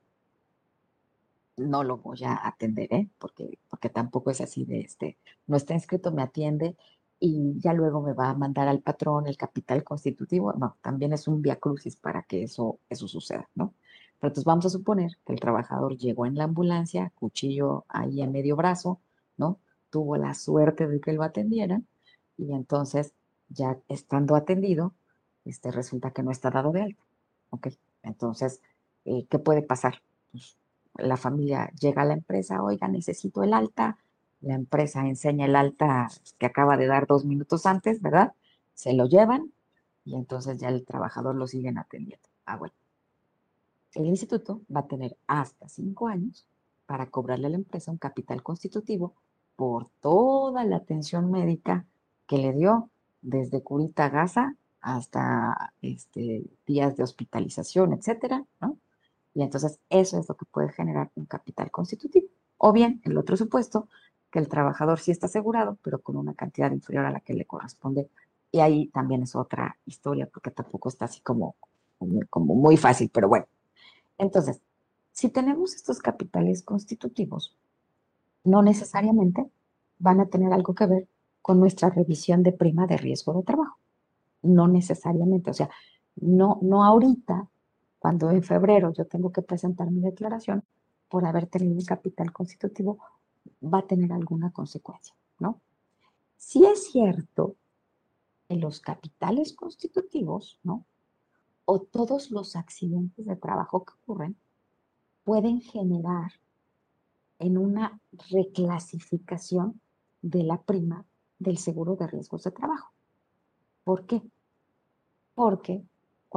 no 1.57 1.83
lo 1.83 1.97
voy 1.97 2.23
a 2.23 2.47
atender, 2.47 2.93
¿eh? 2.93 3.09
Porque, 3.19 3.59
porque 3.69 3.89
tampoco 3.89 4.31
es 4.31 4.41
así 4.41 4.65
de 4.65 4.81
este, 4.81 5.17
no 5.47 5.57
está 5.57 5.73
inscrito, 5.73 6.11
me 6.11 6.21
atiende 6.21 6.75
y 7.19 7.59
ya 7.59 7.73
luego 7.73 8.01
me 8.01 8.13
va 8.13 8.29
a 8.29 8.35
mandar 8.35 8.67
al 8.67 8.81
patrón 8.81 9.27
el 9.27 9.37
capital 9.37 9.83
constitutivo. 9.83 10.53
No, 10.53 10.77
también 10.81 11.13
es 11.13 11.27
un 11.27 11.41
via 11.41 11.57
crucis 11.57 11.95
para 11.95 12.23
que 12.23 12.43
eso, 12.43 12.79
eso 12.89 13.07
suceda, 13.07 13.49
¿no? 13.55 13.73
Pero 14.19 14.29
entonces 14.29 14.45
vamos 14.45 14.65
a 14.65 14.69
suponer 14.69 15.17
que 15.25 15.33
el 15.33 15.39
trabajador 15.39 15.97
llegó 15.97 16.25
en 16.25 16.35
la 16.35 16.45
ambulancia, 16.45 17.11
cuchillo 17.15 17.85
ahí 17.89 18.21
en 18.21 18.31
medio 18.31 18.55
brazo, 18.55 18.99
¿no? 19.37 19.59
Tuvo 19.89 20.17
la 20.17 20.33
suerte 20.33 20.87
de 20.87 20.99
que 20.99 21.13
lo 21.13 21.23
atendieran 21.23 21.87
y 22.37 22.53
entonces 22.53 23.13
ya 23.49 23.77
estando 23.87 24.35
atendido, 24.35 24.93
este, 25.45 25.71
resulta 25.71 26.11
que 26.11 26.23
no 26.23 26.31
está 26.31 26.49
dado 26.51 26.71
de 26.71 26.83
alta. 26.83 27.03
¿Ok? 27.49 27.69
Entonces, 28.03 28.61
eh, 29.05 29.25
¿qué 29.29 29.39
puede 29.39 29.61
pasar? 29.61 30.01
Pues, 30.31 30.57
la 30.97 31.17
familia 31.17 31.71
llega 31.79 32.01
a 32.01 32.05
la 32.05 32.13
empresa, 32.13 32.61
oiga, 32.63 32.87
necesito 32.87 33.43
el 33.43 33.53
alta, 33.53 33.97
la 34.41 34.55
empresa 34.55 35.07
enseña 35.07 35.45
el 35.45 35.55
alta 35.55 36.09
que 36.37 36.45
acaba 36.45 36.77
de 36.77 36.87
dar 36.87 37.07
dos 37.07 37.25
minutos 37.25 37.65
antes, 37.65 38.01
¿verdad? 38.01 38.33
Se 38.73 38.93
lo 38.93 39.07
llevan 39.07 39.51
y 40.05 40.15
entonces 40.15 40.59
ya 40.59 40.69
el 40.69 40.85
trabajador 40.85 41.35
lo 41.35 41.47
siguen 41.47 41.77
atendiendo. 41.77 42.27
Ah, 42.45 42.57
bueno. 42.57 42.73
El 43.93 44.05
instituto 44.05 44.61
va 44.73 44.81
a 44.81 44.87
tener 44.87 45.17
hasta 45.27 45.67
cinco 45.67 46.07
años 46.07 46.45
para 46.85 47.07
cobrarle 47.07 47.47
a 47.47 47.49
la 47.49 47.55
empresa 47.57 47.91
un 47.91 47.97
capital 47.97 48.43
constitutivo 48.43 49.13
por 49.55 49.89
toda 50.01 50.63
la 50.65 50.77
atención 50.77 51.31
médica 51.31 51.85
que 52.27 52.37
le 52.37 52.53
dio 52.53 52.89
desde 53.21 53.63
curita 53.63 54.09
gasa 54.09 54.55
hasta 54.81 55.73
este, 55.81 56.45
días 56.65 56.95
de 56.95 57.03
hospitalización, 57.03 57.93
etcétera, 57.93 58.45
¿no? 58.61 58.77
Y 59.37 59.43
entonces 59.43 59.79
eso 59.91 60.19
es 60.19 60.27
lo 60.27 60.35
que 60.35 60.45
puede 60.45 60.71
generar 60.71 61.11
un 61.13 61.27
capital 61.27 61.69
constitutivo. 61.69 62.25
O 62.57 62.73
bien, 62.73 63.01
el 63.03 63.15
otro 63.19 63.37
supuesto, 63.37 63.87
que 64.31 64.39
el 64.39 64.47
trabajador 64.47 64.99
sí 64.99 65.11
está 65.11 65.27
asegurado, 65.27 65.77
pero 65.83 65.99
con 65.99 66.15
una 66.15 66.33
cantidad 66.33 66.71
inferior 66.71 67.05
a 67.05 67.11
la 67.11 67.19
que 67.19 67.35
le 67.35 67.45
corresponde. 67.45 68.09
Y 68.51 68.61
ahí 68.61 68.87
también 68.87 69.21
es 69.21 69.35
otra 69.35 69.77
historia, 69.85 70.27
porque 70.27 70.49
tampoco 70.49 70.89
está 70.89 71.05
así 71.05 71.21
como, 71.21 71.55
como 72.31 72.55
muy 72.55 72.77
fácil, 72.77 73.11
pero 73.13 73.27
bueno. 73.29 73.45
Entonces, 74.17 74.59
si 75.11 75.29
tenemos 75.29 75.75
estos 75.75 75.99
capitales 75.99 76.63
constitutivos, 76.63 77.55
no 78.43 78.63
necesariamente 78.63 79.45
van 79.99 80.19
a 80.19 80.25
tener 80.25 80.51
algo 80.51 80.73
que 80.73 80.87
ver 80.87 81.07
con 81.43 81.59
nuestra 81.59 81.91
revisión 81.91 82.41
de 82.41 82.53
prima 82.53 82.87
de 82.87 82.97
riesgo 82.97 83.35
de 83.35 83.43
trabajo. 83.43 83.77
No 84.41 84.67
necesariamente, 84.67 85.51
o 85.51 85.53
sea, 85.53 85.69
no, 86.15 86.57
no 86.63 86.83
ahorita, 86.83 87.47
cuando 87.99 88.29
en 88.31 88.43
febrero 88.43 88.93
yo 88.93 89.05
tengo 89.05 89.31
que 89.31 89.41
presentar 89.41 89.91
mi 89.91 90.01
declaración 90.01 90.63
por 91.09 91.25
haber 91.25 91.47
tenido 91.47 91.75
un 91.75 91.85
capital 91.85 92.31
constitutivo, 92.31 92.99
va 93.63 93.79
a 93.79 93.87
tener 93.87 94.11
alguna 94.11 94.51
consecuencia, 94.51 95.15
¿no? 95.39 95.61
Si 96.35 96.65
es 96.65 96.91
cierto 96.91 97.55
en 98.49 98.61
los 98.61 98.79
capitales 98.79 99.53
constitutivos, 99.53 100.59
¿no? 100.63 100.85
O 101.65 101.79
todos 101.79 102.31
los 102.31 102.55
accidentes 102.55 103.25
de 103.25 103.35
trabajo 103.35 103.83
que 103.83 103.93
ocurren 103.93 104.37
pueden 105.23 105.61
generar 105.61 106.31
en 107.39 107.57
una 107.57 107.99
reclasificación 108.31 109.81
de 110.21 110.43
la 110.43 110.61
prima 110.61 111.05
del 111.39 111.57
seguro 111.57 111.95
de 111.95 112.07
riesgos 112.07 112.43
de 112.43 112.51
trabajo. 112.51 112.93
¿Por 113.83 114.05
qué? 114.05 114.21
Porque 115.35 115.83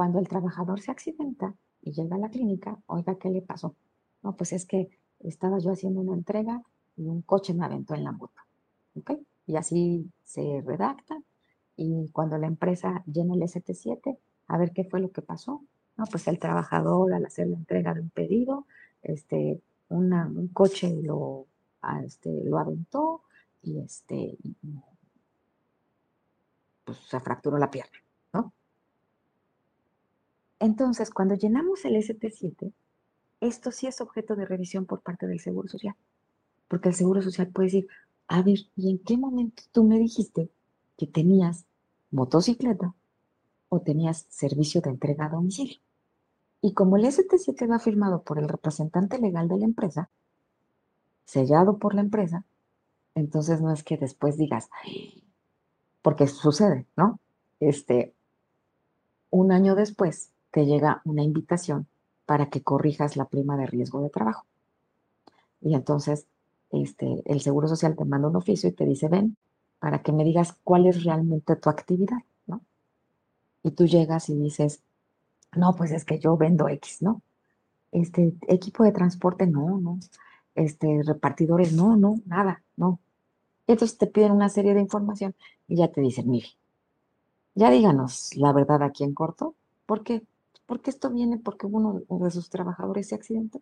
cuando 0.01 0.17
el 0.17 0.27
trabajador 0.27 0.81
se 0.81 0.89
accidenta 0.89 1.53
y 1.79 1.91
llega 1.91 2.15
a 2.15 2.17
la 2.17 2.31
clínica, 2.31 2.75
oiga, 2.87 3.19
¿qué 3.19 3.29
le 3.29 3.43
pasó? 3.43 3.75
No, 4.23 4.35
pues 4.35 4.51
es 4.51 4.65
que 4.65 4.89
estaba 5.19 5.59
yo 5.59 5.71
haciendo 5.71 6.01
una 6.01 6.15
entrega 6.15 6.63
y 6.97 7.05
un 7.05 7.21
coche 7.21 7.53
me 7.53 7.65
aventó 7.65 7.93
en 7.93 8.05
la 8.05 8.11
moto. 8.11 8.41
¿Ok? 8.95 9.11
Y 9.45 9.57
así 9.57 10.11
se 10.23 10.63
redacta. 10.65 11.21
Y 11.75 12.09
cuando 12.13 12.39
la 12.39 12.47
empresa 12.47 13.03
llena 13.05 13.35
el 13.35 13.43
ST7, 13.43 14.17
a 14.47 14.57
ver 14.57 14.71
qué 14.73 14.85
fue 14.85 15.01
lo 15.01 15.11
que 15.11 15.21
pasó. 15.21 15.61
No, 15.97 16.05
pues 16.09 16.27
el 16.27 16.39
trabajador 16.39 17.13
al 17.13 17.23
hacer 17.23 17.45
la 17.45 17.57
entrega 17.57 17.93
de 17.93 18.01
un 18.01 18.09
pedido, 18.09 18.65
este, 19.03 19.61
un 19.89 20.49
coche 20.51 20.99
lo, 21.03 21.45
este, 22.03 22.43
lo 22.43 22.57
aventó 22.57 23.21
y 23.61 23.77
este, 23.77 24.35
pues, 26.85 26.97
se 26.97 27.19
fracturó 27.19 27.59
la 27.59 27.69
pierna. 27.69 27.99
Entonces, 30.61 31.09
cuando 31.09 31.33
llenamos 31.33 31.85
el 31.85 31.95
ST7, 31.95 32.71
esto 33.39 33.71
sí 33.71 33.87
es 33.87 33.99
objeto 33.99 34.35
de 34.35 34.45
revisión 34.45 34.85
por 34.85 35.01
parte 35.01 35.25
del 35.25 35.39
Seguro 35.39 35.67
Social, 35.67 35.95
porque 36.67 36.89
el 36.89 36.93
Seguro 36.93 37.23
Social 37.23 37.47
puede 37.47 37.65
decir, 37.65 37.87
a 38.27 38.43
ver, 38.43 38.59
¿y 38.75 38.91
en 38.91 38.99
qué 38.99 39.17
momento 39.17 39.63
tú 39.71 39.83
me 39.83 39.97
dijiste 39.97 40.51
que 40.99 41.07
tenías 41.07 41.65
motocicleta 42.11 42.93
o 43.69 43.81
tenías 43.81 44.27
servicio 44.29 44.81
de 44.81 44.91
entrega 44.91 45.25
a 45.25 45.29
domicilio? 45.29 45.79
Y 46.61 46.75
como 46.75 46.95
el 46.95 47.05
ST7 47.05 47.67
va 47.67 47.79
firmado 47.79 48.21
por 48.21 48.37
el 48.37 48.47
representante 48.47 49.17
legal 49.17 49.47
de 49.47 49.57
la 49.57 49.65
empresa, 49.65 50.11
sellado 51.25 51.79
por 51.79 51.95
la 51.95 52.01
empresa, 52.01 52.45
entonces 53.15 53.61
no 53.61 53.73
es 53.73 53.83
que 53.83 53.97
después 53.97 54.37
digas, 54.37 54.69
porque 56.03 56.27
sucede, 56.27 56.85
¿no? 56.95 57.19
Este, 57.59 58.13
un 59.31 59.51
año 59.51 59.73
después 59.73 60.31
te 60.51 60.65
llega 60.65 61.01
una 61.05 61.23
invitación 61.23 61.87
para 62.25 62.49
que 62.49 62.61
corrijas 62.61 63.17
la 63.17 63.25
prima 63.25 63.57
de 63.57 63.65
riesgo 63.65 64.01
de 64.01 64.09
trabajo. 64.09 64.45
Y 65.61 65.75
entonces 65.75 66.27
este, 66.71 67.21
el 67.25 67.41
Seguro 67.41 67.67
Social 67.67 67.95
te 67.95 68.05
manda 68.05 68.27
un 68.27 68.35
oficio 68.35 68.69
y 68.69 68.73
te 68.73 68.85
dice, 68.85 69.07
ven, 69.07 69.35
para 69.79 70.01
que 70.01 70.11
me 70.11 70.23
digas 70.23 70.55
cuál 70.63 70.87
es 70.87 71.03
realmente 71.03 71.55
tu 71.55 71.69
actividad, 71.69 72.19
¿no? 72.47 72.61
Y 73.63 73.71
tú 73.71 73.85
llegas 73.85 74.29
y 74.29 74.35
dices, 74.37 74.81
no, 75.55 75.75
pues 75.75 75.91
es 75.91 76.05
que 76.05 76.19
yo 76.19 76.37
vendo 76.37 76.69
X, 76.69 77.01
¿no? 77.01 77.21
Este, 77.91 78.33
equipo 78.47 78.83
de 78.83 78.91
transporte, 78.91 79.47
no, 79.47 79.79
no. 79.79 79.99
Este, 80.55 81.01
repartidores, 81.03 81.73
no, 81.73 81.95
no, 81.95 82.15
nada, 82.25 82.61
no. 82.75 82.99
entonces 83.67 83.97
te 83.97 84.07
piden 84.07 84.33
una 84.33 84.49
serie 84.49 84.73
de 84.73 84.81
información 84.81 85.33
y 85.67 85.77
ya 85.77 85.87
te 85.87 86.01
dicen, 86.01 86.29
mire, 86.29 86.49
ya 87.55 87.69
díganos 87.69 88.35
la 88.35 88.51
verdad 88.51 88.83
aquí 88.83 89.05
en 89.05 89.13
corto, 89.13 89.55
¿por 89.85 90.03
qué? 90.03 90.23
Porque 90.71 90.89
esto 90.89 91.09
viene 91.09 91.37
porque 91.37 91.65
uno 91.65 92.01
de 92.07 92.31
sus 92.31 92.49
trabajadores 92.49 93.09
se 93.09 93.15
accidentó. 93.15 93.59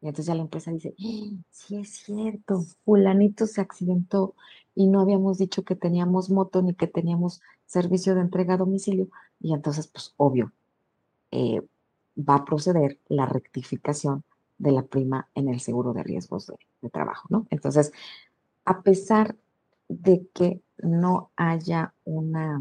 Y 0.00 0.08
entonces 0.08 0.26
ya 0.26 0.34
la 0.34 0.42
empresa 0.42 0.72
dice, 0.72 0.92
¡Ah! 0.98 1.30
sí 1.52 1.76
es 1.76 1.90
cierto, 1.90 2.62
fulanito 2.84 3.46
se 3.46 3.60
accidentó 3.60 4.34
y 4.74 4.88
no 4.88 5.00
habíamos 5.00 5.38
dicho 5.38 5.62
que 5.62 5.76
teníamos 5.76 6.30
moto 6.30 6.60
ni 6.60 6.74
que 6.74 6.88
teníamos 6.88 7.40
servicio 7.66 8.16
de 8.16 8.22
entrega 8.22 8.54
a 8.54 8.56
domicilio. 8.56 9.06
Y 9.38 9.54
entonces, 9.54 9.86
pues 9.86 10.12
obvio, 10.16 10.50
eh, 11.30 11.62
va 12.18 12.34
a 12.34 12.44
proceder 12.44 12.98
la 13.06 13.26
rectificación 13.26 14.24
de 14.58 14.72
la 14.72 14.82
prima 14.82 15.28
en 15.36 15.48
el 15.48 15.60
seguro 15.60 15.92
de 15.92 16.02
riesgos 16.02 16.48
de, 16.82 16.90
trabajo, 16.90 17.28
¿no? 17.30 17.46
Entonces, 17.50 17.92
a 18.64 18.82
pesar 18.82 19.36
de 19.88 20.26
que 20.34 20.60
no 20.78 21.30
haya 21.36 21.94
una 22.04 22.60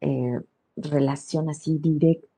eh, 0.00 0.40
relación 0.74 1.50
así 1.50 1.78
directa 1.78 2.29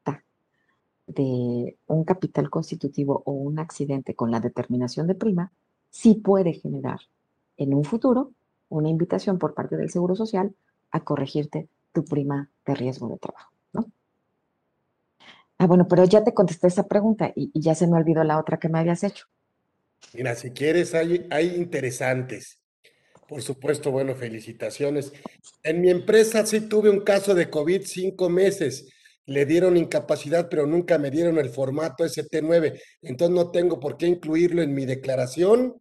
de 1.15 1.77
un 1.87 2.05
capital 2.05 2.51
constitutivo 2.51 3.23
o 3.25 3.33
un 3.33 3.59
accidente 3.59 4.15
con 4.15 4.31
la 4.31 4.41
determinación 4.41 5.07
de 5.07 5.15
prima, 5.15 5.53
sí 5.91 6.15
puede 6.15 6.55
generar 6.55 7.01
en 7.57 7.75
un 7.75 7.85
futuro 7.85 8.33
una 8.69 8.89
invitación 8.89 9.39
por 9.39 9.55
parte 9.55 9.77
del 9.77 9.91
Seguro 9.91 10.17
Social 10.17 10.55
a 10.91 11.01
corregirte 11.05 11.69
tu 11.93 12.05
prima 12.05 12.49
de 12.67 12.75
riesgo 12.75 13.09
de 13.09 13.19
trabajo, 13.19 13.53
¿no? 13.73 13.87
Ah, 15.59 15.67
bueno, 15.67 15.87
pero 15.87 16.05
ya 16.05 16.25
te 16.25 16.35
contesté 16.35 16.69
esa 16.69 16.89
pregunta 16.89 17.33
y, 17.37 17.51
ya 17.55 17.75
se 17.75 17.87
me 17.87 17.97
olvidó 17.97 18.25
la 18.25 18.39
otra 18.39 18.59
que 18.59 18.69
me 18.69 18.79
habías 18.79 19.05
hecho. 19.05 19.27
Mira, 20.15 20.35
si 20.35 20.51
quieres, 20.51 20.95
hay, 20.95 21.27
hay 21.31 21.55
interesantes. 21.55 22.59
Por 23.29 23.43
supuesto, 23.43 23.91
bueno, 23.91 24.15
felicitaciones. 24.15 25.13
En 25.63 25.81
mi 25.81 25.91
empresa 25.91 26.45
sí 26.45 26.63
tuve 26.63 26.91
un 26.91 27.01
caso 27.01 27.35
de 27.35 27.49
COVID 27.49 27.83
cinco 27.85 28.29
meses. 28.29 28.89
Le 29.27 29.47
dieron 29.47 29.77
incapacidad, 29.77 30.49
pero 30.49 30.67
nunca 30.67 30.99
me 30.99 31.11
dieron 31.11 31.39
el 31.39 31.49
formato 31.49 32.05
ST9. 32.05 32.81
Entonces 33.03 33.35
no 33.35 33.51
tengo 33.51 33.79
por 33.79 33.97
qué 33.97 34.07
incluirlo 34.07 34.63
en 34.63 34.75
mi 34.75 34.85
declaración. 34.85 35.81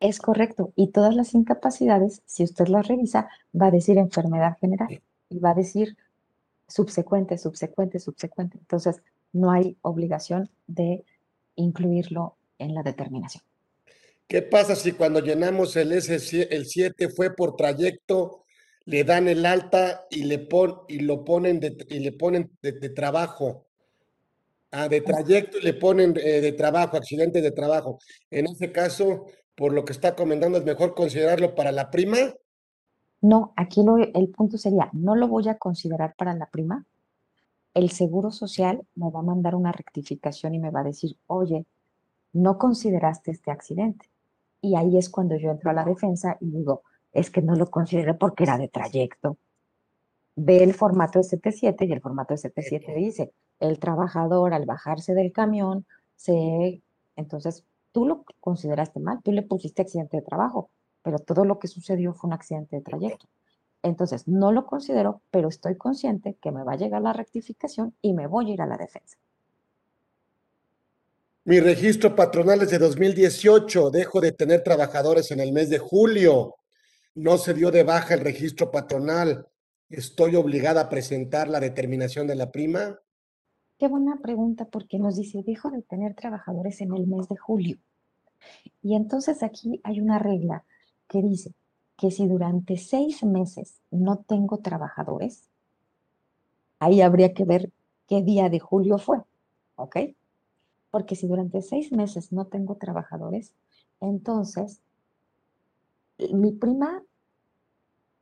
Es 0.00 0.18
correcto. 0.18 0.72
Y 0.76 0.88
todas 0.88 1.14
las 1.14 1.34
incapacidades, 1.34 2.22
si 2.26 2.44
usted 2.44 2.68
las 2.68 2.88
revisa, 2.88 3.28
va 3.60 3.66
a 3.66 3.70
decir 3.70 3.98
enfermedad 3.98 4.56
general 4.60 5.00
y 5.28 5.38
va 5.38 5.50
a 5.50 5.54
decir 5.54 5.96
subsecuente, 6.68 7.38
subsecuente, 7.38 7.98
subsecuente. 7.98 8.58
Entonces, 8.58 9.02
no 9.32 9.50
hay 9.50 9.76
obligación 9.82 10.50
de 10.66 11.04
incluirlo 11.56 12.36
en 12.58 12.74
la 12.74 12.82
determinación. 12.82 13.42
¿Qué 14.26 14.42
pasa 14.42 14.74
si 14.74 14.92
cuando 14.92 15.20
llenamos 15.20 15.76
el 15.76 15.92
S 15.92 16.48
el 16.50 16.66
7 16.66 17.08
fue 17.10 17.34
por 17.34 17.54
trayecto, 17.54 18.41
le 18.84 19.04
dan 19.04 19.28
el 19.28 19.46
alta 19.46 20.06
y 20.10 20.24
le 20.24 20.38
pon, 20.38 20.80
y 20.88 21.00
lo 21.00 21.24
ponen 21.24 21.60
de, 21.60 21.76
y 21.88 22.00
le 22.00 22.12
ponen 22.12 22.50
de, 22.62 22.72
trabajo? 22.90 23.66
Ah, 24.70 24.88
de 24.88 25.00
trayecto 25.00 25.58
y 25.58 25.62
le 25.62 25.74
ponen 25.74 26.14
eh, 26.16 26.40
de 26.40 26.52
trabajo, 26.52 26.96
accidente 26.96 27.42
de 27.42 27.50
trabajo. 27.50 27.98
En 28.30 28.46
ese 28.46 28.72
caso, 28.72 29.26
por 29.54 29.72
lo 29.72 29.84
que 29.84 29.92
está 29.92 30.14
comentando, 30.14 30.58
es 30.58 30.64
mejor 30.64 30.94
considerarlo 30.94 31.54
para 31.54 31.72
la 31.72 31.90
prima 31.90 32.34
no, 33.22 33.52
aquí 33.56 33.84
el 34.14 34.30
punto 34.30 34.58
sería, 34.58 34.90
no 34.92 35.14
lo 35.14 35.28
voy 35.28 35.48
a 35.48 35.56
considerar 35.56 36.14
para 36.16 36.34
la 36.34 36.46
prima. 36.50 36.84
El 37.72 37.90
Seguro 37.90 38.32
Social 38.32 38.84
me 38.96 39.10
va 39.10 39.20
a 39.20 39.22
mandar 39.22 39.54
una 39.54 39.70
rectificación 39.70 40.56
y 40.56 40.58
me 40.58 40.70
va 40.70 40.80
a 40.80 40.84
decir, 40.84 41.16
oye, 41.28 41.64
no 42.32 42.58
consideraste 42.58 43.30
este 43.30 43.52
accidente. 43.52 44.10
Y 44.60 44.74
ahí 44.74 44.98
es 44.98 45.08
cuando 45.08 45.36
yo 45.36 45.52
entro 45.52 45.70
a 45.70 45.72
la 45.72 45.84
defensa 45.84 46.36
y 46.40 46.50
digo, 46.50 46.82
es 47.12 47.30
que 47.30 47.42
no 47.42 47.54
lo 47.56 47.70
consideré 47.70 48.14
porque 48.14 48.44
era 48.44 48.58
de 48.58 48.68
trayecto. 48.68 49.36
Ve 50.36 50.62
el 50.62 50.74
formato 50.74 51.20
ST7 51.20 51.86
y 51.88 51.92
el 51.92 52.00
formato 52.00 52.34
ST7 52.34 52.94
dice, 52.94 53.32
el 53.60 53.78
trabajador 53.78 54.54
al 54.54 54.66
bajarse 54.66 55.14
del 55.14 55.32
camión 55.32 55.86
se... 56.16 56.82
Entonces, 57.16 57.64
tú 57.92 58.06
lo 58.06 58.24
consideraste 58.40 59.00
mal, 59.00 59.20
tú 59.22 59.32
le 59.32 59.42
pusiste 59.42 59.82
accidente 59.82 60.16
de 60.16 60.22
trabajo 60.22 60.70
pero 61.02 61.18
todo 61.18 61.44
lo 61.44 61.58
que 61.58 61.68
sucedió 61.68 62.14
fue 62.14 62.28
un 62.28 62.34
accidente 62.34 62.76
de 62.76 62.82
trayecto. 62.82 63.26
Entonces, 63.82 64.28
no 64.28 64.52
lo 64.52 64.64
considero, 64.64 65.22
pero 65.30 65.48
estoy 65.48 65.76
consciente 65.76 66.36
que 66.40 66.52
me 66.52 66.62
va 66.62 66.74
a 66.74 66.76
llegar 66.76 67.02
la 67.02 67.12
rectificación 67.12 67.94
y 68.00 68.12
me 68.12 68.28
voy 68.28 68.50
a 68.50 68.54
ir 68.54 68.62
a 68.62 68.66
la 68.66 68.76
defensa. 68.76 69.18
Mi 71.44 71.58
registro 71.58 72.14
patronal 72.14 72.62
es 72.62 72.70
de 72.70 72.78
2018. 72.78 73.90
Dejo 73.90 74.20
de 74.20 74.30
tener 74.30 74.62
trabajadores 74.62 75.32
en 75.32 75.40
el 75.40 75.52
mes 75.52 75.68
de 75.70 75.78
julio. 75.78 76.54
No 77.14 77.36
se 77.36 77.52
dio 77.52 77.70
de 77.70 77.82
baja 77.82 78.14
el 78.14 78.20
registro 78.20 78.70
patronal. 78.70 79.46
¿Estoy 79.90 80.34
obligada 80.36 80.82
a 80.82 80.88
presentar 80.88 81.48
la 81.48 81.60
determinación 81.60 82.26
de 82.26 82.36
la 82.36 82.50
prima? 82.50 82.98
Qué 83.78 83.86
buena 83.86 84.18
pregunta 84.22 84.64
porque 84.64 84.98
nos 84.98 85.16
dice, 85.16 85.42
dejo 85.42 85.70
de 85.70 85.82
tener 85.82 86.14
trabajadores 86.14 86.80
en 86.80 86.94
el 86.94 87.06
mes 87.06 87.28
de 87.28 87.36
julio. 87.36 87.76
Y 88.82 88.96
entonces 88.96 89.42
aquí 89.42 89.80
hay 89.84 90.00
una 90.00 90.18
regla 90.18 90.64
que 91.06 91.20
dice 91.20 91.52
que 91.98 92.10
si 92.10 92.26
durante 92.26 92.78
seis 92.78 93.22
meses 93.22 93.82
no 93.90 94.24
tengo 94.26 94.58
trabajadores, 94.58 95.50
ahí 96.78 97.02
habría 97.02 97.34
que 97.34 97.44
ver 97.44 97.70
qué 98.08 98.22
día 98.22 98.48
de 98.48 98.58
julio 98.58 98.96
fue, 98.98 99.18
¿ok? 99.76 99.96
Porque 100.90 101.14
si 101.14 101.26
durante 101.26 101.60
seis 101.60 101.92
meses 101.92 102.32
no 102.32 102.46
tengo 102.46 102.76
trabajadores, 102.76 103.52
entonces 104.00 104.80
mi 106.32 106.52
prima 106.52 107.02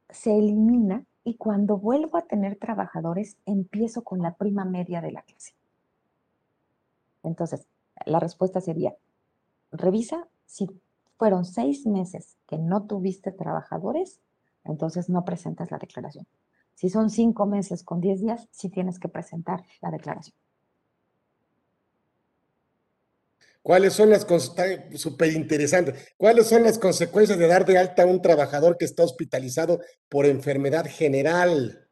se 0.08 0.36
elimina 0.36 1.04
y 1.24 1.36
cuando 1.36 1.76
vuelvo 1.76 2.18
a 2.18 2.26
tener 2.26 2.56
trabajadores, 2.56 3.36
empiezo 3.46 4.02
con 4.02 4.20
la 4.20 4.34
prima 4.34 4.64
media 4.64 5.00
de 5.00 5.12
la 5.12 5.22
clase. 5.22 5.54
Entonces, 7.22 7.66
la 8.06 8.18
respuesta 8.18 8.60
sería, 8.60 8.96
revisa 9.70 10.28
si 10.46 10.68
fueron 11.18 11.44
seis 11.44 11.86
meses 11.86 12.38
que 12.46 12.58
no 12.58 12.86
tuviste 12.86 13.30
trabajadores, 13.30 14.20
entonces 14.64 15.08
no 15.10 15.24
presentas 15.24 15.70
la 15.70 15.78
declaración. 15.78 16.26
Si 16.74 16.88
son 16.88 17.10
cinco 17.10 17.44
meses 17.44 17.82
con 17.84 18.00
diez 18.00 18.20
días, 18.20 18.48
sí 18.50 18.70
tienes 18.70 18.98
que 18.98 19.08
presentar 19.08 19.62
la 19.82 19.90
declaración. 19.90 20.34
¿Cuáles 23.62 23.92
son 23.92 24.10
las 24.10 24.26
súper 24.94 25.32
interesantes? 25.32 26.14
¿Cuáles 26.16 26.46
son 26.46 26.62
las 26.62 26.78
consecuencias 26.78 27.38
de 27.38 27.46
dar 27.46 27.66
de 27.66 27.76
alta 27.76 28.04
a 28.04 28.06
un 28.06 28.22
trabajador 28.22 28.78
que 28.78 28.86
está 28.86 29.04
hospitalizado 29.04 29.80
por 30.08 30.24
enfermedad 30.24 30.86
general? 30.88 31.88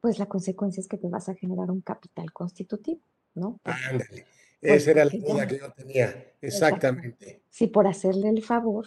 Pues 0.00 0.18
la 0.18 0.26
consecuencia 0.26 0.80
es 0.80 0.88
que 0.88 0.98
te 0.98 1.08
vas 1.08 1.28
a 1.28 1.34
generar 1.34 1.70
un 1.70 1.80
capital 1.80 2.32
constitutivo, 2.32 3.00
¿no? 3.34 3.60
Ándale. 3.64 4.26
Esa 4.60 4.90
era 4.92 5.04
la 5.06 5.10
duda 5.10 5.46
que 5.46 5.58
yo 5.58 5.72
tenía, 5.72 6.32
exactamente. 6.40 7.42
Si 7.50 7.66
por 7.66 7.86
hacerle 7.86 8.28
el 8.28 8.42
favor, 8.44 8.86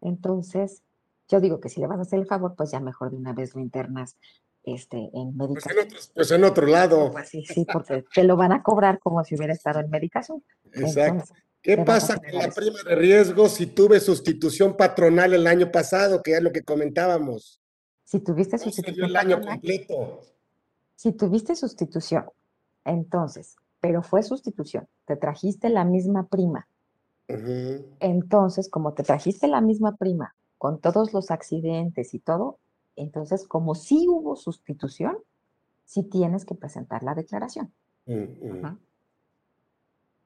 entonces, 0.00 0.82
yo 1.28 1.40
digo 1.40 1.60
que 1.60 1.68
si 1.68 1.80
le 1.80 1.86
vas 1.86 1.98
a 1.98 2.02
hacer 2.02 2.20
el 2.20 2.26
favor, 2.26 2.54
pues 2.56 2.70
ya 2.70 2.80
mejor 2.80 3.10
de 3.10 3.16
una 3.16 3.34
vez 3.34 3.54
lo 3.54 3.60
internas 3.60 4.16
este, 4.66 5.10
en 5.14 5.34
medicación. 5.34 5.88
Pues 6.14 6.30
en 6.30 6.44
otro, 6.44 6.66
lado. 6.66 7.10
Pues 7.10 7.30
sí, 7.30 7.44
sí, 7.46 7.66
porque 7.72 8.04
te 8.14 8.24
lo 8.24 8.36
van 8.36 8.52
a 8.52 8.62
cobrar 8.62 8.98
como 8.98 9.24
si 9.24 9.34
hubiera 9.36 9.54
estado 9.54 9.80
en 9.80 9.88
medicación. 9.88 10.44
Exacto. 10.74 11.32
¿Qué 11.62 11.78
pasa 11.78 12.16
con 12.18 12.38
la 12.38 12.50
prima 12.50 12.78
de 12.86 12.94
riesgo 12.94 13.48
si 13.48 13.66
tuve 13.66 13.98
sustitución 13.98 14.76
patronal 14.76 15.32
el 15.32 15.46
año 15.46 15.72
pasado, 15.72 16.22
que 16.22 16.34
es 16.34 16.42
lo 16.42 16.52
que 16.52 16.62
comentábamos? 16.62 17.62
Si 18.04 18.20
tuviste 18.20 18.58
sustitución. 18.58 19.08
el 19.08 19.16
año 19.16 19.40
completo. 19.40 20.20
Si 20.94 21.12
tuviste 21.12 21.56
sustitución, 21.56 22.26
entonces 22.84 23.56
pero 23.86 24.02
fue 24.02 24.24
sustitución. 24.24 24.88
Te 25.04 25.14
trajiste 25.14 25.68
la 25.68 25.84
misma 25.84 26.26
prima. 26.26 26.68
Entonces, 28.00 28.68
como 28.68 28.94
te 28.94 29.04
trajiste 29.04 29.46
la 29.46 29.60
misma 29.60 29.96
prima 29.96 30.34
con 30.58 30.80
todos 30.80 31.12
los 31.12 31.30
accidentes 31.30 32.12
y 32.12 32.18
todo, 32.18 32.58
entonces, 32.96 33.46
como 33.46 33.74
sí 33.74 34.06
hubo 34.08 34.36
sustitución, 34.36 35.16
sí 35.84 36.02
tienes 36.02 36.44
que 36.44 36.54
presentar 36.54 37.02
la 37.02 37.14
declaración. 37.14 37.72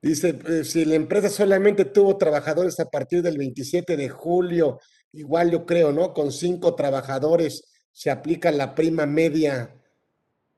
Dice, 0.03 0.39
eh, 0.49 0.65
si 0.65 0.85
la 0.85 0.95
empresa 0.95 1.29
solamente 1.29 1.85
tuvo 1.85 2.17
trabajadores 2.17 2.81
a 2.81 2.87
partir 2.87 3.23
del 3.23 3.37
27 3.37 3.97
de 3.97 4.09
julio, 4.09 4.79
igual 5.13 5.51
yo 5.51 5.67
creo, 5.67 5.93
¿no? 5.93 6.15
Con 6.15 6.33
cinco 6.33 6.75
trabajadores 6.75 7.65
se 7.93 8.11
aplica 8.11 8.51
la 8.51 8.75
prima 8.75 9.05
media 9.05 9.75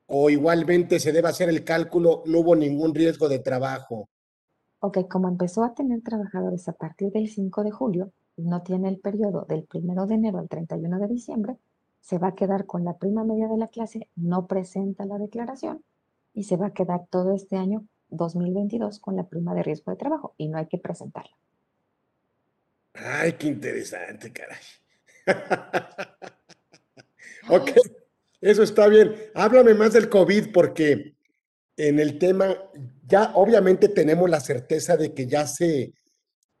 o 0.05 0.29
igualmente 0.29 0.99
se 0.99 1.11
debe 1.11 1.29
hacer 1.29 1.49
el 1.49 1.63
cálculo, 1.63 2.23
no 2.25 2.39
hubo 2.39 2.55
ningún 2.55 2.93
riesgo 2.93 3.27
de 3.27 3.39
trabajo. 3.39 4.09
Ok, 4.79 5.09
como 5.09 5.27
empezó 5.27 5.63
a 5.63 5.73
tener 5.73 6.01
trabajadores 6.01 6.67
a 6.69 6.73
partir 6.73 7.11
del 7.11 7.27
5 7.27 7.63
de 7.63 7.71
julio 7.71 8.13
no 8.37 8.63
tiene 8.63 8.89
el 8.89 8.99
periodo 8.99 9.45
del 9.47 9.67
1 9.71 10.07
de 10.07 10.15
enero 10.15 10.39
al 10.39 10.49
31 10.49 10.99
de 10.99 11.07
diciembre, 11.07 11.57
se 12.03 12.17
va 12.17 12.27
a 12.27 12.35
quedar 12.35 12.65
con 12.65 12.83
la 12.83 12.97
prima 12.97 13.23
media 13.23 13.47
de 13.47 13.57
la 13.57 13.69
clase, 13.69 14.09
no 14.17 14.45
presenta 14.45 15.05
la 15.05 15.17
declaración 15.17 15.85
y 16.33 16.43
se 16.43 16.57
va 16.57 16.67
a 16.67 16.73
quedar 16.73 17.07
todo 17.09 17.33
este 17.33 17.55
año 17.55 17.87
2022 18.09 18.99
con 18.99 19.15
la 19.15 19.23
prima 19.23 19.55
de 19.55 19.63
riesgo 19.63 19.89
de 19.89 19.97
trabajo 19.97 20.35
y 20.37 20.49
no 20.49 20.57
hay 20.57 20.67
que 20.67 20.77
presentarla. 20.77 21.31
Ay, 22.93 23.33
qué 23.33 23.47
interesante, 23.47 24.33
caray. 24.33 24.59
ok. 27.49 27.71
Eso 28.41 28.63
está 28.63 28.89
bien. 28.89 29.15
Háblame 29.33 29.73
más 29.73 29.93
del 29.93 30.09
COVID 30.09 30.51
porque 30.51 31.15
en 31.77 31.99
el 32.01 32.19
tema, 32.19 32.53
ya 33.07 33.31
obviamente 33.35 33.87
tenemos 33.87 34.29
la 34.29 34.41
certeza 34.41 34.97
de 34.97 35.13
que 35.13 35.25
ya 35.25 35.47
se, 35.47 35.93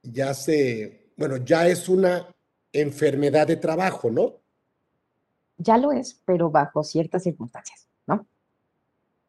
ya 0.01 0.33
se, 0.33 1.11
bueno, 1.17 1.35
ya 1.35 1.67
es 1.67 1.89
una 1.89 2.33
enfermedad 2.71 3.45
de 3.45 3.57
trabajo, 3.57 4.09
¿no? 4.09 4.42
Ya 5.63 5.77
lo 5.77 5.91
es, 5.91 6.21
pero 6.25 6.51
bajo 6.51 6.83
ciertas 6.83 7.23
circunstancias, 7.23 7.87
¿no? 8.05 8.27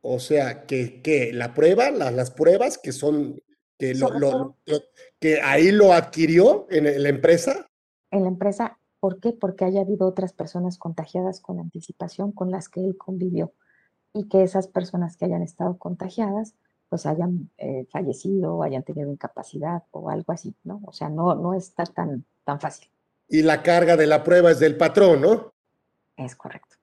O 0.01 0.19
sea, 0.19 0.67
que, 0.67 1.31
la 1.33 1.55
prueba, 1.55 1.91
las 1.91 2.31
pruebas 2.31 2.79
que 2.79 2.93
son, 2.93 3.41
que, 3.79 3.95
lo, 3.95 4.57
que 5.19 5.41
ahí 5.41 5.71
lo 5.71 5.93
adquirió 5.93 6.67
en 6.71 7.03
la 7.03 7.09
empresa. 7.09 7.71
En 8.11 8.23
la 8.23 8.29
empresa, 8.29 8.79
¿por 9.01 9.21
qué? 9.21 9.33
Porque 9.33 9.65
haya 9.65 9.81
habido 9.81 10.07
otras 10.07 10.33
personas 10.33 10.79
contagiadas 10.79 11.41
con 11.41 11.61
anticipación 11.61 12.33
con 12.33 12.51
las 12.51 12.69
que 12.69 12.81
él 12.81 12.97
convivió 12.97 13.55
y 14.13 14.29
que 14.29 14.43
esas 14.43 14.69
personas 14.69 15.17
que 15.17 15.25
hayan 15.25 15.43
estado 15.43 15.79
contagiadas 15.79 16.55
pues 16.89 17.07
hayan 17.07 17.51
eh, 17.59 17.87
fallecido 17.91 18.63
hayan 18.63 18.85
tenido 18.85 19.11
incapacidad 19.11 19.83
o 19.91 20.11
algo 20.11 20.33
así, 20.33 20.55
¿no? 20.63 20.81
O 20.87 20.93
sea, 20.93 21.09
no, 21.09 21.35
no 21.35 21.55
está 21.55 21.85
tan, 21.85 22.25
tan 22.45 22.61
fácil. 22.61 22.89
Y 23.29 23.43
la 23.43 23.63
carga 23.63 23.97
de 23.97 24.07
la 24.07 24.23
prueba 24.23 24.51
es 24.51 24.61
del 24.61 24.77
patrón, 24.77 25.23
¿no? 25.23 25.54
Es 26.17 26.37
correcto, 26.37 26.77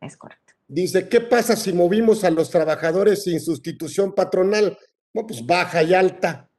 es 0.00 0.16
correcto. 0.16 0.54
Dice, 0.66 1.08
¿qué 1.08 1.20
pasa 1.20 1.56
si 1.56 1.72
movimos 1.72 2.24
a 2.24 2.30
los 2.30 2.50
trabajadores 2.50 3.24
sin 3.24 3.40
sustitución 3.40 4.14
patronal? 4.14 4.78
No, 5.14 5.26
pues 5.26 5.44
baja 5.44 5.82
y 5.82 5.94
alta. 5.94 6.50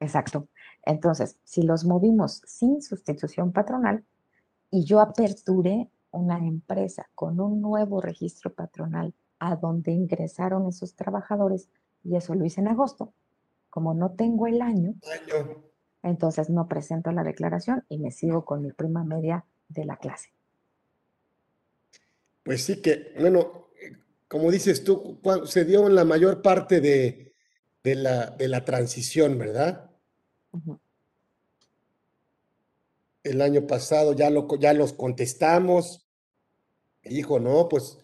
Exacto. 0.00 0.48
Entonces, 0.84 1.36
si 1.44 1.62
los 1.62 1.84
movimos 1.84 2.42
sin 2.44 2.82
sustitución 2.82 3.52
patronal 3.52 4.04
y 4.70 4.84
yo 4.84 5.00
aperturé 5.00 5.88
una 6.10 6.38
empresa 6.38 7.08
con 7.14 7.40
un 7.40 7.60
nuevo 7.60 8.00
registro 8.00 8.52
patronal 8.52 9.14
a 9.38 9.56
donde 9.56 9.92
ingresaron 9.92 10.68
esos 10.68 10.94
trabajadores, 10.94 11.68
y 12.04 12.16
eso 12.16 12.34
lo 12.34 12.44
hice 12.44 12.60
en 12.60 12.68
agosto, 12.68 13.12
como 13.70 13.94
no 13.94 14.12
tengo 14.12 14.46
el 14.46 14.60
año, 14.60 14.94
entonces 16.02 16.50
no 16.50 16.68
presento 16.68 17.10
la 17.12 17.24
declaración 17.24 17.84
y 17.88 17.98
me 17.98 18.10
sigo 18.10 18.44
con 18.44 18.62
mi 18.62 18.72
prima 18.72 19.04
media 19.04 19.44
de 19.68 19.84
la 19.84 19.96
clase. 19.96 20.30
Pues 22.42 22.64
sí 22.64 22.82
que, 22.82 23.14
bueno, 23.18 23.68
como 24.28 24.50
dices 24.50 24.82
tú, 24.82 25.20
se 25.44 25.64
dio 25.64 25.86
en 25.86 25.94
la 25.94 26.04
mayor 26.04 26.42
parte 26.42 26.80
de, 26.80 27.34
la, 27.82 28.30
de 28.30 28.48
la, 28.48 28.64
transición, 28.64 29.38
¿verdad? 29.38 29.90
El 33.22 33.42
año 33.42 33.66
pasado 33.66 34.14
ya, 34.14 34.30
lo, 34.30 34.48
ya 34.58 34.72
los 34.72 34.94
contestamos. 34.94 36.06
Dijo, 37.04 37.38
no, 37.38 37.68
pues 37.68 37.98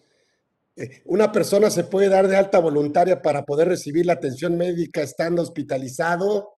eh, 0.75 1.01
una 1.05 1.31
persona 1.31 1.69
se 1.69 1.83
puede 1.83 2.07
dar 2.07 2.27
de 2.27 2.37
alta 2.37 2.59
voluntaria 2.59 3.21
para 3.21 3.43
poder 3.43 3.67
recibir 3.67 4.05
la 4.05 4.13
atención 4.13 4.57
médica 4.57 5.01
estando 5.01 5.41
hospitalizado. 5.41 6.57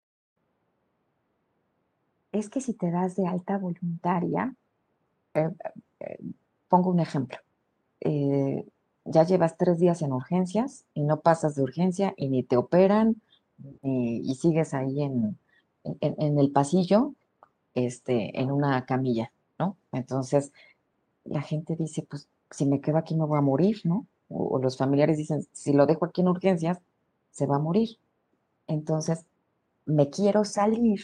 Es 2.32 2.49
que 2.49 2.61
si 2.61 2.73
te 2.73 2.91
das 2.91 3.15
de 3.15 3.27
alta 3.27 3.57
voluntaria, 3.57 4.55
eh, 5.34 5.49
eh, 6.01 6.17
pongo 6.67 6.91
un 6.91 6.99
ejemplo. 6.99 7.38
Ya 8.04 9.24
llevas 9.24 9.58
tres 9.58 9.80
días 9.80 10.02
en 10.02 10.14
urgencias 10.14 10.86
y 10.93 11.04
no 11.04 11.22
pasas 11.22 11.56
de 11.56 11.64
urgencia 11.64 12.14
y 12.18 12.30
ni 12.30 12.43
te 12.43 12.58
operan 12.58 13.22
y 13.84 14.36
sigues 14.36 14.74
ahí 14.74 15.04
en, 15.04 15.38
en, 15.84 16.39
el 16.39 16.52
pasillo 16.52 17.14
este, 17.74 18.39
en 18.39 18.52
una 18.52 18.86
camilla, 18.86 19.32
¿no? 19.60 19.78
Entonces, 19.91 20.52
la 21.24 21.41
gente 21.41 21.76
dice, 21.76 22.06
pues 22.10 22.28
si 22.49 22.66
me 22.66 22.82
quedo 22.82 22.97
aquí 22.97 23.16
me 23.16 23.26
voy 23.26 23.38
a 23.38 23.41
morir, 23.41 23.82
¿no? 23.84 24.08
O, 24.30 24.60
los 24.60 24.78
familiares 24.78 25.18
dicen, 25.18 25.45
si 25.52 25.74
lo 25.74 25.86
dejo 25.86 26.06
aquí 26.06 26.22
en 26.22 26.30
urgencias, 26.30 26.80
se 27.32 27.45
va 27.45 27.58
a 27.58 27.60
morir. 27.60 27.97
Entonces, 28.68 29.26
me 29.86 30.10
quiero 30.10 30.45
salir 30.45 31.02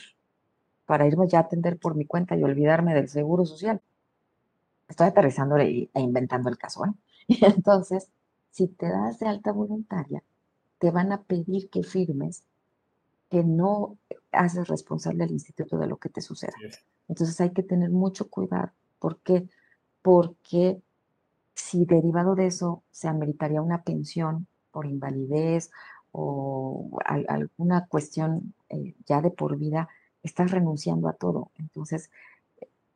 para 0.86 1.08
irme 1.08 1.28
ya 1.28 1.40
a 1.40 1.42
atender 1.42 1.78
por 1.78 1.96
mi 1.96 2.06
cuenta 2.06 2.38
y 2.38 2.44
olvidarme 2.44 2.94
del 2.94 3.10
seguro 3.10 3.46
social. 3.46 3.82
Estoy 4.88 5.08
aterrizando 5.08 5.58
e, 5.58 5.90
inventando 5.96 6.50
el 6.50 6.58
caso, 6.58 6.86
¿eh? 6.86 6.92
Y 7.28 7.46
entonces, 7.46 8.10
si 8.52 8.68
te 8.68 8.90
das 8.90 9.20
de 9.20 9.28
alta 9.28 9.52
voluntaria, 9.52 10.24
te 10.80 10.92
van 10.92 11.12
a 11.12 11.22
pedir 11.24 11.70
que 11.70 11.84
firmes 11.84 12.44
que 13.30 13.44
no 13.44 13.98
haces 14.32 14.68
responsable 14.68 15.24
al 15.24 15.32
instituto 15.32 15.78
de 15.78 15.88
lo 15.88 15.98
que 15.98 16.10
te 16.10 16.22
suceda. 16.22 16.54
Entonces 17.08 17.40
hay 17.42 17.52
que 17.52 17.64
tener 17.64 17.90
mucho 17.90 18.30
cuidado. 18.30 18.72
¿Por 19.00 19.20
qué? 19.20 19.48
Porque 20.02 20.82
si 21.56 21.86
derivado 21.86 22.36
de 22.36 22.48
eso 22.48 22.84
se 22.92 23.08
ameritaría 23.08 23.62
una 23.62 23.84
pensión 23.84 24.48
por 24.72 24.86
invalidez 24.86 25.72
o 26.12 27.00
alguna 27.06 27.88
cuestión 27.88 28.54
eh, 28.70 28.96
ya 29.06 29.22
de 29.22 29.32
por 29.32 29.58
vida, 29.58 29.90
estás 30.24 30.52
renunciando 30.52 31.10
a 31.10 31.14
todo. 31.14 31.52
Entonces, 31.58 32.10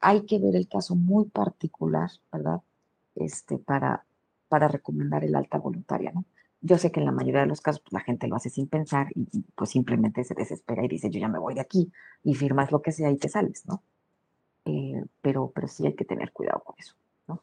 hay 0.01 0.25
que 0.25 0.39
ver 0.39 0.55
el 0.55 0.67
caso 0.67 0.95
muy 0.95 1.25
particular, 1.25 2.09
¿verdad? 2.31 2.61
Este, 3.15 3.57
para, 3.59 4.05
para 4.49 4.67
recomendar 4.67 5.23
el 5.23 5.35
alta 5.35 5.57
voluntaria, 5.59 6.11
¿no? 6.11 6.25
Yo 6.63 6.77
sé 6.77 6.91
que 6.91 6.99
en 6.99 7.07
la 7.07 7.11
mayoría 7.11 7.41
de 7.41 7.47
los 7.47 7.61
casos 7.61 7.81
pues, 7.81 7.93
la 7.93 8.01
gente 8.01 8.27
lo 8.27 8.35
hace 8.35 8.49
sin 8.49 8.67
pensar 8.67 9.07
y, 9.15 9.27
pues 9.55 9.71
simplemente 9.71 10.23
se 10.23 10.35
desespera 10.35 10.83
y 10.85 10.87
dice 10.87 11.09
yo 11.09 11.19
ya 11.19 11.27
me 11.27 11.39
voy 11.39 11.55
de 11.55 11.61
aquí 11.61 11.91
y 12.23 12.35
firmas 12.35 12.71
lo 12.71 12.81
que 12.81 12.91
sea 12.91 13.09
y 13.09 13.17
te 13.17 13.29
sales, 13.29 13.65
¿no? 13.65 13.81
Eh, 14.65 15.03
pero, 15.21 15.51
pero 15.55 15.67
sí 15.67 15.85
hay 15.87 15.95
que 15.95 16.05
tener 16.05 16.31
cuidado 16.31 16.61
con 16.63 16.75
eso, 16.77 16.95
¿no? 17.27 17.41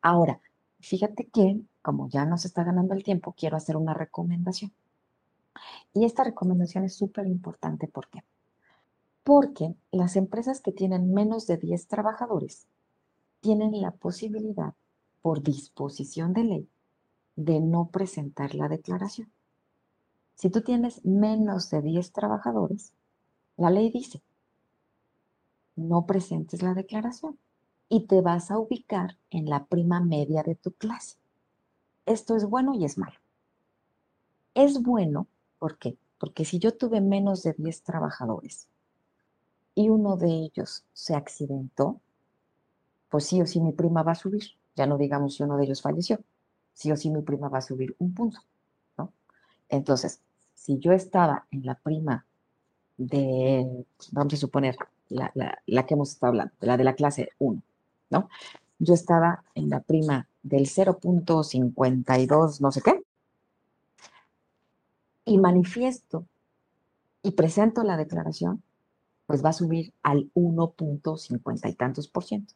Ahora, 0.00 0.40
fíjate 0.80 1.26
que 1.28 1.60
como 1.82 2.08
ya 2.08 2.24
nos 2.24 2.44
está 2.44 2.62
ganando 2.64 2.94
el 2.94 3.02
tiempo, 3.02 3.34
quiero 3.36 3.56
hacer 3.56 3.76
una 3.76 3.94
recomendación. 3.94 4.72
Y 5.92 6.04
esta 6.04 6.24
recomendación 6.24 6.84
es 6.84 6.94
súper 6.96 7.26
importante, 7.26 7.88
¿por 7.88 8.08
qué? 8.08 8.22
Porque 9.24 9.74
las 9.92 10.16
empresas 10.16 10.60
que 10.60 10.72
tienen 10.72 11.12
menos 11.14 11.46
de 11.46 11.56
10 11.56 11.86
trabajadores 11.86 12.66
tienen 13.40 13.80
la 13.80 13.92
posibilidad, 13.92 14.74
por 15.20 15.42
disposición 15.42 16.32
de 16.32 16.44
ley, 16.44 16.68
de 17.36 17.60
no 17.60 17.88
presentar 17.88 18.54
la 18.54 18.68
declaración. 18.68 19.30
Si 20.34 20.50
tú 20.50 20.62
tienes 20.62 21.04
menos 21.04 21.70
de 21.70 21.82
10 21.82 22.12
trabajadores, 22.12 22.92
la 23.56 23.70
ley 23.70 23.90
dice, 23.90 24.20
no 25.76 26.04
presentes 26.04 26.62
la 26.62 26.74
declaración 26.74 27.38
y 27.88 28.06
te 28.06 28.20
vas 28.20 28.50
a 28.50 28.58
ubicar 28.58 29.16
en 29.30 29.48
la 29.48 29.66
prima 29.66 30.00
media 30.00 30.42
de 30.42 30.56
tu 30.56 30.72
clase. 30.72 31.18
Esto 32.06 32.34
es 32.34 32.44
bueno 32.44 32.74
y 32.74 32.84
es 32.84 32.98
malo. 32.98 33.18
Es 34.54 34.82
bueno, 34.82 35.28
¿por 35.58 35.78
qué? 35.78 35.96
Porque 36.18 36.44
si 36.44 36.58
yo 36.58 36.76
tuve 36.76 37.00
menos 37.00 37.44
de 37.44 37.54
10 37.56 37.82
trabajadores 37.84 38.68
y 39.74 39.88
uno 39.88 40.16
de 40.16 40.28
ellos 40.28 40.84
se 40.92 41.14
accidentó, 41.14 42.00
pues 43.08 43.26
sí 43.26 43.40
o 43.40 43.46
sí 43.46 43.60
mi 43.60 43.72
prima 43.72 44.02
va 44.02 44.12
a 44.12 44.16
subir. 44.16 44.44
Ya 44.76 44.86
no 44.86 44.98
digamos 44.98 45.34
si 45.34 45.42
uno 45.42 45.56
de 45.56 45.64
ellos 45.64 45.82
falleció 45.82 46.18
sí 46.74 46.90
o 46.92 46.96
sí 46.96 47.10
mi 47.10 47.22
prima 47.22 47.48
va 47.48 47.58
a 47.58 47.62
subir 47.62 47.94
un 47.98 48.14
punto, 48.14 48.38
¿no? 48.96 49.12
Entonces, 49.68 50.20
si 50.54 50.78
yo 50.78 50.92
estaba 50.92 51.46
en 51.50 51.66
la 51.66 51.74
prima 51.74 52.24
de, 52.96 53.84
vamos 54.12 54.34
a 54.34 54.36
suponer, 54.36 54.76
la, 55.08 55.30
que 55.86 55.94
hemos 55.94 56.10
estado 56.10 56.30
hablando, 56.30 56.54
la 56.60 56.76
de 56.76 56.84
la 56.84 56.94
clase 56.94 57.30
1, 57.38 57.62
¿no? 58.10 58.28
Yo 58.78 58.94
estaba 58.94 59.44
en 59.54 59.68
la 59.70 59.80
prima 59.80 60.28
del 60.42 60.66
0.52, 60.66 62.60
no 62.60 62.72
sé 62.72 62.82
qué, 62.82 63.02
y 65.24 65.38
manifiesto 65.38 66.26
y 67.22 67.30
presento 67.32 67.84
la 67.84 67.96
declaración, 67.96 68.62
pues 69.32 69.42
va 69.42 69.48
a 69.48 69.54
subir 69.54 69.94
al 70.02 70.30
1.50 70.34 71.70
y 71.70 71.72
tantos 71.72 72.06
por 72.06 72.22
ciento. 72.22 72.52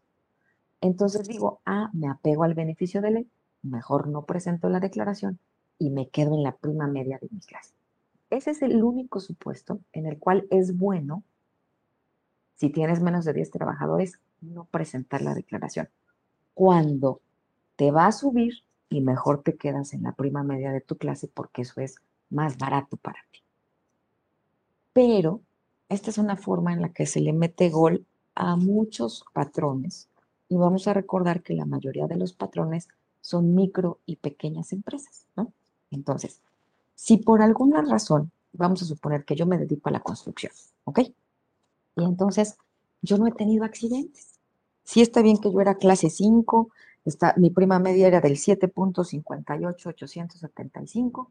Entonces 0.82 1.26
digo, 1.26 1.62
ah, 1.64 1.88
me 1.94 2.06
apego 2.06 2.44
al 2.44 2.52
beneficio 2.52 3.00
de 3.00 3.12
ley 3.12 3.30
mejor 3.62 4.08
no 4.08 4.26
presento 4.26 4.68
la 4.68 4.78
declaración 4.78 5.38
y 5.78 5.88
me 5.88 6.10
quedo 6.10 6.34
en 6.34 6.42
la 6.42 6.54
prima 6.54 6.86
media 6.86 7.18
de 7.18 7.30
mi 7.30 7.40
clase. 7.40 7.72
Ese 8.28 8.50
es 8.50 8.60
el 8.60 8.82
único 8.82 9.20
supuesto 9.20 9.80
en 9.94 10.04
el 10.04 10.18
cual 10.18 10.46
es 10.50 10.76
bueno, 10.76 11.22
si 12.56 12.68
tienes 12.68 13.00
menos 13.00 13.24
de 13.24 13.32
10 13.32 13.52
trabajadores, 13.52 14.20
no 14.42 14.66
presentar 14.66 15.22
la 15.22 15.32
declaración. 15.32 15.88
Cuando 16.52 17.22
te 17.76 17.90
va 17.90 18.04
a 18.04 18.12
subir 18.12 18.52
y 18.90 19.00
mejor 19.00 19.42
te 19.42 19.56
quedas 19.56 19.94
en 19.94 20.02
la 20.02 20.12
prima 20.12 20.42
media 20.42 20.72
de 20.72 20.82
tu 20.82 20.98
clase 20.98 21.26
porque 21.26 21.62
eso 21.62 21.80
es 21.80 21.96
más 22.28 22.58
barato 22.58 22.98
para 22.98 23.20
ti. 23.32 23.40
Pero 24.92 25.40
esta 25.88 26.10
es 26.10 26.18
una 26.18 26.36
forma 26.36 26.72
en 26.72 26.82
la 26.82 26.90
que 26.90 27.06
se 27.06 27.20
le 27.20 27.32
mete 27.32 27.70
gol 27.70 28.06
a 28.34 28.56
muchos 28.56 29.24
patrones 29.32 30.08
y 30.48 30.56
vamos 30.56 30.88
a 30.88 30.94
recordar 30.94 31.42
que 31.42 31.54
la 31.54 31.64
mayoría 31.64 32.06
de 32.06 32.16
los 32.16 32.32
patrones 32.32 32.88
son 33.20 33.54
micro 33.54 33.98
y 34.06 34.16
pequeñas 34.16 34.72
empresas, 34.72 35.26
¿no? 35.36 35.52
Entonces, 35.90 36.40
si 36.94 37.18
por 37.18 37.42
alguna 37.42 37.82
razón, 37.82 38.30
vamos 38.52 38.82
a 38.82 38.86
suponer 38.86 39.24
que 39.24 39.36
yo 39.36 39.46
me 39.46 39.58
dedico 39.58 39.88
a 39.88 39.92
la 39.92 40.00
construcción, 40.00 40.52
¿ok? 40.84 41.00
Y 41.96 42.04
entonces 42.04 42.56
yo 43.02 43.18
no 43.18 43.26
he 43.26 43.32
tenido 43.32 43.64
accidentes. 43.64 44.38
Sí 44.84 45.00
está 45.00 45.22
bien 45.22 45.38
que 45.38 45.52
yo 45.52 45.60
era 45.60 45.76
clase 45.76 46.10
5, 46.10 46.70
está, 47.04 47.34
mi 47.36 47.50
prima 47.50 47.78
media 47.78 48.08
era 48.08 48.20
del 48.20 48.36
7.58875, 48.36 51.28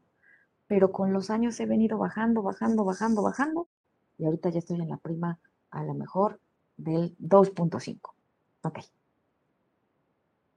pero 0.66 0.92
con 0.92 1.12
los 1.12 1.30
años 1.30 1.60
he 1.60 1.66
venido 1.66 1.98
bajando, 1.98 2.42
bajando, 2.42 2.84
bajando, 2.84 3.22
bajando, 3.22 3.68
y 4.18 4.24
ahorita 4.24 4.50
ya 4.50 4.58
estoy 4.58 4.80
en 4.80 4.88
la 4.88 4.96
prima 4.96 5.38
a 5.70 5.84
lo 5.84 5.94
mejor 5.94 6.40
del 6.76 7.16
2.5. 7.18 8.12
Ok. 8.62 8.80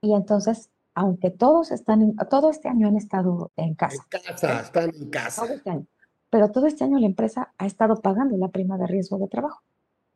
Y 0.01 0.13
entonces, 0.15 0.69
aunque 0.95 1.31
todos 1.31 1.71
están, 1.71 2.17
todo 2.29 2.51
este 2.51 2.69
año 2.69 2.89
han 2.89 2.97
estado 2.97 3.53
en 3.57 3.75
casa. 3.77 4.03
En 4.11 4.23
casa, 4.25 4.61
están 4.61 4.93
en 4.95 5.11
casa. 5.11 5.43
Todo 5.43 5.55
este 5.55 5.71
año. 5.71 5.87
Pero 6.31 6.51
todo 6.51 6.67
este 6.67 6.83
año 6.83 6.99
la 6.99 7.07
empresa 7.07 7.53
ha 7.59 7.67
estado 7.67 8.01
pagando 8.01 8.37
la 8.37 8.49
prima 8.49 8.77
de 8.77 8.89
riesgo 8.89 9.19
de 9.19 9.29
trabajo. 9.29 9.63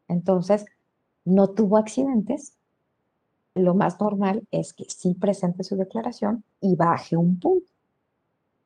Entonces, 0.09 0.65
no 1.25 1.51
tuvo 1.51 1.77
accidentes. 1.77 2.56
Lo 3.57 3.75
más 3.75 3.99
normal 3.99 4.47
es 4.51 4.75
que 4.75 4.85
sí 4.85 5.15
presente 5.15 5.65
su 5.65 5.77
declaración 5.77 6.45
y 6.61 6.77
baje 6.77 7.17
un 7.17 7.41
punto 7.41 7.73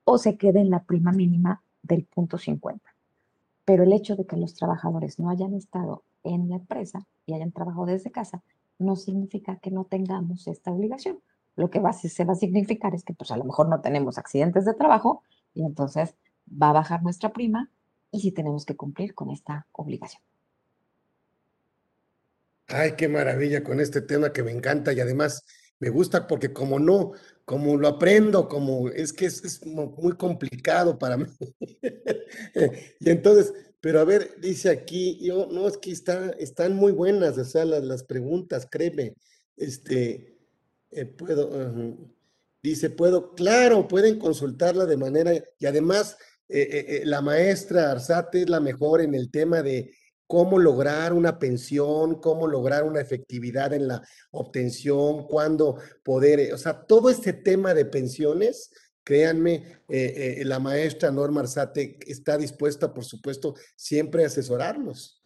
o 0.03 0.19
se 0.19 0.37
quede 0.37 0.59
en 0.59 0.69
la 0.69 0.83
prima 0.83 1.13
mínima 1.13 1.63
del 1.81 2.05
punto 2.07 2.39
50. 2.39 2.83
Pero 3.65 3.85
el 3.85 3.93
hecho 3.93 4.17
de 4.17 4.27
que 4.27 4.37
los 4.37 4.55
trabajadores 4.55 5.21
no 5.21 5.31
hayan 5.31 5.55
estado 5.55 6.03
en 6.25 6.49
la 6.49 6.57
empresa 6.57 7.07
y 7.25 7.35
hayan 7.35 7.53
trabajado 7.53 7.87
desde 7.87 8.11
casa 8.11 8.43
no 8.81 8.97
significa 8.97 9.61
que 9.61 9.71
no 9.71 9.85
tengamos 9.85 10.49
esta 10.49 10.73
obligación. 10.73 11.21
Lo 11.55 11.71
que 11.71 11.81
se 11.93 12.25
va 12.25 12.33
a 12.33 12.35
significar 12.37 12.93
es 12.93 13.05
que 13.05 13.15
pues 13.15 13.31
a 13.31 13.37
lo 13.37 13.45
mejor 13.45 13.69
no 13.69 13.81
tenemos 13.81 14.19
accidentes 14.19 14.65
de 14.65 14.75
trabajo 14.75 15.23
y 15.55 15.63
entonces 15.65 16.17
va 16.51 16.71
a 16.71 16.73
bajar 16.73 17.05
nuestra 17.05 17.33
prima 17.33 17.71
y 18.11 18.23
si 18.23 18.33
tenemos 18.33 18.65
que 18.65 18.75
cumplir 18.75 19.15
con 19.15 19.31
esta 19.31 19.69
obligación. 19.71 20.21
Ay, 22.73 22.93
qué 22.97 23.09
maravilla 23.09 23.65
con 23.65 23.81
este 23.81 24.01
tema 24.01 24.33
que 24.33 24.43
me 24.43 24.53
encanta 24.53 24.93
y 24.93 25.01
además 25.01 25.45
me 25.81 25.89
gusta 25.89 26.27
porque 26.27 26.53
como 26.53 26.79
no, 26.79 27.13
como 27.45 27.77
lo 27.77 27.89
aprendo, 27.89 28.49
como 28.49 28.89
es 28.91 29.13
que 29.13 29.27
es, 29.27 29.65
muy 29.67 30.13
complicado 30.17 30.99
para 30.99 31.17
mí. 31.17 31.27
y 33.01 33.11
entonces, 33.11 33.53
pero 33.81 33.99
a 34.01 34.05
ver, 34.05 34.37
dice 34.41 34.71
aquí, 34.71 35.19
yo, 35.21 35.49
no, 35.51 35.67
es 35.67 35.79
que 35.79 35.91
está, 35.91 36.31
están 36.39 36.77
muy 36.77 36.93
buenas, 36.93 37.37
o 37.39 37.45
sea, 37.45 37.65
las, 37.65 38.05
preguntas, 38.05 38.69
créeme. 38.71 39.15
Este, 39.57 40.39
eh, 40.93 41.07
puedo, 41.07 41.51
dice, 42.63 42.91
puedo, 42.91 43.35
claro, 43.35 43.89
pueden 43.89 44.19
consultarla 44.19 44.87
de 44.87 44.97
manera, 44.97 45.33
y 45.59 45.67
además, 45.67 46.17
eh, 46.49 47.01
eh, 47.01 47.03
la 47.05 47.21
maestra 47.21 47.91
Arzate 47.91 48.43
es 48.43 48.51
la 48.51 48.61
mejor 48.61 49.01
en 49.01 49.15
el 49.15 49.31
tema 49.31 49.63
de 49.63 49.93
cómo 50.31 50.61
lograr 50.61 51.13
una 51.13 51.41
pensión, 51.41 52.21
cómo 52.21 52.47
lograr 52.47 52.85
una 52.85 53.01
efectividad 53.01 53.73
en 53.73 53.89
la 53.89 54.01
obtención, 54.31 55.27
cuándo 55.27 55.79
poder, 56.05 56.39
eh, 56.39 56.55
o 56.55 56.57
sea, 56.57 56.87
todo 56.87 57.11
este 57.11 57.33
tema 57.33 57.75
de 57.75 57.85
pensiones, 57.85 58.71
créanme, 59.03 59.83
eh, 59.89 60.37
eh, 60.39 60.45
la 60.45 60.61
maestra 60.61 61.11
Norma 61.11 61.41
Arzate 61.41 61.99
está 62.07 62.39
dispuesta, 62.39 62.95
por 62.95 63.05
supuesto, 63.05 63.57
siempre 63.75 64.23
a 64.23 64.29
asesorarnos. 64.29 65.21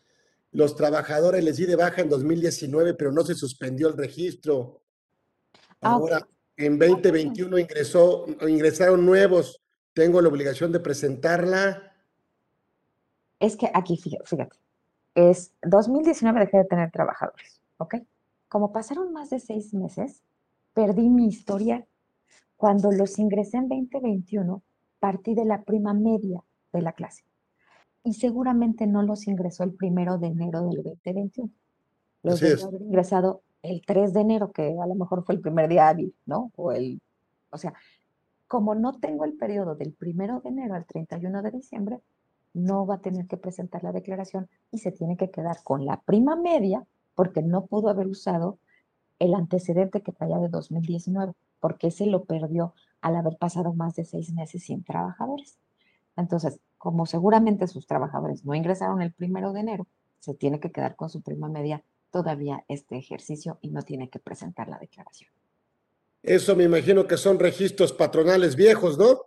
Los 0.53 0.75
trabajadores 0.75 1.45
les 1.45 1.59
di 1.59 1.67
de 1.67 1.77
baja 1.77 2.01
en 2.01 2.09
2019, 2.09 2.95
pero 2.95 3.13
no 3.13 3.25
se 3.25 3.35
suspendió 3.35 3.89
el 3.89 3.99
registro. 3.99 4.85
Ah, 5.83 5.93
Ahora, 5.93 6.27
en 6.57 6.79
2021 6.79 7.59
ingresó, 7.59 8.25
ingresaron 8.49 9.05
nuevos. 9.05 9.61
Tengo 9.93 10.23
la 10.23 10.31
obligación 10.31 10.73
de 10.73 10.81
presentarla. 10.81 11.93
Es 13.39 13.55
que 13.55 13.71
aquí, 13.75 13.99
fíjate, 13.99 14.49
es 15.15 15.53
2019 15.63 16.41
dejé 16.41 16.59
de 16.59 16.65
tener 16.65 16.91
trabajadores, 16.91 17.61
¿ok? 17.79 17.97
Como 18.49 18.73
pasaron 18.73 19.13
más 19.13 19.31
de 19.31 19.41
seis 19.41 19.75
meses, 19.75 20.23
perdí 20.73 21.09
mi 21.09 21.27
historia. 21.27 21.87
Cuando 22.57 22.93
los 22.93 23.19
ingresé 23.19 23.59
en 23.59 23.69
2021, 23.69 24.63
partí 24.99 25.35
de 25.35 25.45
la 25.45 25.63
prima 25.63 25.93
media 25.93 26.43
de 26.73 26.83
la 26.83 26.93
clase. 26.93 27.25
Y 28.05 28.15
seguramente 28.15 28.87
no 28.87 29.03
los 29.03 29.27
ingresó 29.27 29.65
el 29.65 29.75
primero 29.75 30.19
de 30.19 30.29
enero 30.29 30.69
del 30.69 30.83
2021. 30.83 31.51
Los 32.23 32.41
debo 32.41 32.67
haber 32.67 32.83
ingresado 32.83 33.43
el 33.63 33.83
3 33.85 34.13
de 34.13 34.21
enero, 34.21 34.53
que 34.53 34.77
a 34.81 34.87
lo 34.87 34.95
mejor 34.95 35.25
fue 35.25 35.35
el 35.35 35.41
primer 35.41 35.69
día 35.69 35.89
hábil, 35.89 36.15
¿no? 36.27 36.53
O 36.57 36.73
el, 36.73 37.01
o 37.51 37.59
sea, 37.59 37.75
como 38.47 38.75
no 38.75 38.93
tengo 38.99 39.25
el 39.25 39.35
periodo 39.35 39.75
del 39.75 39.93
primero 39.93 40.41
de 40.41 40.51
enero 40.51 40.75
al 40.75 40.87
31 40.87 41.43
de 41.43 41.51
diciembre, 41.51 42.01
no 42.55 42.87
va 42.87 42.95
a 42.95 43.01
tener 43.01 43.27
que 43.27 43.37
presentar 43.37 43.83
la 43.85 43.93
declaración 43.93 44.49
y 44.71 44.79
se 44.79 44.93
tiene 44.93 45.17
que 45.17 45.31
quedar 45.31 45.63
con 45.63 45.85
la 45.85 46.01
prima 46.01 46.37
media 46.37 46.87
porque 47.15 47.43
no 47.43 47.67
pudo 47.67 47.89
haber 47.89 48.07
usado 48.07 48.59
el 49.19 49.35
antecedente 49.35 50.03
que 50.03 50.13
traía 50.13 50.39
de 50.39 50.49
2019, 50.49 51.35
porque 51.61 51.89
ese 51.89 52.07
lo 52.07 52.25
perdió 52.25 52.75
al 53.01 53.17
haber 53.17 53.37
pasado 53.37 53.75
más 53.75 53.95
de 53.97 54.05
seis 54.05 54.33
meses 54.33 54.65
sin 54.65 54.83
trabajadores. 54.83 55.59
Entonces, 56.17 56.61
como 56.79 57.07
seguramente 57.07 57.67
sus 57.67 57.87
trabajadores 57.87 58.45
no 58.45 58.55
ingresaron 58.55 59.03
el 59.03 59.13
primero 59.13 59.53
de 59.53 59.61
enero, 59.61 59.87
se 60.21 60.35
tiene 60.35 60.61
que 60.61 60.73
quedar 60.73 60.97
con 60.97 61.11
su 61.11 61.23
prima 61.23 61.49
media 61.49 61.83
todavía 62.11 62.65
este 62.69 62.97
ejercicio 62.97 63.59
y 63.61 63.71
no 63.71 63.83
tiene 63.83 64.09
que 64.09 64.19
presentar 64.19 64.69
la 64.69 64.79
declaración. 64.79 65.31
Eso 66.23 66.57
me 66.57 66.65
imagino 66.65 67.07
que 67.07 67.17
son 67.17 67.39
registros 67.39 67.93
patronales 67.93 68.57
viejos, 68.57 68.97
¿no? 68.97 69.21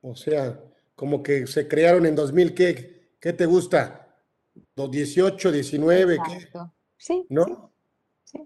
O 0.00 0.14
sea, 0.14 0.58
como 0.98 1.22
que 1.22 1.46
se 1.46 1.68
crearon 1.68 2.06
en 2.06 2.16
2000, 2.16 2.54
¿qué, 2.54 3.12
qué 3.20 3.32
te 3.32 3.46
gusta? 3.46 4.16
¿18, 4.74 5.52
19? 5.52 6.18
¿qué? 6.26 6.48
Sí. 6.96 7.24
¿No? 7.28 7.72
Sí. 8.24 8.40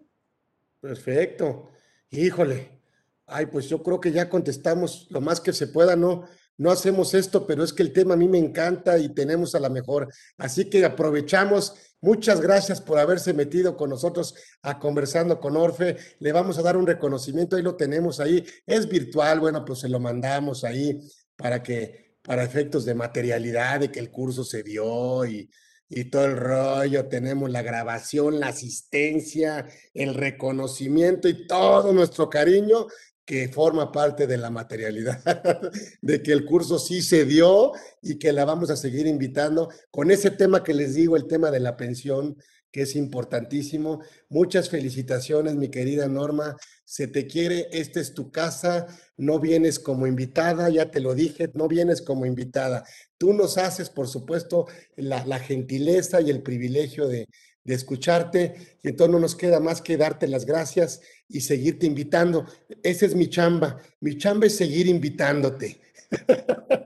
Perfecto. 0.79 1.71
Híjole. 2.11 2.83
Ay, 3.25 3.47
pues 3.47 3.71
yo 3.71 3.83
creo 3.83 3.99
que 3.99 4.13
ya 4.13 4.29
contestamos 4.29 5.07
lo 5.09 5.23
más 5.23 5.41
que 5.41 5.55
se 5.55 5.69
pueda, 5.69 5.97
¿no? 5.97 6.25
No 6.59 6.71
hacemos 6.71 7.15
esto, 7.15 7.47
pero 7.47 7.65
es 7.65 7.73
que 7.73 7.83
el 7.83 7.95
tema 7.95 8.13
a 8.13 8.19
mí 8.19 8.29
me 8.29 8.37
encanta 8.37 8.99
y 8.99 9.09
tenemos 9.09 9.55
a 9.55 9.59
la 9.59 9.71
mejor. 9.71 10.13
Así 10.37 10.69
que 10.69 10.85
aprovechamos. 10.85 11.75
Muchas 12.03 12.43
gracias 12.43 12.83
por 12.83 12.99
haberse 12.99 13.33
metido 13.33 13.79
con 13.79 13.89
nosotros 13.89 14.35
a 14.61 14.79
conversando 14.79 15.41
con 15.41 15.57
Orfe. 15.57 15.97
Le 16.19 16.33
vamos 16.33 16.59
a 16.59 16.63
dar 16.63 16.77
un 16.77 16.87
reconocimiento, 16.87 17.57
ahí 17.57 17.63
lo 17.63 17.77
tenemos 17.77 18.21
ahí. 18.21 18.45
Es 18.67 18.87
virtual, 18.91 19.41
bueno, 19.41 19.65
pues 19.65 19.79
se 19.79 19.89
lo 19.89 19.99
mandamos 20.01 20.65
ahí 20.65 21.01
para 21.35 21.63
que, 21.63 22.12
para 22.23 22.45
efectos 22.45 22.85
de 22.85 22.95
materialidad, 22.95 23.81
de 23.81 23.91
que 23.91 24.01
el 24.01 24.11
curso 24.11 24.45
se 24.45 24.63
dio 24.63 25.25
y, 25.27 25.51
y 25.89 26.05
todo 26.05 26.25
el 26.25 26.37
rollo, 26.37 27.07
tenemos 27.09 27.51
la 27.51 27.63
grabación, 27.63 28.41
la 28.41 28.49
asistencia, 28.49 29.67
el 29.93 30.15
reconocimiento 30.15 31.29
y 31.29 31.47
todo 31.47 31.93
nuestro 31.93 32.31
cariño 32.31 32.87
que 33.25 33.49
forma 33.49 33.93
parte 33.93 34.27
de 34.27 34.37
la 34.37 34.51
materialidad, 34.51 35.23
de 36.03 36.23
que 36.23 36.33
el 36.33 36.45
curso 36.45 36.79
sí 36.79 37.03
se 37.03 37.25
dio 37.25 37.73
y 38.01 38.19
que 38.19 38.33
la 38.33 38.45
vamos 38.45 38.71
a 38.71 38.77
seguir 38.77 39.07
invitando 39.07 39.69
con 39.91 40.11
ese 40.11 40.31
tema 40.31 40.65
que 40.65 40.75
les 40.75 40.95
digo, 40.95 41.17
el 41.17 41.27
tema 41.27 41.51
de 41.51 41.61
la 41.61 41.77
pensión, 41.77 42.37
que 42.73 42.83
es 42.83 42.97
importantísimo. 42.97 44.03
Muchas 44.29 44.71
felicitaciones, 44.71 45.55
mi 45.55 45.69
querida 45.69 46.09
Norma. 46.09 46.57
Se 46.93 47.07
te 47.07 47.27
quiere, 47.27 47.69
esta 47.73 48.01
es 48.01 48.13
tu 48.13 48.31
casa, 48.31 48.87
no 49.17 49.41
vienes 49.41 49.79
como 49.79 50.07
invitada, 50.07 50.69
ya 50.69 50.91
te 50.91 51.01
lo 51.01 51.15
dije, 51.15 51.49
no 51.55 51.67
vienes 51.67 52.03
como 52.03 52.27
invitada. 52.27 52.85
Tú 53.17 53.33
nos 53.33 53.57
haces, 53.57 53.89
por 53.89 54.09
supuesto, 54.09 54.67
la, 54.97 55.25
la 55.25 55.39
gentileza 55.39 56.21
y 56.21 56.29
el 56.29 56.43
privilegio 56.43 57.09
de, 57.09 57.29
de 57.65 57.75
escucharte 57.75 58.77
y 58.83 58.91
entonces 58.91 59.11
no 59.11 59.21
nos 59.21 59.35
queda 59.35 59.59
más 59.59 59.81
que 59.81 59.97
darte 59.97 60.29
las 60.29 60.45
gracias 60.45 61.01
y 61.31 61.41
seguirte 61.41 61.87
invitando. 61.87 62.45
Esa 62.83 63.07
es 63.07 63.15
mi 63.15 63.31
chamba. 63.31 63.79
Mi 64.01 64.19
chamba 64.19 64.49
es 64.49 64.57
seguir 64.57 64.87
invitándote. 64.87 65.81